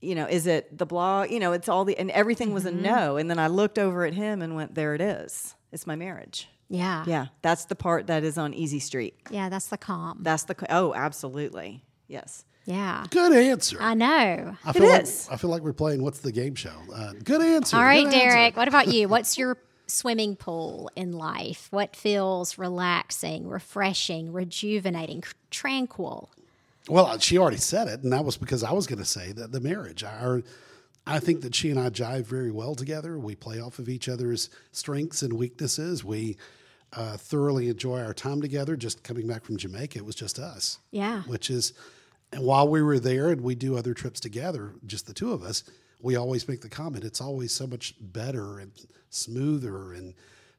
You 0.00 0.14
know, 0.14 0.26
is 0.26 0.46
it 0.46 0.76
the 0.76 0.84
blog? 0.84 1.30
You 1.30 1.40
know, 1.40 1.52
it's 1.52 1.68
all 1.68 1.84
the 1.86 1.96
and 1.98 2.10
everything 2.10 2.52
was 2.52 2.66
a 2.66 2.70
no. 2.70 3.16
And 3.16 3.30
then 3.30 3.38
I 3.38 3.46
looked 3.46 3.78
over 3.78 4.04
at 4.04 4.12
him 4.14 4.42
and 4.42 4.54
went, 4.54 4.74
"There 4.74 4.94
it 4.94 5.00
is. 5.00 5.54
It's 5.72 5.86
my 5.86 5.96
marriage." 5.96 6.48
yeah, 6.70 7.04
Yeah, 7.06 7.26
that's 7.42 7.66
the 7.66 7.74
part 7.76 8.06
that 8.08 8.24
is 8.24 8.36
on 8.38 8.52
Easy 8.54 8.80
Street. 8.80 9.14
yeah. 9.30 9.48
That's 9.48 9.66
the 9.68 9.76
calm. 9.78 10.18
That's 10.22 10.42
the 10.44 10.56
oh, 10.70 10.92
absolutely, 10.94 11.84
yes. 12.08 12.44
Yeah, 12.66 13.04
Good 13.10 13.32
answer. 13.34 13.76
I 13.80 13.92
know. 13.92 14.56
I 14.64 14.72
feel 14.72 14.88
like 14.88 15.02
is. 15.02 15.28
I 15.30 15.36
feel 15.36 15.50
like 15.50 15.60
we're 15.60 15.74
playing 15.74 16.02
what's 16.02 16.20
the 16.20 16.32
game 16.32 16.54
show. 16.54 16.72
Uh, 16.94 17.12
good 17.22 17.42
answer. 17.42 17.76
All 17.76 17.84
right, 17.84 18.04
good 18.04 18.14
answer. 18.14 18.28
Derek. 18.30 18.56
What 18.56 18.68
about 18.68 18.88
you? 18.88 19.06
What's 19.06 19.36
your 19.36 19.58
swimming 19.94 20.36
pool 20.36 20.90
in 20.96 21.12
life? 21.12 21.68
What 21.70 21.94
feels 21.94 22.58
relaxing, 22.58 23.48
refreshing, 23.48 24.32
rejuvenating, 24.32 25.24
tranquil? 25.50 26.30
Well, 26.88 27.18
she 27.18 27.38
already 27.38 27.56
said 27.56 27.88
it, 27.88 28.02
and 28.02 28.12
that 28.12 28.24
was 28.24 28.36
because 28.36 28.62
I 28.62 28.72
was 28.72 28.86
going 28.86 28.98
to 28.98 29.04
say 29.04 29.32
that 29.32 29.52
the 29.52 29.60
marriage. 29.60 30.04
Our, 30.04 30.42
I 31.06 31.18
think 31.18 31.40
that 31.42 31.54
she 31.54 31.70
and 31.70 31.80
I 31.80 31.88
jive 31.90 32.26
very 32.26 32.50
well 32.50 32.74
together. 32.74 33.18
We 33.18 33.34
play 33.34 33.60
off 33.60 33.78
of 33.78 33.88
each 33.88 34.08
other's 34.08 34.50
strengths 34.72 35.22
and 35.22 35.32
weaknesses. 35.34 36.04
We 36.04 36.36
uh, 36.92 37.16
thoroughly 37.16 37.68
enjoy 37.68 38.02
our 38.02 38.14
time 38.14 38.42
together. 38.42 38.76
Just 38.76 39.02
coming 39.02 39.26
back 39.26 39.44
from 39.44 39.56
Jamaica, 39.56 39.98
it 39.98 40.04
was 40.04 40.14
just 40.14 40.38
us. 40.38 40.78
Yeah. 40.90 41.22
Which 41.22 41.50
is, 41.50 41.72
and 42.32 42.42
while 42.42 42.68
we 42.68 42.82
were 42.82 42.98
there 42.98 43.30
and 43.30 43.40
we 43.40 43.54
do 43.54 43.78
other 43.78 43.94
trips 43.94 44.20
together, 44.20 44.74
just 44.86 45.06
the 45.06 45.14
two 45.14 45.32
of 45.32 45.42
us, 45.42 45.64
we 46.00 46.16
always 46.16 46.48
make 46.48 46.60
the 46.60 46.68
comment 46.68 47.04
it's 47.04 47.20
always 47.20 47.52
so 47.52 47.66
much 47.66 47.94
better 48.00 48.58
and 48.58 48.72
smoother 49.10 49.92
and 49.92 50.14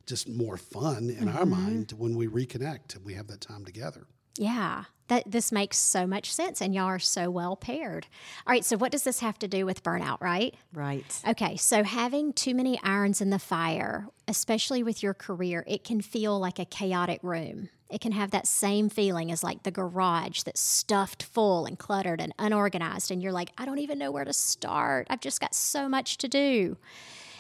just 0.06 0.30
more 0.30 0.58
fun 0.58 1.10
in 1.10 1.28
our 1.28 1.42
mm-hmm. 1.42 1.50
mind 1.50 1.94
when 1.98 2.16
we 2.16 2.28
reconnect 2.28 2.96
and 2.96 3.06
we 3.06 3.14
have 3.14 3.28
that 3.28 3.42
time 3.42 3.66
together. 3.66 4.08
Yeah, 4.38 4.84
that 5.08 5.24
this 5.26 5.52
makes 5.52 5.78
so 5.78 6.06
much 6.06 6.34
sense, 6.34 6.62
and 6.62 6.76
y'all 6.76 6.86
are 6.86 7.00
so 7.00 7.30
well 7.30 7.56
paired. 7.56 8.08
All 8.46 8.52
right, 8.52 8.66
so 8.66 8.76
what 8.76 8.92
does 8.92 9.04
this 9.04 9.20
have 9.22 9.40
to 9.40 9.48
do 9.48 9.66
with 9.66 9.84
burnout, 9.84 10.20
right? 10.20 10.56
Right. 10.74 11.22
Okay, 11.28 11.56
so 11.56 11.84
having 11.84 12.34
too 12.34 12.54
many 12.54 12.80
irons 12.84 13.22
in 13.22 13.30
the 13.30 13.40
fire, 13.40 14.08
especially 14.28 14.84
with 14.84 15.02
your 15.02 15.14
career, 15.14 15.64
it 15.68 15.84
can 15.84 16.02
feel 16.02 16.38
like 16.38 16.60
a 16.60 16.66
chaotic 16.66 17.20
room. 17.24 17.70
It 17.90 18.02
can 18.02 18.14
have 18.14 18.32
that 18.32 18.48
same 18.48 18.90
feeling 18.90 19.32
as 19.32 19.44
like 19.44 19.64
the 19.64 19.72
garage 19.72 20.42
that's 20.44 20.62
stuffed 20.62 21.24
full 21.24 21.66
and 21.66 21.78
cluttered 21.78 22.20
and 22.20 22.34
unorganized, 22.40 23.12
and 23.12 23.22
you're 23.22 23.32
like, 23.32 23.52
I 23.58 23.66
don't 23.66 23.80
even 23.80 24.00
know 24.00 24.12
where 24.12 24.26
to 24.26 24.34
start. 24.34 25.08
I've 25.10 25.22
just 25.22 25.40
got 25.40 25.54
so 25.54 25.88
much 25.88 26.18
to 26.18 26.28
do. 26.28 26.78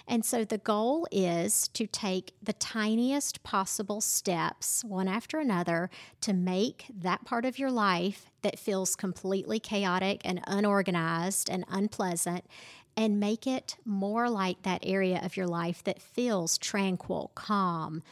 And 0.07 0.23
so 0.23 0.45
the 0.45 0.59
goal 0.59 1.07
is 1.11 1.67
to 1.69 1.87
take 1.87 2.33
the 2.41 2.53
tiniest 2.53 3.41
possible 3.41 4.01
steps, 4.01 4.83
one 4.83 5.07
after 5.07 5.39
another, 5.39 5.89
to 6.21 6.31
make 6.31 6.85
that 6.95 7.25
part 7.25 7.43
of 7.43 7.57
your 7.57 7.71
life 7.71 8.29
that 8.43 8.59
feels 8.59 8.95
completely 8.95 9.59
chaotic 9.59 10.21
and 10.23 10.41
unorganized 10.45 11.49
and 11.49 11.65
unpleasant, 11.69 12.45
and 12.95 13.19
make 13.19 13.47
it 13.47 13.77
more 13.83 14.29
like 14.29 14.61
that 14.61 14.83
area 14.83 15.19
of 15.23 15.35
your 15.35 15.47
life 15.47 15.83
that 15.83 15.99
feels 15.99 16.59
tranquil, 16.59 17.31
calm, 17.33 18.03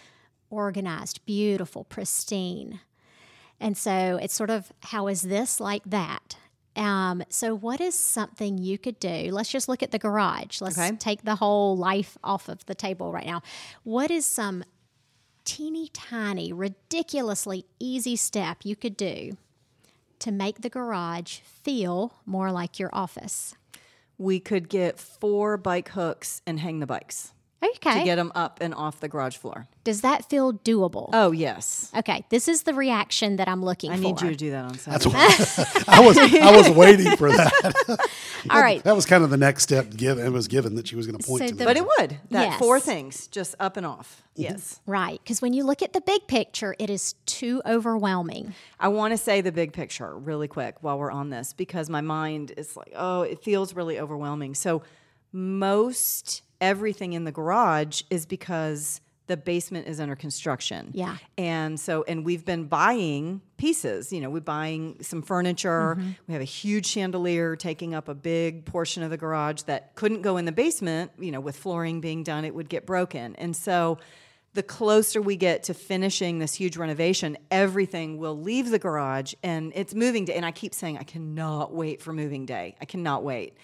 organized, 0.53 1.25
beautiful, 1.25 1.83
pristine. 1.83 2.79
And 3.59 3.77
so 3.77 4.17
it's 4.21 4.33
sort 4.33 4.49
of 4.49 4.71
how 4.83 5.07
is 5.07 5.23
this 5.23 5.59
like 5.59 5.83
that? 5.85 6.37
Um, 6.75 7.23
so, 7.29 7.53
what 7.53 7.79
is 7.79 7.93
something 7.97 8.57
you 8.57 8.77
could 8.79 8.99
do? 8.99 9.29
Let's 9.31 9.51
just 9.51 9.69
look 9.69 9.83
at 9.83 9.91
the 9.91 9.99
garage. 9.99 10.59
Let's 10.59 10.77
Okay. 10.77 10.95
take 10.97 11.21
the 11.23 11.35
whole 11.35 11.77
life 11.77 12.17
off 12.23 12.49
of 12.49 12.65
the 12.65 12.73
table 12.73 13.11
right 13.11 13.27
now. 13.27 13.43
What 13.83 14.09
is 14.09 14.25
some 14.25 14.63
teeny 15.45 15.89
tiny, 15.93 16.51
ridiculously 16.51 17.65
easy 17.79 18.15
step 18.15 18.57
you 18.63 18.75
could 18.75 18.97
do 18.97 19.37
to 20.19 20.31
make 20.31 20.61
the 20.61 20.69
garage 20.69 21.39
feel 21.41 22.15
more 22.25 22.51
like 22.51 22.79
your 22.79 22.89
office? 22.91 23.53
We 24.17 24.39
could 24.39 24.67
get 24.67 24.99
four 24.99 25.57
bike 25.57 25.89
hooks 25.89 26.41
and 26.47 26.59
hang 26.59 26.79
the 26.79 26.87
bikes. 26.87 27.33
Okay. 27.63 27.99
to 27.99 28.05
get 28.05 28.15
them 28.15 28.31
up 28.35 28.59
and 28.61 28.73
off 28.73 28.99
the 28.99 29.07
garage 29.07 29.37
floor. 29.37 29.67
Does 29.83 30.01
that 30.01 30.29
feel 30.29 30.53
doable? 30.53 31.09
Oh 31.13 31.31
yes, 31.31 31.91
okay, 31.97 32.23
this 32.29 32.47
is 32.47 32.63
the 32.63 32.73
reaction 32.73 33.35
that 33.37 33.47
I'm 33.47 33.63
looking 33.63 33.91
I 33.91 33.97
for. 33.97 33.99
I 33.99 34.03
need 34.03 34.21
you 34.21 34.29
to 34.29 34.35
do 34.35 34.51
that 34.51 34.65
on 34.65 34.77
Saturday. 34.77 35.09
That's 35.09 35.57
what 35.57 35.89
I 35.89 35.99
was. 35.99 36.17
I 36.17 36.55
was 36.55 36.69
waiting 36.69 37.17
for 37.17 37.29
that. 37.31 38.09
All 38.49 38.61
right. 38.61 38.83
That 38.83 38.95
was 38.95 39.05
kind 39.05 39.23
of 39.23 39.29
the 39.29 39.37
next 39.37 39.63
step. 39.63 39.89
Given 39.95 40.25
it 40.25 40.29
was 40.29 40.47
given 40.47 40.75
that 40.75 40.87
she 40.87 40.95
was 40.95 41.07
going 41.07 41.17
to 41.17 41.25
point 41.25 41.41
So 41.43 41.47
to 41.47 41.55
the- 41.55 41.65
but 41.65 41.77
it 41.77 41.85
would 41.85 42.17
that 42.31 42.43
Yes. 42.51 42.59
four 42.59 42.79
things 42.79 43.27
just 43.27 43.55
up 43.59 43.77
and 43.77 43.85
off. 43.85 44.21
Mm-hmm. 44.37 44.41
Yes, 44.41 44.79
Right, 44.87 45.19
because 45.23 45.43
when 45.43 45.53
you 45.53 45.63
look 45.63 45.83
at 45.83 45.93
the 45.93 46.01
big 46.01 46.25
picture, 46.27 46.75
it 46.79 46.89
is 46.89 47.13
too 47.27 47.61
overwhelming. 47.67 48.55
I 48.79 48.87
want 48.87 49.11
to 49.11 49.17
say 49.17 49.41
the 49.41 49.51
big 49.51 49.73
picture 49.73 50.17
really 50.17 50.47
quick 50.47 50.77
while 50.81 50.97
we're 50.97 51.11
on 51.11 51.29
this 51.29 51.53
because 51.53 51.87
my 51.87 52.01
mind 52.01 52.51
is 52.57 52.75
like, 52.75 52.93
oh, 52.95 53.21
it 53.21 53.43
feels 53.43 53.75
really 53.75 53.99
overwhelming. 53.99 54.55
So 54.55 54.81
most 55.31 56.41
everything 56.63 57.11
in 57.11 57.25
the 57.25 57.31
garage 57.31 58.03
is 58.09 58.25
because 58.25 59.01
the 59.27 59.35
basement 59.35 59.87
is 59.87 59.99
under 59.99 60.15
construction. 60.15 60.91
Yeah. 60.93 61.17
And 61.37 61.77
so, 61.77 62.03
and 62.07 62.25
we've 62.25 62.45
been 62.45 62.65
buying 62.65 63.41
pieces. 63.57 64.13
You 64.13 64.21
know, 64.21 64.29
we're 64.29 64.41
buying 64.41 64.97
some 65.01 65.21
furniture. 65.21 65.97
Mm-hmm. 65.97 66.11
We 66.27 66.33
have 66.33 66.41
a 66.41 66.45
huge 66.45 66.85
chandelier 66.85 67.57
taking 67.57 67.93
up 67.93 68.07
a 68.07 68.15
big 68.15 68.65
portion 68.65 69.03
of 69.03 69.09
the 69.09 69.17
garage 69.17 69.63
that 69.63 69.95
couldn't 69.95 70.21
go 70.21 70.37
in 70.37 70.45
the 70.45 70.51
basement. 70.53 71.11
You 71.19 71.31
know, 71.31 71.41
with 71.41 71.57
flooring 71.57 71.99
being 71.99 72.23
done, 72.23 72.45
it 72.45 72.55
would 72.55 72.69
get 72.69 72.85
broken. 72.85 73.35
And 73.35 73.55
so, 73.55 73.99
the 74.53 74.63
closer 74.63 75.19
we 75.19 75.35
get 75.35 75.63
to 75.63 75.73
finishing 75.73 76.37
this 76.37 76.53
huge 76.53 76.77
renovation, 76.77 77.37
everything 77.49 78.19
will 78.19 78.39
leave 78.39 78.69
the 78.69 78.77
garage 78.77 79.33
and 79.41 79.71
it's 79.73 79.95
moving 79.95 80.25
day. 80.25 80.35
And 80.35 80.45
I 80.45 80.51
keep 80.51 80.75
saying, 80.75 80.99
I 80.99 81.03
cannot 81.03 81.73
wait 81.73 82.03
for 82.03 82.13
moving 82.13 82.45
day. 82.45 82.75
I 82.79 82.85
cannot 82.85 83.23
wait 83.23 83.57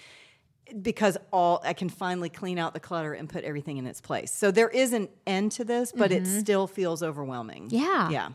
because 0.82 1.18
all 1.32 1.62
I 1.64 1.74
can 1.74 1.90
finally 1.90 2.30
clean 2.30 2.58
out 2.58 2.74
the 2.74 2.80
clutter 2.80 3.14
and 3.14 3.30
put 3.30 3.44
everything 3.44 3.78
in 3.78 3.86
its 3.86 4.02
place. 4.02 4.32
So 4.32 4.52
there 4.52 4.70
is 4.70 4.94
an 4.94 5.10
end 5.26 5.52
to 5.54 5.64
this, 5.64 5.92
but 5.92 6.12
it 6.12 6.24
mm-hmm. 6.24 6.40
still 6.40 6.68
feels 6.68 7.04
overwhelming. 7.04 7.68
Yeah. 7.70 8.10
Yeah. 8.10 8.30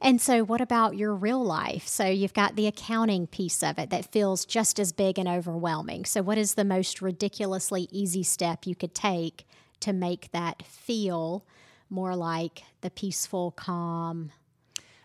And 0.00 0.20
so, 0.20 0.42
what 0.42 0.62
about 0.62 0.96
your 0.96 1.14
real 1.14 1.42
life? 1.44 1.86
So, 1.86 2.06
you've 2.06 2.32
got 2.32 2.56
the 2.56 2.66
accounting 2.66 3.26
piece 3.26 3.62
of 3.62 3.78
it 3.78 3.90
that 3.90 4.10
feels 4.10 4.46
just 4.46 4.78
as 4.78 4.92
big 4.92 5.18
and 5.18 5.28
overwhelming. 5.28 6.06
So, 6.06 6.22
what 6.22 6.38
is 6.38 6.54
the 6.54 6.64
most 6.64 7.02
ridiculously 7.02 7.88
easy 7.90 8.22
step 8.22 8.66
you 8.66 8.74
could 8.74 8.94
take 8.94 9.46
to 9.80 9.92
make 9.92 10.30
that 10.32 10.64
feel 10.64 11.44
more 11.90 12.16
like 12.16 12.62
the 12.80 12.90
peaceful, 12.90 13.50
calm? 13.50 14.32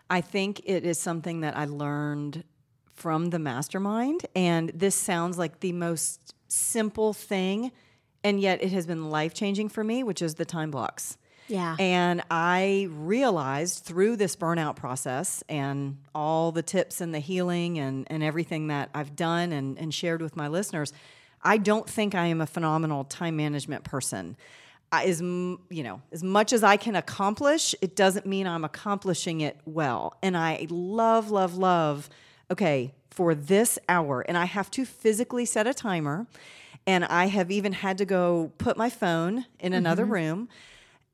I 0.08 0.20
think 0.20 0.62
it 0.64 0.84
is 0.84 0.98
something 0.98 1.40
that 1.40 1.56
I 1.56 1.64
learned 1.66 2.44
from 2.94 3.30
the 3.30 3.38
mastermind. 3.38 4.26
And 4.36 4.70
this 4.74 4.94
sounds 4.94 5.38
like 5.38 5.60
the 5.60 5.72
most 5.72 6.34
simple 6.52 7.12
thing, 7.12 7.72
and 8.22 8.40
yet 8.40 8.62
it 8.62 8.70
has 8.72 8.86
been 8.86 9.10
life 9.10 9.34
changing 9.34 9.68
for 9.68 9.82
me, 9.82 10.02
which 10.02 10.22
is 10.22 10.36
the 10.36 10.44
time 10.44 10.70
blocks. 10.70 11.16
Yeah. 11.48 11.76
And 11.78 12.22
I 12.30 12.88
realized 12.90 13.84
through 13.84 14.16
this 14.16 14.36
burnout 14.36 14.76
process 14.76 15.42
and 15.48 15.98
all 16.14 16.52
the 16.52 16.62
tips 16.62 17.00
and 17.00 17.14
the 17.14 17.18
healing 17.18 17.78
and, 17.78 18.06
and 18.10 18.22
everything 18.22 18.68
that 18.68 18.90
I've 18.94 19.16
done 19.16 19.52
and, 19.52 19.78
and 19.78 19.92
shared 19.92 20.22
with 20.22 20.36
my 20.36 20.48
listeners, 20.48 20.92
I 21.42 21.58
don't 21.58 21.88
think 21.88 22.14
I 22.14 22.26
am 22.26 22.40
a 22.40 22.46
phenomenal 22.46 23.04
time 23.04 23.36
management 23.36 23.84
person. 23.84 24.36
I, 24.92 25.04
as 25.04 25.20
you 25.20 25.58
know, 25.70 26.02
as 26.12 26.22
much 26.22 26.52
as 26.52 26.62
I 26.62 26.76
can 26.76 26.94
accomplish, 26.96 27.74
it 27.80 27.96
doesn't 27.96 28.26
mean 28.26 28.46
I'm 28.46 28.64
accomplishing 28.64 29.40
it 29.40 29.58
well. 29.64 30.16
And 30.22 30.36
I 30.36 30.66
love, 30.70 31.30
love, 31.30 31.56
love. 31.56 32.08
Okay, 32.52 32.92
for 33.08 33.34
this 33.34 33.78
hour, 33.88 34.20
and 34.20 34.36
I 34.36 34.44
have 34.44 34.70
to 34.72 34.84
physically 34.84 35.46
set 35.46 35.66
a 35.66 35.72
timer, 35.72 36.26
and 36.86 37.02
I 37.06 37.26
have 37.28 37.50
even 37.50 37.72
had 37.72 37.96
to 37.96 38.04
go 38.04 38.52
put 38.58 38.76
my 38.76 38.90
phone 38.90 39.46
in 39.58 39.72
another 39.72 40.04
room 40.04 40.50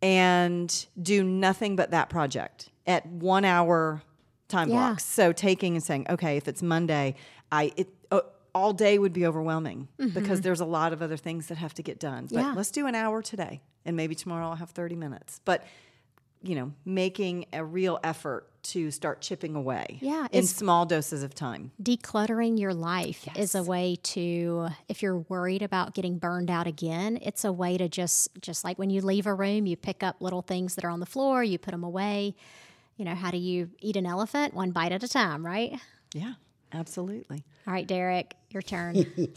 and 0.03 0.87
do 1.01 1.23
nothing 1.23 1.77
but 1.77 1.93
that 1.93 2.09
project 2.09 2.71
at 2.89 3.07
one 3.07 3.45
hour 3.45 4.03
time 4.49 4.69
Yeah. 4.69 4.75
blocks. 4.89 5.05
So 5.05 5.33
taking 5.33 5.75
and 5.77 5.83
saying, 5.85 6.07
okay, 6.11 6.37
if 6.37 6.49
it's 6.49 6.61
Monday, 6.63 7.15
I 7.53 7.73
it 7.77 7.89
uh, 8.11 8.21
all 8.53 8.73
day 8.73 8.99
would 8.99 9.13
be 9.13 9.25
overwhelming 9.25 9.87
because 10.13 10.41
there's 10.41 10.61
a 10.61 10.65
lot 10.65 10.93
of 10.93 11.03
other 11.03 11.17
things 11.17 11.47
that 11.47 11.59
have 11.59 11.73
to 11.75 11.83
get 11.85 12.01
done. 12.01 12.27
But 12.33 12.41
Yeah. 12.41 12.53
let's 12.57 12.73
do 12.73 12.87
an 12.89 12.97
hour 12.97 13.23
today, 13.23 13.61
and 13.85 13.97
maybe 13.97 14.17
tomorrow 14.17 14.49
I'll 14.49 14.57
have 14.57 14.71
30 14.71 14.97
minutes. 14.97 15.41
But 15.45 15.65
you 16.43 16.55
know, 16.57 16.73
making 16.85 17.47
a 17.53 17.65
real 17.65 17.99
effort 18.03 18.49
to 18.73 18.91
start 18.91 19.21
chipping 19.21 19.55
away, 19.55 19.99
Yeah, 20.01 20.27
in 20.33 20.47
small 20.47 20.87
doses 20.87 21.23
of 21.23 21.35
time. 21.35 21.73
decluttering 21.83 22.59
your 22.59 22.73
life 22.75 23.27
is 23.37 23.55
a 23.55 23.63
way 23.63 23.97
to 24.15 24.69
if 24.89 25.03
you're 25.03 25.19
worried 25.19 25.63
about 25.63 25.95
getting 25.95 26.19
burned 26.19 26.51
out 26.51 26.67
again 26.67 27.19
it's 27.23 27.45
a 27.45 27.53
way 27.53 27.77
to 27.79 27.89
just 27.89 28.29
just 28.41 28.65
like 28.65 28.79
when 28.79 28.91
you 28.91 29.01
leave 29.01 29.27
a 29.27 29.35
room 29.35 29.67
you 29.67 29.77
pick 29.77 30.03
up 30.03 30.17
little 30.21 30.43
things 30.43 30.75
that 30.75 30.85
are 30.85 30.91
on 30.91 31.01
the 31.01 31.07
floor 31.07 31.43
you 31.45 31.59
put 31.59 31.71
them 31.73 31.85
away 31.85 32.35
you 32.97 33.05
know 33.05 33.15
how 33.15 33.31
do 33.31 33.39
you 33.39 33.71
eat 33.81 33.97
an 33.97 34.07
elephant 34.07 34.55
one 34.55 34.71
bite 34.71 34.93
at 34.93 35.03
a 35.03 35.09
time 35.09 35.45
right 35.47 35.79
Yeah, 36.15 36.35
absolutely. 36.73 37.45
all 37.67 37.73
right 37.73 37.87
derek 37.87 38.35
your 38.51 38.63
turn 38.63 39.05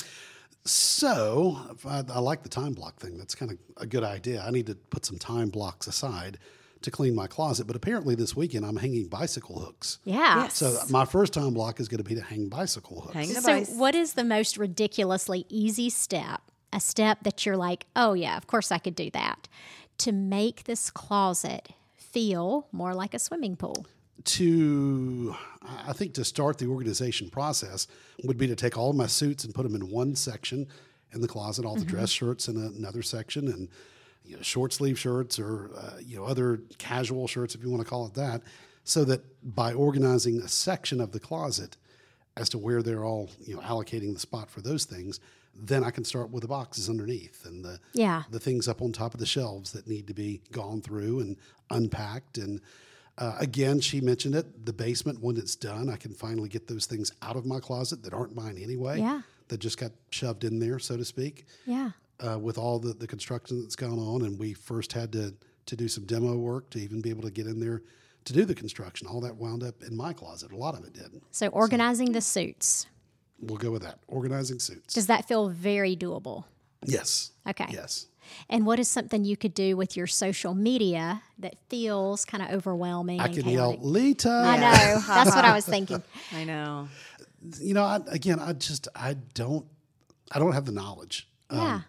So 0.63 1.57
I, 1.86 2.03
I 2.13 2.19
like 2.19 2.43
the 2.43 2.49
time 2.49 2.73
block 2.73 2.99
thing. 2.99 3.17
That's 3.17 3.34
kind 3.34 3.51
of 3.51 3.57
a 3.77 3.88
good 3.88 4.03
idea. 4.03 4.43
I 4.45 4.51
need 4.51 4.67
to 4.67 4.75
put 4.75 5.05
some 5.05 5.17
time 5.17 5.49
blocks 5.49 5.88
aside 5.88 6.38
to 6.82 6.91
clean 6.91 7.15
my 7.15 7.27
closet. 7.27 7.67
But 7.67 7.75
apparently 7.75 8.15
this 8.15 8.36
weekend 8.36 8.65
I'm 8.65 8.77
hanging 8.77 9.07
bicycle 9.07 9.59
hooks. 9.59 9.99
yeah 10.03 10.43
Yes. 10.43 10.57
So 10.57 10.77
my 10.89 11.05
first 11.05 11.34
time 11.34 11.53
block 11.53 11.79
is 11.79 11.88
going 11.88 11.99
to 11.99 12.03
be 12.03 12.15
to 12.15 12.21
hang 12.21 12.47
bicycle 12.47 13.01
hooks. 13.01 13.13
Hang 13.13 13.27
so 13.27 13.41
vice. 13.41 13.71
what 13.71 13.95
is 13.95 14.13
the 14.13 14.23
most 14.23 14.57
ridiculously 14.57 15.45
easy 15.49 15.89
step 15.89 16.41
a 16.73 16.79
step 16.79 17.19
that 17.23 17.45
you're 17.45 17.57
like 17.57 17.86
oh 17.95 18.13
yeah 18.13 18.38
of 18.38 18.47
course 18.47 18.71
i 18.71 18.77
could 18.77 18.95
do 18.95 19.09
that 19.09 19.49
to 19.97 20.13
make 20.13 20.63
this 20.63 20.89
closet 20.89 21.69
feel 21.97 22.67
more 22.71 22.93
like 22.93 23.13
a 23.13 23.19
swimming 23.19 23.57
pool 23.57 23.86
to 24.23 25.36
I 25.88 25.93
think 25.93 26.13
to 26.15 26.23
start 26.23 26.57
the 26.57 26.67
organization 26.67 27.29
process 27.29 27.88
would 28.23 28.38
be 28.38 28.47
to 28.47 28.55
take 28.55 28.77
all 28.77 28.91
of 28.91 28.95
my 28.95 29.07
suits 29.07 29.43
and 29.43 29.53
put 29.53 29.63
them 29.63 29.75
in 29.75 29.89
one 29.89 30.15
section 30.15 30.67
in 31.13 31.21
the 31.21 31.27
closet, 31.27 31.65
all 31.65 31.75
the 31.75 31.82
mm-hmm. 31.82 31.89
dress 31.89 32.09
shirts 32.09 32.47
in 32.47 32.57
another 32.57 33.01
section, 33.01 33.47
and 33.47 33.67
you 34.24 34.36
know, 34.36 34.41
short 34.41 34.72
sleeve 34.74 34.97
shirts 34.99 35.39
or 35.39 35.72
uh, 35.78 35.97
you 36.03 36.15
know 36.17 36.26
other 36.26 36.61
casual 36.78 37.28
shirts 37.28 37.55
if 37.55 37.63
you 37.63 37.69
want 37.69 37.84
to 37.84 37.89
call 37.89 38.05
it 38.05 38.13
that, 38.13 38.41
so 38.84 39.03
that 39.05 39.22
by 39.55 39.74
organizing 39.74 40.39
a 40.41 40.47
section 40.47 41.01
of 41.01 41.11
the 41.11 41.19
closet 41.19 41.78
as 42.38 42.47
to 42.49 42.57
where 42.57 42.82
they're 42.82 43.03
all 43.05 43.30
you 43.45 43.55
know 43.55 43.61
allocating 43.61 44.13
the 44.13 44.19
spot 44.19 44.49
for 44.49 44.61
those 44.61 44.86
things, 44.86 45.19
then 45.53 45.84
I 45.84 45.91
can 45.91 46.05
start 46.05 46.30
with 46.32 46.41
the 46.43 46.47
boxes 46.47 46.89
underneath 46.89 47.45
and 47.45 47.63
the 47.65 47.80
Yeah. 47.93 48.24
the 48.32 48.39
things 48.39 48.67
up 48.67 48.82
on 48.82 48.91
top 48.93 49.13
of 49.13 49.19
the 49.19 49.26
shelves 49.26 49.72
that 49.74 49.86
need 49.88 50.07
to 50.07 50.13
be 50.13 50.41
gone 50.51 50.82
through 50.82 51.19
and 51.19 51.36
unpacked. 51.69 52.38
And 52.38 52.61
uh, 53.17 53.36
again, 53.39 53.80
she 53.82 53.99
mentioned 54.01 54.36
it 54.36 54.65
the 54.65 54.74
basement, 54.74 55.19
when 55.22 55.36
it's 55.38 55.55
done, 55.55 55.89
I 55.89 55.97
can 55.97 56.13
finally 56.13 56.47
get 56.49 56.67
those 56.67 56.86
things 56.86 57.11
out 57.22 57.36
of 57.36 57.45
my 57.45 57.59
closet 57.59 58.03
that 58.03 58.13
aren't 58.13 58.34
mine 58.36 58.57
anyway, 58.57 58.99
Yeah. 58.99 59.22
that 59.49 59.59
just 59.59 59.78
got 59.78 59.91
shoved 60.11 60.43
in 60.45 60.59
there, 60.59 60.80
so 60.80 60.95
to 60.95 61.03
speak, 61.05 61.45
yeah 61.65 61.91
uh, 62.26 62.38
with 62.39 62.57
all 62.57 62.80
the, 62.80 62.93
the 62.93 63.07
construction 63.07 63.61
that's 63.61 63.76
gone 63.76 63.99
on. 63.99 64.24
And 64.24 64.38
we 64.39 64.53
first 64.53 64.93
had 64.93 65.11
to, 65.13 65.34
to 65.65 65.76
do 65.76 65.88
some 65.88 66.05
demo 66.05 66.36
work 66.38 66.69
to 66.72 66.80
even 66.80 67.01
be 67.01 67.09
able 67.09 67.24
to 67.24 67.32
get 67.32 67.47
in 67.47 67.59
there 67.59 67.82
to 68.26 68.34
do 68.34 68.45
the 68.45 68.55
construction. 68.55 69.07
All 69.07 69.22
that 69.22 69.36
wound 69.36 69.63
up 69.63 69.82
in 69.84 69.95
my 69.95 70.13
closet. 70.13 70.51
A 70.51 70.55
lot 70.55 70.78
of 70.78 70.84
it 70.86 70.93
did. 70.93 71.22
So 71.32 71.47
organizing 71.47 72.11
the 72.11 72.22
suits. 72.22 72.88
We'll 73.39 73.57
go 73.57 73.72
with 73.72 73.82
that. 73.82 73.99
Organizing 74.07 74.59
suits. 74.59 74.93
Does 74.93 75.07
that 75.07 75.28
feel 75.28 75.49
very 75.49 75.95
doable? 75.95 76.45
yes. 76.86 77.32
Okay. 77.47 77.67
Yes. 77.69 78.07
And 78.49 78.65
what 78.65 78.80
is 78.80 78.88
something 78.88 79.26
you 79.26 79.36
could 79.36 79.53
do 79.53 79.76
with 79.76 79.97
your 79.97 80.07
social 80.07 80.53
media 80.53 81.22
that 81.39 81.55
feels 81.69 82.24
kind 82.24 82.43
of 82.43 82.51
overwhelming? 82.51 83.19
I 83.19 83.28
can 83.28 83.47
yell. 83.47 83.78
Lita. 83.82 84.30
I 84.30 84.57
know. 84.57 85.01
That's 85.07 85.36
what 85.36 85.43
I 85.43 85.53
was 85.53 85.65
thinking. 85.65 86.01
I 86.34 86.43
know. 86.43 86.88
you 87.59 87.74
know, 87.74 87.84
I, 87.84 87.99
again, 88.07 88.39
I 88.39 88.53
just 88.53 88.88
I 88.95 89.15
don't 89.34 89.65
I 90.32 90.39
don't 90.39 90.53
have 90.53 90.65
the 90.65 90.72
knowledge. 90.72 91.28
Yeah. 91.51 91.57
you 91.57 91.67
know, 91.72 91.84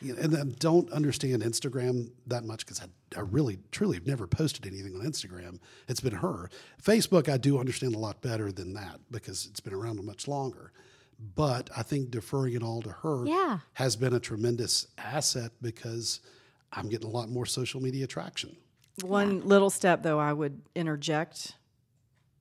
and 0.00 0.36
I 0.36 0.44
don't 0.58 0.90
understand 0.92 1.42
Instagram 1.42 2.10
that 2.26 2.44
much 2.44 2.64
because 2.64 2.80
I, 2.80 2.86
I 3.18 3.22
really 3.22 3.58
truly 3.72 3.96
have 3.96 4.06
never 4.06 4.26
posted 4.26 4.66
anything 4.66 4.94
on 4.94 5.00
Instagram. 5.02 5.58
It's 5.88 6.00
been 6.00 6.14
her. 6.14 6.48
Facebook, 6.82 7.28
I 7.28 7.36
do 7.36 7.58
understand 7.58 7.94
a 7.94 7.98
lot 7.98 8.20
better 8.22 8.52
than 8.52 8.74
that 8.74 9.00
because 9.10 9.46
it's 9.46 9.60
been 9.60 9.74
around 9.74 10.02
much 10.04 10.28
longer. 10.28 10.72
But 11.34 11.68
I 11.76 11.82
think 11.82 12.10
deferring 12.12 12.54
it 12.54 12.62
all 12.62 12.80
to 12.82 12.90
her 12.90 13.26
Yeah. 13.26 13.58
has 13.74 13.96
been 13.96 14.14
a 14.14 14.20
tremendous 14.20 14.86
asset 14.98 15.50
because 15.60 16.20
I'm 16.72 16.88
getting 16.88 17.08
a 17.08 17.12
lot 17.12 17.28
more 17.28 17.44
social 17.46 17.82
media 17.82 18.06
traction. 18.06 18.56
One 19.02 19.40
little 19.46 19.70
step, 19.70 20.02
though, 20.02 20.18
I 20.20 20.32
would 20.32 20.60
interject 20.76 21.54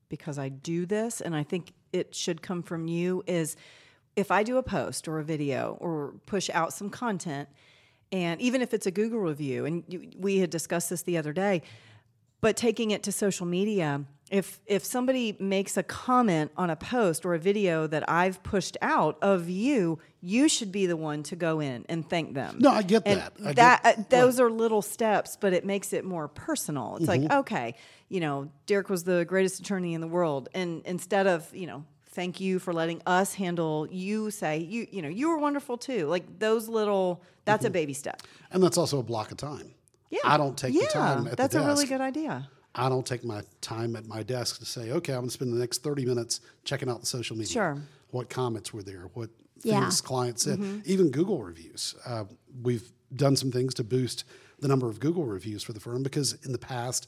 because 0.09 0.37
I 0.37 0.49
do 0.49 0.85
this, 0.85 1.21
and 1.21 1.35
I 1.35 1.43
think 1.43 1.73
it 1.91 2.13
should 2.13 2.41
come 2.41 2.61
from 2.63 2.87
you 2.87 3.23
is 3.27 3.55
if 4.17 4.31
I 4.31 4.43
do 4.43 4.57
a 4.57 4.63
post 4.63 5.07
or 5.07 5.19
a 5.19 5.23
video 5.23 5.77
or 5.79 6.15
push 6.25 6.49
out 6.49 6.73
some 6.73 6.89
content, 6.89 7.47
and 8.11 8.41
even 8.41 8.61
if 8.61 8.73
it's 8.73 8.85
a 8.87 8.91
Google 8.91 9.19
review, 9.19 9.65
and 9.65 9.83
you, 9.87 10.09
we 10.17 10.39
had 10.39 10.49
discussed 10.49 10.89
this 10.89 11.03
the 11.03 11.17
other 11.17 11.31
day, 11.33 11.61
but 12.41 12.57
taking 12.57 12.91
it 12.91 13.03
to 13.03 13.11
social 13.11 13.45
media, 13.45 14.03
if 14.31 14.59
if 14.65 14.83
somebody 14.83 15.35
makes 15.39 15.77
a 15.77 15.83
comment 15.83 16.51
on 16.57 16.69
a 16.69 16.75
post 16.75 17.25
or 17.25 17.33
a 17.33 17.39
video 17.39 17.87
that 17.87 18.09
I've 18.09 18.41
pushed 18.43 18.75
out 18.81 19.17
of 19.21 19.49
you, 19.49 19.99
you 20.21 20.49
should 20.49 20.71
be 20.71 20.85
the 20.87 20.97
one 20.97 21.23
to 21.23 21.35
go 21.35 21.59
in 21.59 21.85
and 21.89 22.07
thank 22.07 22.33
them. 22.33 22.57
No, 22.59 22.71
I 22.71 22.81
get 22.81 23.03
And 23.05 23.21
that. 23.21 23.33
I 23.45 23.53
that 23.53 23.83
get- 23.83 23.99
uh, 23.99 24.03
those 24.09 24.39
are 24.39 24.49
little 24.49 24.81
steps, 24.81 25.37
but 25.39 25.53
it 25.53 25.63
makes 25.65 25.93
it 25.93 26.03
more 26.05 26.27
personal. 26.27 26.97
It's 26.97 27.07
like, 27.07 27.21
Mm-hmm. 27.21 27.39
okay, 27.39 27.75
you 28.09 28.19
know, 28.19 28.49
Derek 28.65 28.89
was 28.89 29.03
the 29.03 29.25
greatest 29.25 29.59
attorney 29.59 29.93
in 29.93 30.01
the 30.01 30.07
world, 30.07 30.49
and 30.53 30.81
instead 30.85 31.27
of 31.27 31.53
you 31.55 31.67
know, 31.67 31.85
thank 32.17 32.39
you 32.41 32.57
for 32.57 32.73
letting 32.73 32.99
us 33.05 33.35
handle, 33.35 33.87
you 33.91 34.31
say 34.31 34.57
you 34.57 34.87
you 34.91 35.01
know 35.03 35.07
you 35.07 35.29
were 35.29 35.37
wonderful 35.37 35.77
too. 35.77 36.07
Like 36.07 36.39
those 36.39 36.67
little, 36.67 37.21
that's 37.45 37.63
a 37.63 37.69
baby 37.69 37.93
step. 37.93 38.23
And 38.51 38.61
that's 38.61 38.77
also 38.77 38.99
a 38.99 39.03
block 39.03 39.31
of 39.31 39.37
time. 39.37 39.71
Yeah, 40.09 40.19
I 40.25 40.35
don't 40.37 40.57
take 40.57 40.73
yeah, 40.73 40.81
the 40.81 40.87
time 40.87 41.27
at 41.27 41.37
that's 41.37 41.53
the 41.53 41.63
a 41.63 41.67
really 41.67 41.85
good 41.85 42.01
idea. 42.01 42.49
I 42.73 42.89
don't 42.89 43.05
take 43.05 43.23
my 43.23 43.41
time 43.61 43.95
at 43.95 44.05
my 44.07 44.23
desk 44.23 44.59
to 44.59 44.65
say, 44.65 44.91
okay, 44.91 45.13
I'm 45.13 45.19
going 45.21 45.29
to 45.29 45.33
spend 45.33 45.51
the 45.53 45.57
next 45.59 45.83
30 45.83 46.05
minutes 46.05 46.41
checking 46.63 46.89
out 46.89 46.99
the 46.99 47.07
social 47.07 47.35
media. 47.35 47.51
Sure. 47.53 47.77
What 48.11 48.29
comments 48.29 48.73
were 48.73 48.83
there? 48.83 49.09
What 49.13 49.29
Yeah. 49.63 49.81
things 49.81 50.01
clients 50.01 50.43
said? 50.43 50.59
Mm-hmm. 50.59 50.79
Even 50.85 51.09
Google 51.09 51.41
reviews. 51.41 51.95
Uh, 52.05 52.25
we've 52.61 52.91
done 53.15 53.35
some 53.35 53.51
things 53.51 53.73
to 53.75 53.83
boost 53.83 54.25
the 54.59 54.67
number 54.67 54.87
of 54.89 54.99
Google 54.99 55.25
reviews 55.25 55.63
for 55.63 55.73
the 55.73 55.79
firm 55.79 56.03
because 56.03 56.33
in 56.45 56.51
the 56.51 56.59
past, 56.59 57.07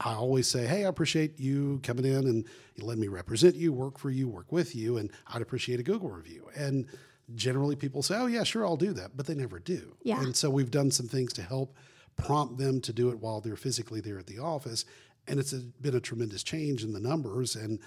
I 0.00 0.14
always 0.14 0.46
say, 0.46 0.66
hey, 0.66 0.84
I 0.84 0.88
appreciate 0.88 1.40
you 1.40 1.80
coming 1.82 2.04
in 2.04 2.26
and 2.26 2.44
you 2.74 2.84
let 2.84 2.98
me 2.98 3.08
represent 3.08 3.54
you, 3.54 3.72
work 3.72 3.98
for 3.98 4.10
you, 4.10 4.28
work 4.28 4.52
with 4.52 4.76
you, 4.76 4.98
and 4.98 5.10
I'd 5.26 5.42
appreciate 5.42 5.80
a 5.80 5.82
Google 5.82 6.10
review. 6.10 6.48
And 6.54 6.86
generally 7.34 7.76
people 7.76 8.02
say, 8.02 8.16
oh, 8.16 8.26
yeah, 8.26 8.44
sure, 8.44 8.66
I'll 8.66 8.76
do 8.76 8.92
that, 8.92 9.16
but 9.16 9.26
they 9.26 9.34
never 9.34 9.58
do. 9.58 9.96
Yeah. 10.02 10.20
And 10.20 10.36
so 10.36 10.50
we've 10.50 10.70
done 10.70 10.90
some 10.90 11.08
things 11.08 11.32
to 11.34 11.42
help 11.42 11.74
prompt 12.16 12.58
them 12.58 12.80
to 12.82 12.92
do 12.92 13.10
it 13.10 13.18
while 13.18 13.40
they're 13.40 13.56
physically 13.56 14.00
there 14.00 14.18
at 14.18 14.26
the 14.26 14.38
office. 14.38 14.84
And 15.28 15.40
it's 15.40 15.52
a, 15.52 15.60
been 15.80 15.96
a 15.96 16.00
tremendous 16.00 16.42
change 16.42 16.84
in 16.84 16.92
the 16.92 17.00
numbers, 17.00 17.56
and 17.56 17.80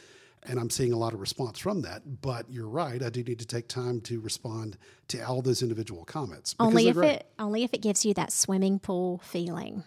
and 0.44 0.58
I'm 0.58 0.70
seeing 0.70 0.94
a 0.94 0.98
lot 0.98 1.14
of 1.14 1.20
response 1.20 1.60
from 1.60 1.82
that. 1.82 2.22
But 2.22 2.50
you're 2.50 2.68
right, 2.68 3.02
I 3.04 3.10
do 3.10 3.24
need 3.24 3.40
to 3.40 3.46
take 3.46 3.68
time 3.68 4.00
to 4.02 4.22
respond 4.22 4.78
to 5.10 5.22
all 5.22 5.42
those 5.42 5.62
individual 5.62 6.06
comments. 6.06 6.56
Only 6.60 6.88
if 6.88 6.98
it 6.98 7.32
only 7.40 7.64
if 7.64 7.74
it 7.74 7.82
gives 7.82 8.06
you 8.06 8.14
that 8.16 8.32
swimming 8.32 8.80
pool 8.80 9.22
feeling. 9.24 9.84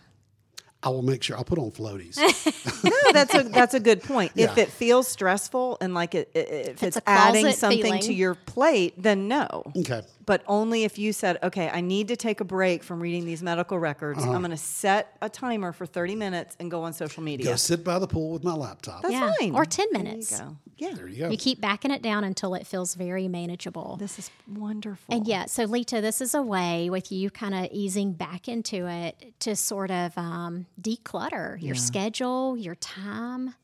I 0.84 0.88
will 0.88 1.02
make 1.02 1.22
sure 1.22 1.36
I'll 1.36 1.44
put 1.44 1.58
on 1.58 1.70
floaties. 1.70 2.18
No, 2.84 3.12
that's 3.12 3.32
a 3.34 3.42
that's 3.44 3.74
a 3.74 3.80
good 3.80 4.02
point. 4.02 4.32
If 4.34 4.58
it 4.58 4.68
feels 4.68 5.06
stressful 5.06 5.78
and 5.80 5.94
like 5.94 6.16
it, 6.16 6.30
i- 6.34 6.38
if 6.38 6.82
it's, 6.82 6.96
a 6.96 7.08
adding 7.08 7.42
closet 7.44 7.58
something 7.58 8.00
to 8.00 8.12
your 8.12 8.34
plate, 8.34 8.94
then 9.00 9.28
no. 9.28 9.62
okay. 9.76 10.02
But 10.24 10.42
only 10.46 10.84
if 10.84 10.98
you 10.98 11.12
said, 11.12 11.38
"Okay, 11.42 11.68
I 11.68 11.80
need 11.80 12.08
to 12.08 12.16
take 12.16 12.40
a 12.40 12.44
break 12.44 12.84
from 12.84 13.00
reading 13.00 13.24
these 13.26 13.42
medical 13.42 13.78
records. 13.78 14.20
Uh-huh. 14.22 14.32
I'm 14.32 14.40
going 14.40 14.52
to 14.52 14.56
set 14.56 15.16
a 15.20 15.28
timer 15.28 15.72
for 15.72 15.84
30 15.84 16.14
minutes 16.14 16.56
and 16.60 16.70
go 16.70 16.82
on 16.84 16.92
social 16.92 17.22
media." 17.22 17.46
Go 17.46 17.56
sit 17.56 17.82
by 17.82 17.98
the 17.98 18.06
pool 18.06 18.30
with 18.32 18.44
my 18.44 18.54
laptop. 18.54 19.02
That's 19.02 19.12
Yeah, 19.12 19.32
fine. 19.40 19.54
or 19.54 19.64
10 19.64 19.86
There 19.92 20.00
you 20.00 20.04
minutes. 20.08 20.38
go. 20.40 20.56
Yeah, 20.76 20.94
there 20.94 21.08
you 21.08 21.18
go. 21.18 21.30
You 21.30 21.36
keep 21.36 21.60
backing 21.60 21.90
it 21.90 22.02
down 22.02 22.24
until 22.24 22.54
it 22.54 22.66
feels 22.66 22.94
very 22.94 23.26
manageable. 23.28 23.96
this 23.98 24.18
is 24.18 24.30
wonderful. 24.48 25.14
And 25.14 25.26
yeah, 25.26 25.46
so 25.46 25.64
Lita, 25.64 26.00
this 26.00 26.20
is 26.20 26.34
a 26.34 26.42
way 26.42 26.88
with 26.90 27.10
you 27.12 27.30
kind 27.30 27.54
of 27.54 27.68
easing 27.72 28.12
back 28.12 28.48
into 28.48 28.86
it 28.88 29.34
to 29.40 29.54
sort 29.56 29.90
of 29.90 30.16
um, 30.18 30.66
declutter 30.80 31.60
your 31.60 31.74
schedule, 31.74 32.56
your 32.56 32.74
time. 32.76 33.54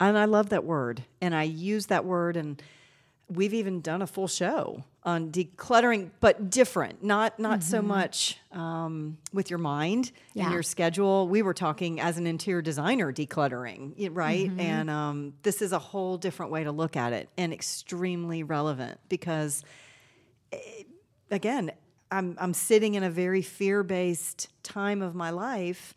And 0.00 0.16
I 0.18 0.26
love 0.26 0.50
that 0.50 0.64
word. 0.64 1.04
And 1.20 1.34
I 1.34 1.42
use 1.44 1.86
that 1.86 2.04
word 2.04 2.36
and 2.36 2.62
we've 3.28 3.54
even 3.54 3.80
done 3.80 4.00
a 4.02 4.06
full 4.06 4.28
show 4.28 4.84
on 5.08 5.30
decluttering, 5.32 6.10
but 6.20 6.50
different. 6.50 7.02
Not 7.02 7.38
not 7.38 7.62
so 7.62 7.80
much 7.80 8.38
um, 8.52 9.16
with 9.32 9.48
your 9.50 9.58
mind 9.58 10.12
Yeah. 10.34 10.44
and 10.44 10.52
your 10.52 10.62
schedule. 10.62 11.26
We 11.28 11.40
were 11.42 11.54
talking 11.54 11.98
as 11.98 12.18
an 12.18 12.26
interior 12.26 12.60
designer 12.62 13.10
decluttering, 13.12 14.08
right? 14.12 14.50
And 14.58 14.90
um, 14.90 15.32
this 15.42 15.62
is 15.62 15.72
a 15.72 15.78
whole 15.78 16.18
different 16.18 16.52
way 16.52 16.64
to 16.64 16.72
look 16.72 16.94
at 16.96 17.12
it 17.14 17.28
and 17.38 17.52
extremely 17.52 18.42
relevant 18.42 19.00
because 19.08 19.64
again, 21.30 21.70
I'm 22.10 22.36
I'm 22.38 22.54
sitting 22.54 22.94
in 22.94 23.02
a 23.02 23.10
very 23.10 23.42
fear-based 23.42 24.48
time 24.62 25.00
of 25.02 25.14
my 25.14 25.30
life, 25.30 25.94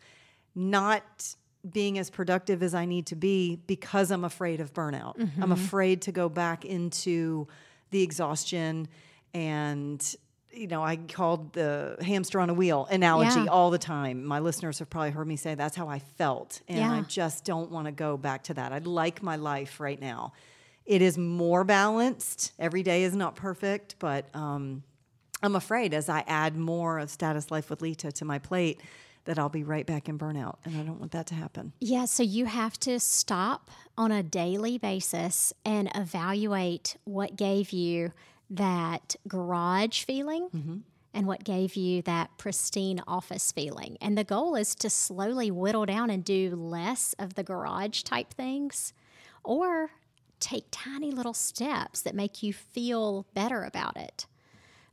not 0.54 1.36
being 1.70 1.98
as 1.98 2.10
productive 2.10 2.62
as 2.62 2.74
I 2.74 2.86
need 2.86 3.06
to 3.06 3.16
be 3.16 3.56
because 3.66 4.10
I'm 4.10 4.24
afraid 4.24 4.60
of 4.60 4.72
burnout. 4.74 5.14
I'm 5.40 5.52
afraid 5.52 6.02
to 6.02 6.12
go 6.12 6.28
back 6.28 6.64
into 6.64 7.46
the 7.92 8.02
exhaustion 8.02 8.88
and 9.32 10.14
you 10.54 10.66
know, 10.66 10.82
I 10.82 10.96
called 10.96 11.54
the 11.54 11.96
hamster 12.02 12.38
on 12.38 12.50
a 12.50 12.52
wheel 12.54 12.86
analogy 12.90 13.40
Yeah. 13.40 13.46
all 13.46 13.70
the 13.70 13.78
time. 13.78 14.22
My 14.22 14.38
listeners 14.38 14.80
have 14.80 14.90
probably 14.90 15.08
heard 15.10 15.26
me 15.26 15.36
say 15.36 15.54
that's 15.54 15.74
how 15.74 15.88
I 15.88 15.98
felt. 15.98 16.60
And 16.68 16.84
I 16.92 17.00
just 17.02 17.46
don't 17.46 17.70
want 17.70 17.86
to 17.86 17.92
go 17.92 18.18
back 18.18 18.42
to 18.44 18.54
that. 18.54 18.70
I'd 18.70 18.86
like 18.86 19.22
my 19.22 19.36
life 19.36 19.80
right 19.80 19.98
now. 19.98 20.34
It 20.84 21.00
is 21.00 21.16
more 21.16 21.64
balanced. 21.64 22.52
Every 22.58 22.82
day 22.82 23.04
is 23.04 23.16
not 23.16 23.34
perfect, 23.34 23.94
but 23.98 24.26
um, 24.36 24.82
I'm 25.42 25.56
afraid 25.56 25.94
as 25.94 26.10
I 26.10 26.22
add 26.26 26.54
more 26.54 26.98
of 26.98 27.08
Status 27.08 27.50
Life 27.50 27.70
with 27.70 27.80
Lita 27.80 28.12
to 28.12 28.24
my 28.26 28.38
plate 28.38 28.78
that 29.24 29.38
I'll 29.38 29.48
be 29.48 29.64
right 29.64 29.86
back 29.86 30.08
in 30.08 30.18
burnout. 30.18 30.56
And 30.64 30.76
I 30.76 30.82
don't 30.82 30.98
want 30.98 31.12
that 31.12 31.26
to 31.28 31.34
happen. 31.34 31.72
Yeah, 31.80 32.04
so 32.06 32.22
you 32.22 32.46
have 32.46 32.78
to 32.80 32.98
stop 32.98 33.70
on 33.96 34.10
a 34.10 34.22
daily 34.22 34.78
basis 34.78 35.52
and 35.64 35.90
evaluate 35.94 36.96
what 37.04 37.36
gave 37.36 37.70
you 37.70 38.12
that 38.50 39.16
garage 39.26 40.02
feeling 40.04 40.48
mm-hmm. 40.54 40.76
and 41.14 41.26
what 41.26 41.44
gave 41.44 41.74
you 41.76 42.02
that 42.02 42.36
pristine 42.36 43.00
office 43.06 43.52
feeling. 43.52 43.96
And 44.00 44.16
the 44.16 44.24
goal 44.24 44.56
is 44.56 44.74
to 44.76 44.90
slowly 44.90 45.50
whittle 45.50 45.86
down 45.86 46.10
and 46.10 46.24
do 46.24 46.54
less 46.54 47.14
of 47.18 47.34
the 47.34 47.42
garage 47.42 48.02
type 48.02 48.34
things 48.34 48.92
or 49.44 49.90
take 50.40 50.66
tiny 50.70 51.10
little 51.10 51.34
steps 51.34 52.02
that 52.02 52.14
make 52.14 52.42
you 52.42 52.52
feel 52.52 53.26
better 53.32 53.62
about 53.62 53.96
it. 53.96 54.26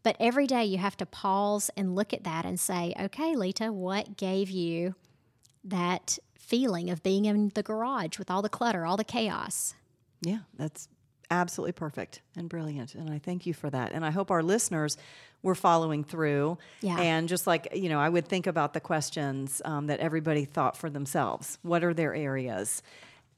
But 0.04 0.16
every 0.20 0.48
day 0.48 0.66
you 0.66 0.78
have 0.78 0.98
to 0.98 1.06
pause 1.06 1.70
and 1.76 1.96
look 1.96 2.14
at 2.14 2.24
that 2.24 2.46
and 2.46 2.60
say, 2.60 2.94
okay, 3.00 3.36
Lita, 3.36 3.72
what 3.72 4.18
gave 4.18 4.50
you 4.50 4.96
that 5.64 6.18
feeling 6.38 6.90
of 6.90 7.04
being 7.04 7.26
in 7.26 7.52
the 7.54 7.64
garage 7.64 8.18
with 8.18 8.32
all 8.32 8.42
the 8.42 8.50
clutter, 8.50 8.86
all 8.86 8.98
the 8.98 9.04
chaos? 9.04 9.76
Yeah, 10.22 10.40
that's 10.58 10.88
absolutely 11.32 11.74
perfect 11.74 12.22
and 12.36 12.50
brilliant. 12.50 12.96
And 12.96 13.10
I 13.10 13.20
thank 13.20 13.46
you 13.46 13.54
for 13.54 13.70
that. 13.70 13.92
And 13.92 14.06
I 14.06 14.10
hope 14.10 14.32
our 14.32 14.42
listeners 14.42 14.98
were 15.42 15.56
following 15.56 16.04
through. 16.04 16.58
Yeah. 16.82 17.00
And 17.00 17.30
just 17.30 17.48
like, 17.48 17.70
you 17.74 17.90
know, 17.90 18.00
I 18.00 18.10
would 18.10 18.28
think 18.28 18.48
about 18.48 18.74
the 18.74 18.80
questions 18.80 19.62
um, 19.64 19.88
that 19.88 20.00
everybody 20.00 20.46
thought 20.46 20.76
for 20.76 20.90
themselves. 20.90 21.58
What 21.62 21.84
are 21.84 21.94
their 21.94 22.14
areas? 22.14 22.82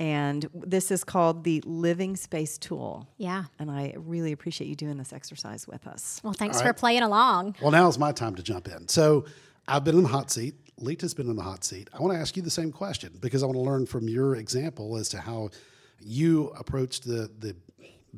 And 0.02 0.49
this 0.56 0.89
is 0.89 1.04
called 1.04 1.43
the 1.43 1.62
Living 1.64 2.16
Space 2.16 2.58
Tool. 2.58 3.08
Yeah. 3.18 3.43
And 3.60 3.70
I 3.70 3.93
really 3.95 4.32
appreciate 4.32 4.68
you 4.68 4.74
doing 4.74 4.97
this 4.97 5.14
exercise 5.14 5.68
with 5.68 5.86
us. 5.86 6.20
Well, 6.24 6.34
thanks 6.34 6.60
for 6.60 6.74
playing 6.74 7.04
along. 7.04 7.56
Well, 7.62 7.70
now 7.70 7.88
is 7.88 7.99
my 7.99 8.12
time 8.12 8.34
to 8.34 8.41
jump 8.41 8.68
in. 8.68 8.88
So 8.88 9.26
I've 9.68 9.84
been 9.84 9.95
in 9.95 10.02
the 10.02 10.10
hot 10.10 10.32
seat. 10.32 10.56
Lita's 10.78 11.14
been 11.14 11.30
in 11.30 11.36
the 11.36 11.43
hot 11.43 11.64
seat. 11.64 11.88
I 11.93 12.02
want 12.02 12.16
to 12.16 12.20
ask 12.20 12.36
you 12.36 12.41
the 12.41 12.49
same 12.49 12.72
question 12.72 13.16
because 13.22 13.43
I 13.43 13.45
want 13.45 13.58
to 13.58 13.62
learn 13.62 13.86
from 13.86 14.10
your 14.10 14.38
example 14.38 14.97
as 14.97 15.08
to 15.10 15.20
how 15.20 15.52
you 15.99 16.47
approached 16.58 17.06
the 17.06 17.30
the, 17.38 17.56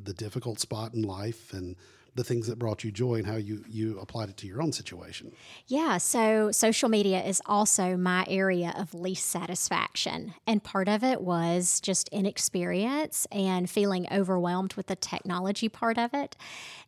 the 0.02 0.14
difficult 0.14 0.60
spot 0.60 0.94
in 0.94 1.02
life 1.02 1.52
and 1.52 1.76
the 2.14 2.24
things 2.24 2.46
that 2.46 2.58
brought 2.58 2.84
you 2.84 2.92
joy 2.92 3.16
and 3.16 3.26
how 3.26 3.36
you 3.36 3.64
you 3.68 3.98
applied 3.98 4.28
it 4.28 4.36
to 4.38 4.46
your 4.46 4.62
own 4.62 4.72
situation. 4.72 5.32
Yeah, 5.66 5.98
so 5.98 6.52
social 6.52 6.88
media 6.88 7.22
is 7.22 7.42
also 7.46 7.96
my 7.96 8.24
area 8.28 8.72
of 8.76 8.94
least 8.94 9.26
satisfaction. 9.26 10.34
And 10.46 10.62
part 10.62 10.88
of 10.88 11.02
it 11.02 11.20
was 11.20 11.80
just 11.80 12.08
inexperience 12.10 13.26
and 13.32 13.68
feeling 13.68 14.06
overwhelmed 14.12 14.74
with 14.74 14.86
the 14.86 14.96
technology 14.96 15.68
part 15.68 15.98
of 15.98 16.14
it. 16.14 16.36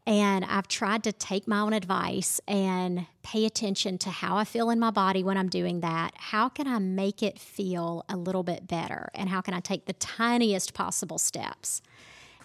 And 0.07 0.45
I've 0.45 0.69
tried 0.69 1.03
to 1.05 1.13
take 1.13 1.49
my 1.49 1.59
own 1.59 1.73
advice 1.73 2.41
and 2.47 3.07
pay 3.25 3.45
attention 3.45 3.99
to 3.99 4.11
how 4.11 4.37
I 4.37 4.45
feel 4.45 4.71
in 4.71 4.79
my 4.79 4.93
body 4.93 5.25
when 5.25 5.37
I'm 5.37 5.49
doing 5.49 5.81
that. 5.81 6.13
How 6.17 6.49
can 6.49 6.69
I 6.69 6.79
make 6.79 7.25
it 7.25 7.41
feel 7.41 8.05
a 8.09 8.17
little 8.17 8.45
bit 8.45 8.69
better? 8.69 9.11
And 9.15 9.29
how 9.29 9.41
can 9.41 9.53
I 9.55 9.61
take 9.61 9.87
the 9.87 9.95
tiniest 9.95 10.75
possible 10.75 11.19
steps? 11.19 11.83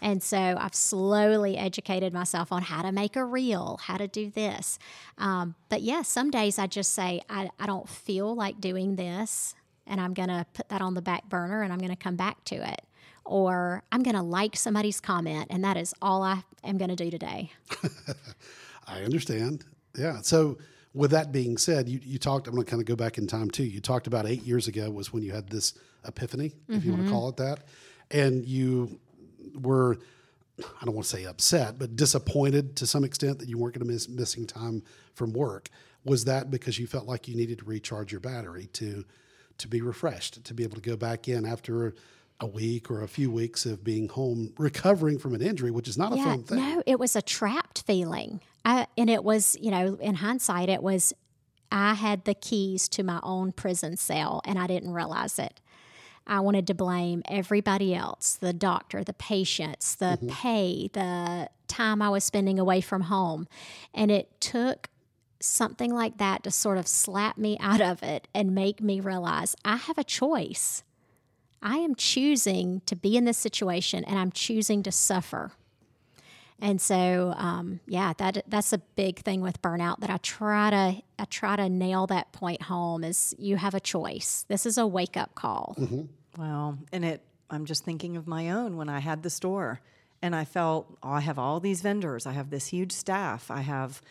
And 0.02 0.22
so 0.24 0.38
I've 0.38 0.74
slowly 0.74 1.58
educated 1.58 2.12
myself 2.12 2.52
on 2.52 2.64
how 2.64 2.82
to 2.82 2.92
make 2.92 3.16
a 3.16 3.24
reel, 3.24 3.80
how 3.84 3.98
to 3.98 4.08
do 4.08 4.32
this. 4.32 4.80
Um, 5.18 5.56
but 5.70 5.82
yeah, 5.84 6.02
some 6.02 6.32
days 6.32 6.58
I 6.58 6.68
just 6.68 6.94
say, 6.94 7.22
I, 7.30 7.50
I 7.60 7.68
don't 7.68 7.88
feel 7.88 8.34
like 8.34 8.60
doing 8.60 8.96
this, 8.96 9.54
and 9.86 10.02
I'm 10.02 10.14
going 10.14 10.30
to 10.30 10.46
put 10.54 10.70
that 10.70 10.82
on 10.82 10.96
the 10.96 11.02
back 11.02 11.30
burner 11.30 11.62
and 11.62 11.72
I'm 11.72 11.80
going 11.80 11.92
to 11.92 11.96
come 11.96 12.16
back 12.16 12.44
to 12.46 12.56
it. 12.56 12.82
Or 13.24 13.84
I'm 13.92 14.02
going 14.02 14.16
to 14.16 14.24
like 14.24 14.56
somebody's 14.56 15.00
comment, 15.00 15.48
and 15.52 15.64
that 15.64 15.78
is 15.78 15.94
all 16.02 16.24
I 16.24 16.44
am 16.64 16.80
going 16.80 16.90
to 16.90 16.96
do 16.96 17.12
today. 17.12 17.52
I 18.88 19.04
understand. 19.04 19.64
Yeah. 19.96 20.22
So 20.22 20.58
with 20.94 21.12
that 21.12 21.32
being 21.32 21.58
said, 21.58 21.88
you, 21.88 22.00
you 22.04 22.18
talked, 22.18 22.48
I'm 22.48 22.56
going 22.56 22.66
to 22.66 22.70
kind 22.70 22.82
of 22.82 22.88
go 22.88 22.96
back 22.96 23.20
in 23.20 23.28
time 23.28 23.52
too. 23.52 23.64
You 23.64 23.80
talked 23.80 24.08
about 24.08 24.26
eight 24.26 24.44
years 24.44 24.68
ago 24.68 24.90
was 24.90 25.14
when 25.14 25.22
you 25.22 25.32
had 25.32 25.50
this 25.50 25.76
epiphany, 26.06 26.54
if 26.68 26.84
you 26.84 26.92
want 26.92 27.06
to 27.06 27.12
call 27.12 27.30
it 27.30 27.38
that. 27.38 27.60
And 28.10 28.44
you 28.44 29.00
were, 29.56 29.98
I 30.60 30.86
don't 30.86 30.96
want 30.96 31.06
to 31.06 31.18
say 31.18 31.26
upset, 31.26 31.80
but 31.80 31.96
disappointed 31.96 32.76
to 32.78 32.88
some 32.88 33.04
extent 33.04 33.40
that 33.40 33.50
you 33.50 33.58
weren't 33.58 33.76
going 33.76 33.86
to 33.86 33.92
miss 33.92 34.08
missing 34.10 34.46
time 34.46 34.84
from 35.14 35.34
work. 35.34 35.70
Was 36.04 36.26
that 36.26 36.50
because 36.50 36.80
you 36.80 36.88
felt 36.88 37.06
like 37.06 37.28
you 37.28 37.36
needed 37.36 37.60
to 37.60 37.66
recharge 37.66 38.12
your 38.12 38.22
battery 38.22 38.68
to, 38.74 39.06
to 39.60 39.68
be 39.68 39.82
refreshed, 39.82 40.44
to 40.44 40.54
be 40.54 40.64
able 40.64 40.76
to 40.76 40.82
go 40.82 40.96
back 40.96 41.28
in 41.28 41.46
after 41.46 41.94
a 42.40 42.48
week 42.48 42.90
or 42.90 43.04
a 43.04 43.08
few 43.08 43.30
weeks 43.30 43.68
of 43.68 43.84
being 43.84 44.10
home 44.10 44.52
recovering 44.58 45.20
from 45.20 45.36
an 45.36 45.42
injury, 45.42 45.70
which 45.70 45.88
is 45.88 45.98
not 45.98 46.12
a 46.12 46.16
fun 46.16 46.44
thing. 46.44 46.58
no, 46.58 46.84
it 46.88 47.00
was 47.00 47.16
a 47.16 47.22
trapped 47.22 47.84
feeling. 47.86 48.42
I, 48.66 48.88
and 48.98 49.10
it 49.10 49.24
was, 49.24 49.56
you 49.62 49.70
know, 49.70 49.96
in 50.02 50.16
hindsight, 50.16 50.70
it 50.70 50.82
was 50.82 51.14
I 51.72 51.94
had 51.94 52.26
the 52.26 52.34
keys 52.34 52.90
to 52.90 53.04
my 53.04 53.20
own 53.24 53.54
prison 53.54 53.96
cell 53.96 54.42
and 54.44 54.60
I 54.60 54.68
didn't 54.68 54.92
realize 54.92 55.40
it. 55.40 55.62
I 56.28 56.40
wanted 56.40 56.68
to 56.68 56.74
blame 56.74 57.24
everybody 57.28 57.94
else 57.94 58.36
the 58.36 58.54
doctor, 58.54 59.04
the 59.04 59.14
patients, 59.14 59.96
the 59.96 60.18
mm-hmm. 60.18 60.28
pay, 60.28 60.90
the 60.94 61.50
time 61.68 62.02
I 62.02 62.10
was 62.10 62.24
spending 62.24 62.60
away 62.60 62.82
from 62.82 63.04
home. 63.04 63.48
And 63.94 64.12
it 64.12 64.40
took 64.40 64.90
something 65.40 65.94
like 65.94 66.18
that 66.18 66.44
to 66.44 66.52
sort 66.52 66.78
of 66.78 66.88
slap 66.88 67.38
me 67.38 67.58
out 67.62 67.82
of 67.82 68.04
it 68.04 68.28
and 68.34 68.54
make 68.54 68.82
me 68.82 69.00
realize 69.00 69.56
I 69.66 69.78
have 69.78 69.98
a 69.98 70.04
choice. 70.04 70.84
I 71.62 71.78
am 71.78 71.96
choosing 71.96 72.82
to 72.88 72.96
be 72.96 73.16
in 73.16 73.26
this 73.26 73.38
situation 73.38 74.04
and 74.04 74.18
I'm 74.18 74.32
choosing 74.32 74.82
to 74.84 74.92
suffer. 74.92 75.52
And 76.62 76.80
so, 76.80 77.34
um, 77.38 77.80
yeah, 77.88 78.14
that 78.18 78.44
that's 78.48 78.72
a 78.72 78.78
big 78.78 79.20
thing 79.20 79.42
with 79.42 79.62
burnout 79.64 80.00
that 80.02 80.12
I 80.12 80.18
try 80.18 80.70
to 80.70 81.02
I 81.18 81.26
try 81.26 81.56
to 81.56 81.68
nail 81.68 82.06
that 82.08 82.32
point 82.32 82.62
home 82.62 83.04
is 83.04 83.36
you 83.40 83.58
have 83.58 83.74
a 83.74 83.80
choice. 83.80 84.46
This 84.48 84.68
is 84.68 84.78
a 84.78 84.86
wake 84.86 85.18
up 85.18 85.34
call. 85.34 85.76
Wow. 86.38 86.78
And 86.94 87.04
it 87.04 87.24
I'm 87.50 87.66
just 87.66 87.84
thinking 87.84 88.16
of 88.16 88.28
my 88.28 88.52
own 88.52 88.78
when 88.78 88.90
I 88.90 89.00
had 89.00 89.24
the 89.24 89.30
store 89.32 89.82
and 90.22 90.36
I 90.36 90.46
felt 90.46 90.98
oh, 91.02 91.12
I 91.12 91.22
have 91.22 91.40
all 91.40 91.60
these 91.60 91.82
vendors, 91.82 92.28
I 92.28 92.34
have 92.34 92.52
this 92.52 92.68
huge 92.68 92.92
staff, 92.92 93.50
I 93.50 93.62
have 93.62 94.02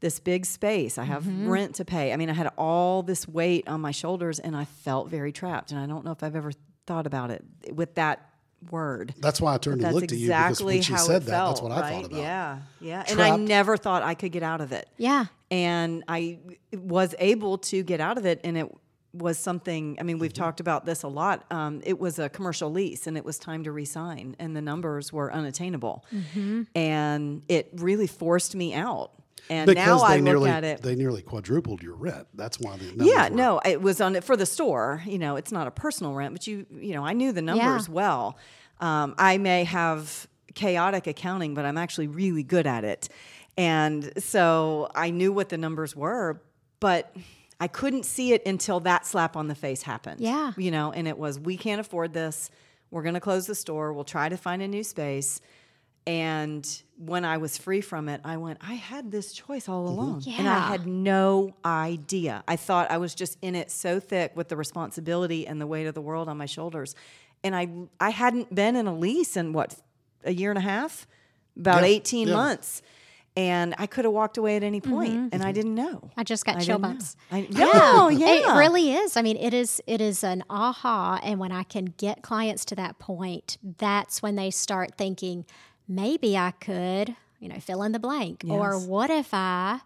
this 0.00 0.18
big 0.18 0.44
space, 0.44 0.98
I 0.98 1.04
have 1.04 1.24
rent 1.46 1.76
to 1.76 1.84
pay. 1.84 2.12
I 2.12 2.16
mean, 2.16 2.28
I 2.28 2.34
had 2.34 2.50
all 2.58 3.04
this 3.04 3.28
weight 3.28 3.68
on 3.68 3.80
my 3.80 3.92
shoulders 3.92 4.40
and 4.40 4.56
I 4.56 4.64
felt 4.64 5.08
very 5.08 5.30
trapped. 5.30 5.70
And 5.70 5.78
I 5.78 5.86
don't 5.86 6.04
know 6.04 6.10
if 6.10 6.24
I've 6.24 6.34
ever 6.34 6.50
thought 6.86 7.06
about 7.06 7.30
it 7.30 7.44
with 7.72 7.94
that 7.94 8.31
word. 8.70 9.14
That's 9.18 9.40
why 9.40 9.54
I 9.54 9.58
turned 9.58 9.76
and 9.76 9.84
That's 9.84 9.94
looked 9.94 10.12
at 10.12 10.18
you 10.18 10.28
because 10.28 10.62
when 10.62 10.82
she 10.82 10.96
said 10.96 11.22
that, 11.22 11.30
felt, 11.30 11.50
that's 11.56 11.62
what 11.62 11.72
I 11.72 11.90
thought 11.90 12.04
about. 12.06 12.18
Yeah, 12.20 12.58
yeah. 12.80 13.04
And 13.08 13.20
I 13.20 13.36
never 13.36 13.76
thought 13.76 14.02
I 14.02 14.14
could 14.14 14.32
get 14.32 14.42
out 14.42 14.60
of 14.60 14.72
it 14.72 14.88
Yeah. 14.96 15.26
and 15.50 16.04
I 16.08 16.38
was 16.76 17.14
able 17.18 17.58
to 17.58 17.82
get 17.82 18.00
out 18.00 18.18
of 18.18 18.26
it. 18.26 18.40
And 18.44 18.56
it 18.56 18.72
was 19.14 19.38
something. 19.38 19.98
I 20.00 20.04
mean, 20.04 20.18
we've 20.18 20.32
Mm-hmm. 20.32 20.42
talked 20.42 20.60
about 20.60 20.86
this 20.86 21.02
a 21.02 21.08
lot. 21.08 21.44
Um, 21.50 21.82
it 21.84 21.98
was 21.98 22.18
a 22.18 22.30
commercial 22.30 22.70
lease, 22.70 23.06
and 23.06 23.16
it 23.18 23.24
was 23.26 23.38
time 23.38 23.64
to 23.64 23.72
resign, 23.72 24.36
and 24.38 24.56
the 24.56 24.62
numbers 24.62 25.12
were 25.12 25.30
unattainable, 25.30 26.06
Mm-hmm. 26.14 26.62
and 26.74 27.42
it 27.48 27.68
really 27.74 28.06
forced 28.06 28.54
me 28.54 28.72
out. 28.72 29.10
And 29.50 29.66
Because 29.66 29.86
now 30.00 30.06
they 30.08 30.14
I 30.14 30.16
look 30.16 30.24
nearly 30.24 30.50
at 30.50 30.64
it. 30.64 30.82
they 30.82 30.94
nearly 30.94 31.20
quadrupled 31.22 31.82
your 31.82 31.94
rent. 31.96 32.26
That's 32.34 32.58
why 32.60 32.76
the 32.76 32.84
numbers 32.86 33.06
Yeah, 33.08 33.28
were- 33.28 33.36
no, 33.36 33.60
it 33.64 33.82
was 33.82 34.00
on 34.00 34.14
it 34.16 34.24
for 34.24 34.36
the 34.36 34.46
store. 34.46 35.02
You 35.04 35.18
know, 35.18 35.36
it's 35.36 35.52
not 35.52 35.66
a 35.66 35.70
personal 35.70 36.14
rent, 36.14 36.32
but 36.34 36.46
you, 36.46 36.64
you 36.72 36.94
know, 36.94 37.04
I 37.04 37.12
knew 37.12 37.32
the 37.32 37.42
numbers 37.42 37.88
well. 37.88 38.38
Um, 38.80 39.14
I 39.18 39.38
may 39.38 39.64
have 39.64 40.26
chaotic 40.54 41.06
accounting, 41.06 41.54
but 41.54 41.64
I'm 41.64 41.76
actually 41.78 42.06
really 42.08 42.42
good 42.42 42.66
at 42.66 42.84
it, 42.84 43.08
and 43.56 44.12
so 44.22 44.90
I 44.94 45.10
knew 45.10 45.32
what 45.32 45.48
the 45.50 45.58
numbers 45.58 45.94
were, 45.96 46.40
but 46.80 47.14
I 47.60 47.68
couldn't 47.68 48.04
see 48.04 48.32
it 48.32 48.42
until 48.46 48.80
that 48.80 49.06
slap 49.06 49.36
on 49.36 49.48
the 49.48 49.54
face 49.54 49.82
happened. 49.82 50.20
Yeah. 50.20 50.52
you 50.56 50.70
know, 50.70 50.90
and 50.92 51.06
it 51.06 51.16
was 51.18 51.38
we 51.38 51.56
can't 51.56 51.80
afford 51.80 52.12
this. 52.12 52.50
We're 52.90 53.02
going 53.02 53.14
to 53.14 53.20
close 53.20 53.46
the 53.46 53.54
store. 53.54 53.92
We'll 53.92 54.04
try 54.04 54.28
to 54.28 54.36
find 54.36 54.62
a 54.62 54.68
new 54.68 54.84
space. 54.84 55.40
And 56.06 56.82
when 56.98 57.24
I 57.24 57.36
was 57.38 57.56
free 57.56 57.80
from 57.80 58.08
it, 58.08 58.20
I 58.24 58.36
went, 58.36 58.58
I 58.60 58.74
had 58.74 59.12
this 59.12 59.32
choice 59.32 59.68
all 59.68 59.88
along. 59.88 60.24
And 60.26 60.48
I 60.48 60.58
had 60.68 60.86
no 60.86 61.54
idea. 61.64 62.42
I 62.48 62.56
thought 62.56 62.90
I 62.90 62.98
was 62.98 63.14
just 63.14 63.38
in 63.40 63.54
it 63.54 63.70
so 63.70 64.00
thick 64.00 64.32
with 64.34 64.48
the 64.48 64.56
responsibility 64.56 65.46
and 65.46 65.60
the 65.60 65.66
weight 65.66 65.86
of 65.86 65.94
the 65.94 66.00
world 66.00 66.28
on 66.28 66.36
my 66.36 66.46
shoulders. 66.46 66.94
And 67.44 67.54
I 67.54 67.68
I 68.00 68.10
hadn't 68.10 68.54
been 68.54 68.76
in 68.76 68.86
a 68.86 68.94
lease 68.94 69.36
in 69.36 69.52
what 69.52 69.76
a 70.24 70.32
year 70.32 70.50
and 70.50 70.58
a 70.58 70.62
half, 70.62 71.06
about 71.56 71.82
Yeah, 71.82 71.88
18 71.88 72.28
yeah. 72.28 72.34
months. 72.34 72.82
And 73.34 73.74
I 73.78 73.86
could 73.86 74.04
have 74.04 74.12
walked 74.12 74.36
away 74.36 74.56
at 74.56 74.62
any 74.62 74.82
point, 74.82 75.32
and 75.32 75.42
I 75.42 75.52
didn't 75.52 75.74
know. 75.74 75.94
Mm-hmm. 75.94 76.20
I 76.20 76.22
just 76.22 76.44
got 76.44 76.56
I 76.56 76.60
chill 76.60 76.78
bumps. 76.78 77.16
I, 77.30 77.48
no, 77.50 78.10
yeah. 78.10 78.54
It 78.54 78.58
really 78.58 78.92
is. 78.92 79.16
I 79.16 79.22
mean, 79.22 79.38
it 79.38 79.54
is 79.54 79.80
it 79.86 80.02
is 80.02 80.22
an 80.22 80.44
aha 80.50 81.18
and 81.22 81.40
when 81.40 81.50
I 81.50 81.62
can 81.62 81.86
get 81.96 82.22
clients 82.22 82.66
to 82.66 82.74
that 82.74 82.98
point, 82.98 83.56
that's 83.62 84.20
when 84.20 84.36
they 84.36 84.50
start 84.50 84.98
thinking 84.98 85.46
maybe 85.94 86.36
I 86.36 86.52
could, 86.52 87.16
you 87.40 87.48
know, 87.48 87.60
fill 87.60 87.82
in 87.82 87.92
the 87.92 87.98
blank 87.98 88.44
or 88.48 88.78
what 88.78 89.10
if 89.10 89.32
I, 89.32 89.80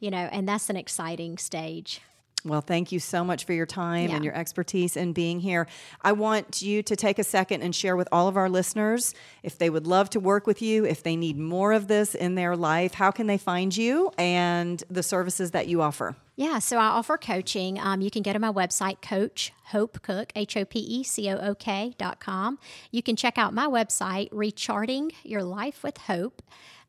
you 0.00 0.10
know, 0.10 0.28
and 0.32 0.48
that's 0.48 0.68
an 0.70 0.76
exciting 0.76 1.38
stage. 1.38 2.00
Well, 2.44 2.60
thank 2.60 2.90
you 2.90 2.98
so 2.98 3.22
much 3.22 3.44
for 3.44 3.52
your 3.52 3.66
time 3.66 4.10
and 4.10 4.24
your 4.24 4.34
expertise 4.34 4.96
in 4.96 5.12
being 5.12 5.38
here. 5.38 5.68
I 6.02 6.10
want 6.12 6.60
you 6.60 6.82
to 6.82 6.96
take 6.96 7.20
a 7.20 7.24
second 7.24 7.62
and 7.62 7.72
share 7.72 7.96
with 7.96 8.08
all 8.10 8.26
of 8.26 8.36
our 8.36 8.48
listeners 8.48 9.14
if 9.44 9.58
they 9.58 9.70
would 9.70 9.86
love 9.86 10.10
to 10.10 10.20
work 10.20 10.46
with 10.46 10.60
you, 10.60 10.84
if 10.84 11.04
they 11.04 11.14
need 11.14 11.38
more 11.38 11.72
of 11.72 11.86
this 11.86 12.16
in 12.16 12.34
their 12.34 12.56
life, 12.56 12.94
how 12.94 13.12
can 13.12 13.28
they 13.28 13.38
find 13.38 13.76
you 13.76 14.10
and 14.18 14.82
the 14.90 15.04
services 15.04 15.52
that 15.52 15.68
you 15.68 15.82
offer? 15.82 16.16
Yeah, 16.34 16.58
so 16.58 16.78
I 16.78 16.86
offer 16.86 17.16
coaching. 17.16 17.78
Um, 17.78 18.00
you 18.00 18.10
can 18.10 18.22
go 18.22 18.32
to 18.32 18.38
my 18.38 18.50
website, 18.50 19.02
Coach 19.02 19.52
Hope 19.66 20.02
Cook, 20.02 20.32
H 20.34 20.56
O 20.56 20.64
P 20.64 20.80
E 20.80 21.04
C 21.04 21.28
O 21.30 21.36
O 21.36 21.54
K 21.54 21.94
dot 21.98 22.18
com. 22.18 22.58
You 22.90 23.02
can 23.02 23.14
check 23.16 23.38
out 23.38 23.54
my 23.54 23.66
website, 23.66 24.28
Recharting 24.32 25.12
Your 25.22 25.44
Life 25.44 25.84
with 25.84 25.98
Hope, 25.98 26.42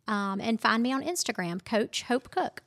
um, 0.07 0.41
and 0.41 0.59
find 0.59 0.81
me 0.81 0.91
on 0.93 1.03
Instagram, 1.03 1.63
Coach 1.63 2.03
Hope 2.03 2.31
Cook. 2.31 2.63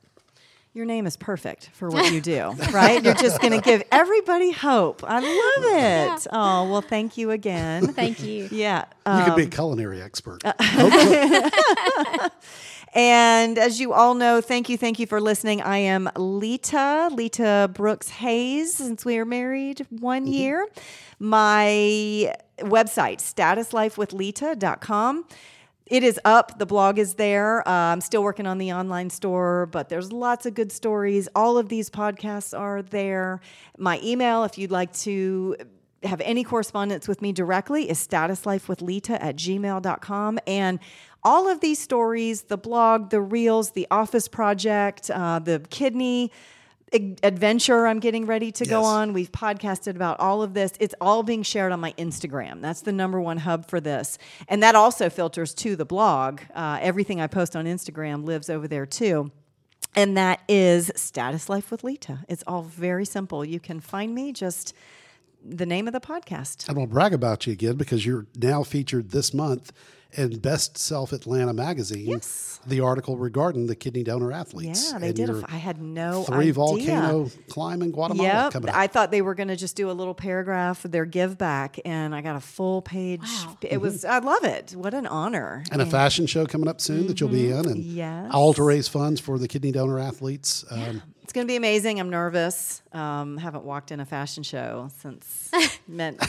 Your 0.73 0.85
name 0.85 1.07
is 1.07 1.17
perfect 1.17 1.69
for 1.73 1.89
what 1.89 2.11
you 2.13 2.21
do, 2.21 2.53
right? 2.71 3.03
You're 3.03 3.15
just 3.15 3.41
going 3.41 3.53
to 3.53 3.61
give 3.61 3.81
everybody 3.91 4.51
hope. 4.51 5.03
I 5.03 5.15
love 5.19 5.65
it. 6.21 6.27
Oh, 6.31 6.69
well, 6.69 6.81
thank 6.81 7.17
you 7.17 7.31
again. 7.31 7.87
Thank 7.93 8.21
you. 8.23 8.47
Yeah. 8.51 8.85
You 9.07 9.23
could 9.25 9.35
be 9.35 9.41
Um, 9.43 9.47
a 9.47 9.51
culinary 9.51 10.01
expert. 10.03 10.43
uh, 10.45 10.53
And 12.93 13.57
as 13.59 13.79
you 13.79 13.93
all 13.93 14.15
know, 14.15 14.41
thank 14.41 14.69
you, 14.69 14.77
thank 14.77 14.97
you 14.97 15.05
for 15.05 15.19
listening. 15.21 15.61
I 15.61 15.77
am 15.79 16.09
Lita, 16.15 17.09
Lita 17.13 17.69
Brooks 17.73 18.09
Hayes, 18.09 18.73
since 18.75 19.03
we 19.05 19.17
are 19.19 19.25
married 19.25 19.85
one 19.89 20.25
year. 20.25 20.65
My 21.19 22.33
website, 22.59 23.19
statuslifewithlita.com. 23.19 25.25
It 25.89 26.03
is 26.03 26.19
up. 26.25 26.59
The 26.59 26.65
blog 26.65 26.99
is 26.99 27.13
there. 27.13 27.65
Uh, 27.67 27.71
I'm 27.71 28.01
still 28.01 28.21
working 28.21 28.45
on 28.45 28.57
the 28.57 28.73
online 28.73 29.09
store, 29.09 29.67
but 29.67 29.87
there's 29.87 30.11
lots 30.11 30.45
of 30.45 30.53
good 30.53 30.71
stories. 30.71 31.29
All 31.33 31.57
of 31.57 31.69
these 31.69 31.89
podcasts 31.89 32.57
are 32.57 32.81
there. 32.81 33.39
My 33.77 33.99
email, 34.03 34.43
if 34.43 34.57
you'd 34.57 34.71
like 34.71 34.91
to 34.93 35.55
have 36.03 36.19
any 36.21 36.43
correspondence 36.43 37.07
with 37.07 37.21
me 37.21 37.31
directly, 37.31 37.89
is 37.89 38.05
statuslifewithlita 38.05 39.17
at 39.21 39.37
gmail.com. 39.37 40.39
And 40.45 40.79
all 41.23 41.47
of 41.47 41.61
these 41.61 41.79
stories 41.79 42.43
the 42.43 42.57
blog, 42.57 43.09
the 43.09 43.21
reels, 43.21 43.71
the 43.71 43.87
office 43.89 44.27
project, 44.27 45.09
uh, 45.09 45.39
the 45.39 45.65
kidney 45.69 46.31
adventure 46.93 47.85
I'm 47.85 47.99
getting 47.99 48.25
ready 48.25 48.51
to 48.53 48.65
go 48.65 48.83
on. 48.83 49.13
We've 49.13 49.31
podcasted 49.31 49.95
about 49.95 50.19
all 50.19 50.41
of 50.41 50.53
this. 50.53 50.73
It's 50.79 50.95
all 51.01 51.23
being 51.23 51.43
shared 51.43 51.71
on 51.71 51.79
my 51.79 51.93
Instagram. 51.93 52.61
That's 52.61 52.81
the 52.81 52.91
number 52.91 53.19
one 53.19 53.37
hub 53.37 53.69
for 53.69 53.79
this. 53.79 54.17
And 54.47 54.63
that 54.63 54.75
also 54.75 55.09
filters 55.09 55.53
to 55.55 55.75
the 55.75 55.85
blog. 55.85 56.41
Uh, 56.55 56.79
everything 56.81 57.19
I 57.19 57.27
post 57.27 57.55
on 57.55 57.65
Instagram 57.65 58.25
lives 58.25 58.49
over 58.49 58.67
there 58.67 58.85
too. 58.85 59.31
And 59.95 60.15
that 60.15 60.41
is 60.47 60.91
Status 60.95 61.49
Life 61.49 61.71
with 61.71 61.83
Lita. 61.83 62.19
It's 62.29 62.43
all 62.47 62.61
very 62.63 63.05
simple. 63.05 63.43
You 63.43 63.59
can 63.59 63.79
find 63.79 64.13
me 64.13 64.31
just 64.31 64.73
the 65.43 65.65
name 65.65 65.87
of 65.87 65.93
the 65.93 65.99
podcast. 65.99 66.67
Going 66.73 66.87
to 66.87 66.93
brag 66.93 67.13
about 67.13 67.47
you 67.47 67.53
again 67.53 67.75
because 67.75 68.05
you're 68.05 68.27
now 68.35 68.63
featured 68.63 69.11
this 69.11 69.33
month 69.33 69.71
in 70.13 70.39
Best 70.39 70.77
Self 70.77 71.11
Atlanta 71.13 71.53
magazine. 71.53 72.07
Yes. 72.07 72.59
The 72.65 72.81
article 72.81 73.17
regarding 73.17 73.67
the 73.67 73.75
kidney 73.75 74.03
donor 74.03 74.31
athletes. 74.33 74.91
Yeah, 74.91 74.99
they 74.99 75.07
and 75.07 75.15
did. 75.15 75.29
A, 75.29 75.33
your 75.33 75.43
f- 75.43 75.53
I 75.53 75.57
had 75.57 75.81
no 75.81 76.23
three 76.23 76.37
idea. 76.37 76.53
volcano 76.53 77.29
climb 77.49 77.81
in 77.81 77.91
Guatemala 77.91 78.27
Yep. 78.27 78.53
coming 78.53 78.69
up. 78.69 78.75
I 78.75 78.87
thought 78.87 79.11
they 79.11 79.21
were 79.21 79.35
going 79.35 79.47
to 79.47 79.55
just 79.55 79.75
do 79.77 79.89
a 79.89 79.93
little 79.93 80.13
paragraph 80.13 80.83
of 80.83 80.91
their 80.91 81.05
give 81.05 81.37
back, 81.37 81.79
and 81.85 82.13
I 82.13 82.21
got 82.21 82.35
a 82.35 82.41
full 82.41 82.81
page. 82.81 83.21
Wow. 83.23 83.57
It 83.61 83.79
was. 83.79 84.03
I 84.03 84.19
love 84.19 84.43
it. 84.43 84.71
What 84.75 84.93
an 84.93 85.07
honor. 85.07 85.63
and 85.71 85.81
a 85.81 85.85
fashion 85.85 86.25
show 86.25 86.45
coming 86.45 86.67
up 86.67 86.81
soon 86.81 87.07
that 87.07 87.19
you'll 87.21 87.29
be 87.29 87.49
in, 87.51 87.57
and 87.65 87.67
Mm-hmm. 87.77 87.97
Yes. 87.97 88.31
all 88.33 88.53
to 88.53 88.63
raise 88.63 88.87
funds 88.87 89.21
for 89.21 89.37
the 89.39 89.47
kidney 89.47 89.71
donor 89.71 89.99
athletes. 89.99 90.65
Um, 90.69 91.01
It's 91.27 91.33
going 91.33 91.45
to 91.45 91.51
be 91.51 91.57
amazing. 91.57 91.99
I'm 91.99 92.09
nervous. 92.09 92.81
Um, 92.93 93.35
haven't 93.35 93.65
walked 93.65 93.91
in 93.91 93.99
a 93.99 94.05
fashion 94.05 94.43
show 94.43 94.89
since 94.99 95.51
meant 95.89 96.25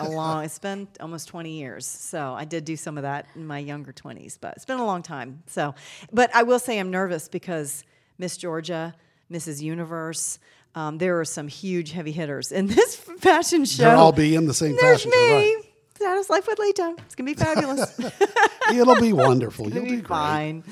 a 0.00 0.08
long. 0.08 0.42
It's 0.44 0.58
been 0.58 0.88
almost 0.98 1.28
20 1.28 1.52
years. 1.52 1.86
So 1.86 2.34
I 2.34 2.44
did 2.46 2.64
do 2.64 2.74
some 2.74 2.96
of 2.98 3.02
that 3.04 3.26
in 3.36 3.46
my 3.46 3.60
younger 3.60 3.92
20s, 3.92 4.38
but 4.40 4.54
it's 4.56 4.64
been 4.64 4.80
a 4.80 4.84
long 4.84 5.02
time. 5.04 5.44
So, 5.46 5.76
but 6.12 6.34
I 6.34 6.42
will 6.42 6.58
say 6.58 6.80
I'm 6.80 6.90
nervous 6.90 7.28
because 7.28 7.84
Miss 8.18 8.36
Georgia, 8.36 8.92
Mrs. 9.30 9.62
Universe. 9.62 10.40
Um, 10.74 10.98
there 10.98 11.20
are 11.20 11.24
some 11.24 11.46
huge 11.46 11.92
heavy 11.92 12.10
hitters 12.10 12.50
in 12.50 12.66
this 12.66 12.96
fashion 13.20 13.64
show. 13.64 13.84
They'll 13.84 14.00
all 14.00 14.10
be 14.12 14.34
in 14.34 14.46
the 14.46 14.54
same 14.54 14.74
There's 14.74 15.02
fashion 15.04 15.12
show, 15.12 15.20
me. 15.20 15.32
right? 15.54 15.56
Status 15.94 16.28
Life 16.30 16.46
with 16.48 16.58
Lita. 16.58 16.94
It's 17.06 17.14
gonna 17.14 17.30
be 17.30 17.34
fabulous. 17.34 18.00
It'll 18.72 18.98
be 19.00 19.12
wonderful. 19.12 19.66
You'll 19.68 19.76
It'll 19.76 19.88
do 19.88 19.96
be 19.96 19.96
great. 20.02 20.08
fine. 20.08 20.64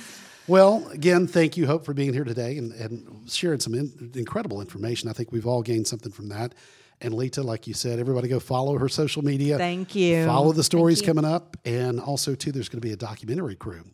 Well, 0.49 0.88
again, 0.92 1.26
thank 1.26 1.57
you, 1.57 1.66
Hope, 1.66 1.84
for 1.84 1.92
being 1.92 2.12
here 2.14 2.24
today 2.24 2.57
and, 2.59 2.72
and 2.72 3.30
sharing 3.30 3.61
some 3.61 3.74
in, 3.74 4.12
incredible 4.14 4.61
information. 4.61 5.09
I 5.09 5.12
think 5.12 5.30
we've 5.30 5.46
all 5.46 5.62
gained 5.62 5.86
something 5.86 6.11
from 6.11 6.28
that. 6.30 6.55
And 7.01 7.14
Lita, 7.14 7.42
like 7.42 7.66
you 7.66 7.74
said, 7.74 7.99
everybody 8.01 8.28
go 8.28 8.40
follow 8.40 8.76
her 8.78 8.88
social 8.88 9.22
media. 9.22 9.57
Thank 9.59 9.94
you. 9.94 10.24
Follow 10.24 10.53
the 10.53 10.64
stories 10.64 11.01
coming 11.03 11.24
up, 11.24 11.57
and 11.64 12.01
also 12.01 12.34
too, 12.34 12.51
there's 12.51 12.68
going 12.68 12.80
to 12.80 12.86
be 12.86 12.92
a 12.92 12.96
documentary 12.96 13.55
crew 13.55 13.84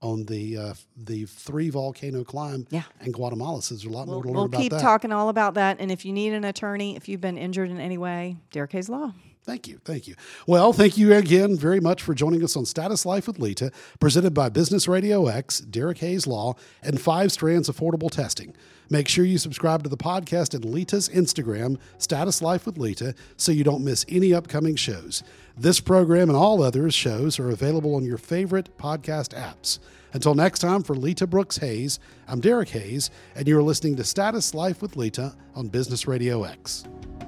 on 0.00 0.24
the 0.24 0.56
uh, 0.56 0.74
the 0.96 1.26
three 1.26 1.68
volcano 1.68 2.24
climb 2.24 2.66
Yeah. 2.70 2.84
in 3.02 3.12
Guatemala. 3.12 3.60
So 3.60 3.74
there's 3.74 3.84
a 3.84 3.90
lot 3.90 4.06
more 4.06 4.20
We'll, 4.20 4.22
to 4.22 4.28
learn 4.28 4.36
about. 4.46 4.58
we'll 4.58 4.70
keep 4.70 4.78
talking 4.78 5.12
all 5.12 5.28
about 5.28 5.52
that. 5.54 5.76
And 5.80 5.90
if 5.92 6.06
you 6.06 6.12
need 6.14 6.32
an 6.32 6.44
attorney, 6.44 6.96
if 6.96 7.06
you've 7.10 7.20
been 7.20 7.36
injured 7.36 7.68
in 7.70 7.78
any 7.78 7.98
way, 7.98 8.38
Derek 8.52 8.72
Hayes 8.72 8.88
Law. 8.88 9.12
Thank 9.42 9.66
you. 9.66 9.80
Thank 9.84 10.06
you. 10.06 10.14
Well, 10.46 10.72
thank 10.72 10.98
you 10.98 11.14
again 11.14 11.56
very 11.56 11.80
much 11.80 12.02
for 12.02 12.14
joining 12.14 12.44
us 12.44 12.56
on 12.56 12.66
Status 12.66 13.06
Life 13.06 13.26
with 13.26 13.38
Lita, 13.38 13.72
presented 13.98 14.34
by 14.34 14.50
Business 14.50 14.86
RadioX, 14.86 15.68
Derek 15.70 15.98
Hayes 15.98 16.26
Law, 16.26 16.56
and 16.82 17.00
Five 17.00 17.32
Strands 17.32 17.68
Affordable 17.68 18.10
Testing. 18.10 18.54
Make 18.90 19.08
sure 19.08 19.24
you 19.24 19.38
subscribe 19.38 19.82
to 19.84 19.88
the 19.88 19.96
podcast 19.96 20.52
and 20.52 20.64
Lita's 20.64 21.08
Instagram, 21.08 21.78
Status 21.96 22.42
Life 22.42 22.66
with 22.66 22.76
Lita, 22.76 23.14
so 23.36 23.50
you 23.50 23.64
don't 23.64 23.84
miss 23.84 24.04
any 24.08 24.34
upcoming 24.34 24.76
shows. 24.76 25.22
This 25.56 25.80
program 25.80 26.28
and 26.28 26.36
all 26.36 26.62
others 26.62 26.94
shows 26.94 27.38
are 27.38 27.50
available 27.50 27.94
on 27.94 28.04
your 28.04 28.18
favorite 28.18 28.76
podcast 28.78 29.28
apps. 29.34 29.78
Until 30.12 30.34
next 30.34 30.58
time, 30.58 30.82
for 30.82 30.94
Lita 30.96 31.26
Brooks 31.26 31.58
Hayes, 31.58 32.00
I'm 32.26 32.40
Derek 32.40 32.70
Hayes, 32.70 33.10
and 33.34 33.46
you're 33.46 33.62
listening 33.62 33.96
to 33.96 34.04
Status 34.04 34.54
Life 34.54 34.82
with 34.82 34.96
Lita 34.96 35.34
on 35.54 35.68
Business 35.68 36.04
RadioX. 36.04 37.19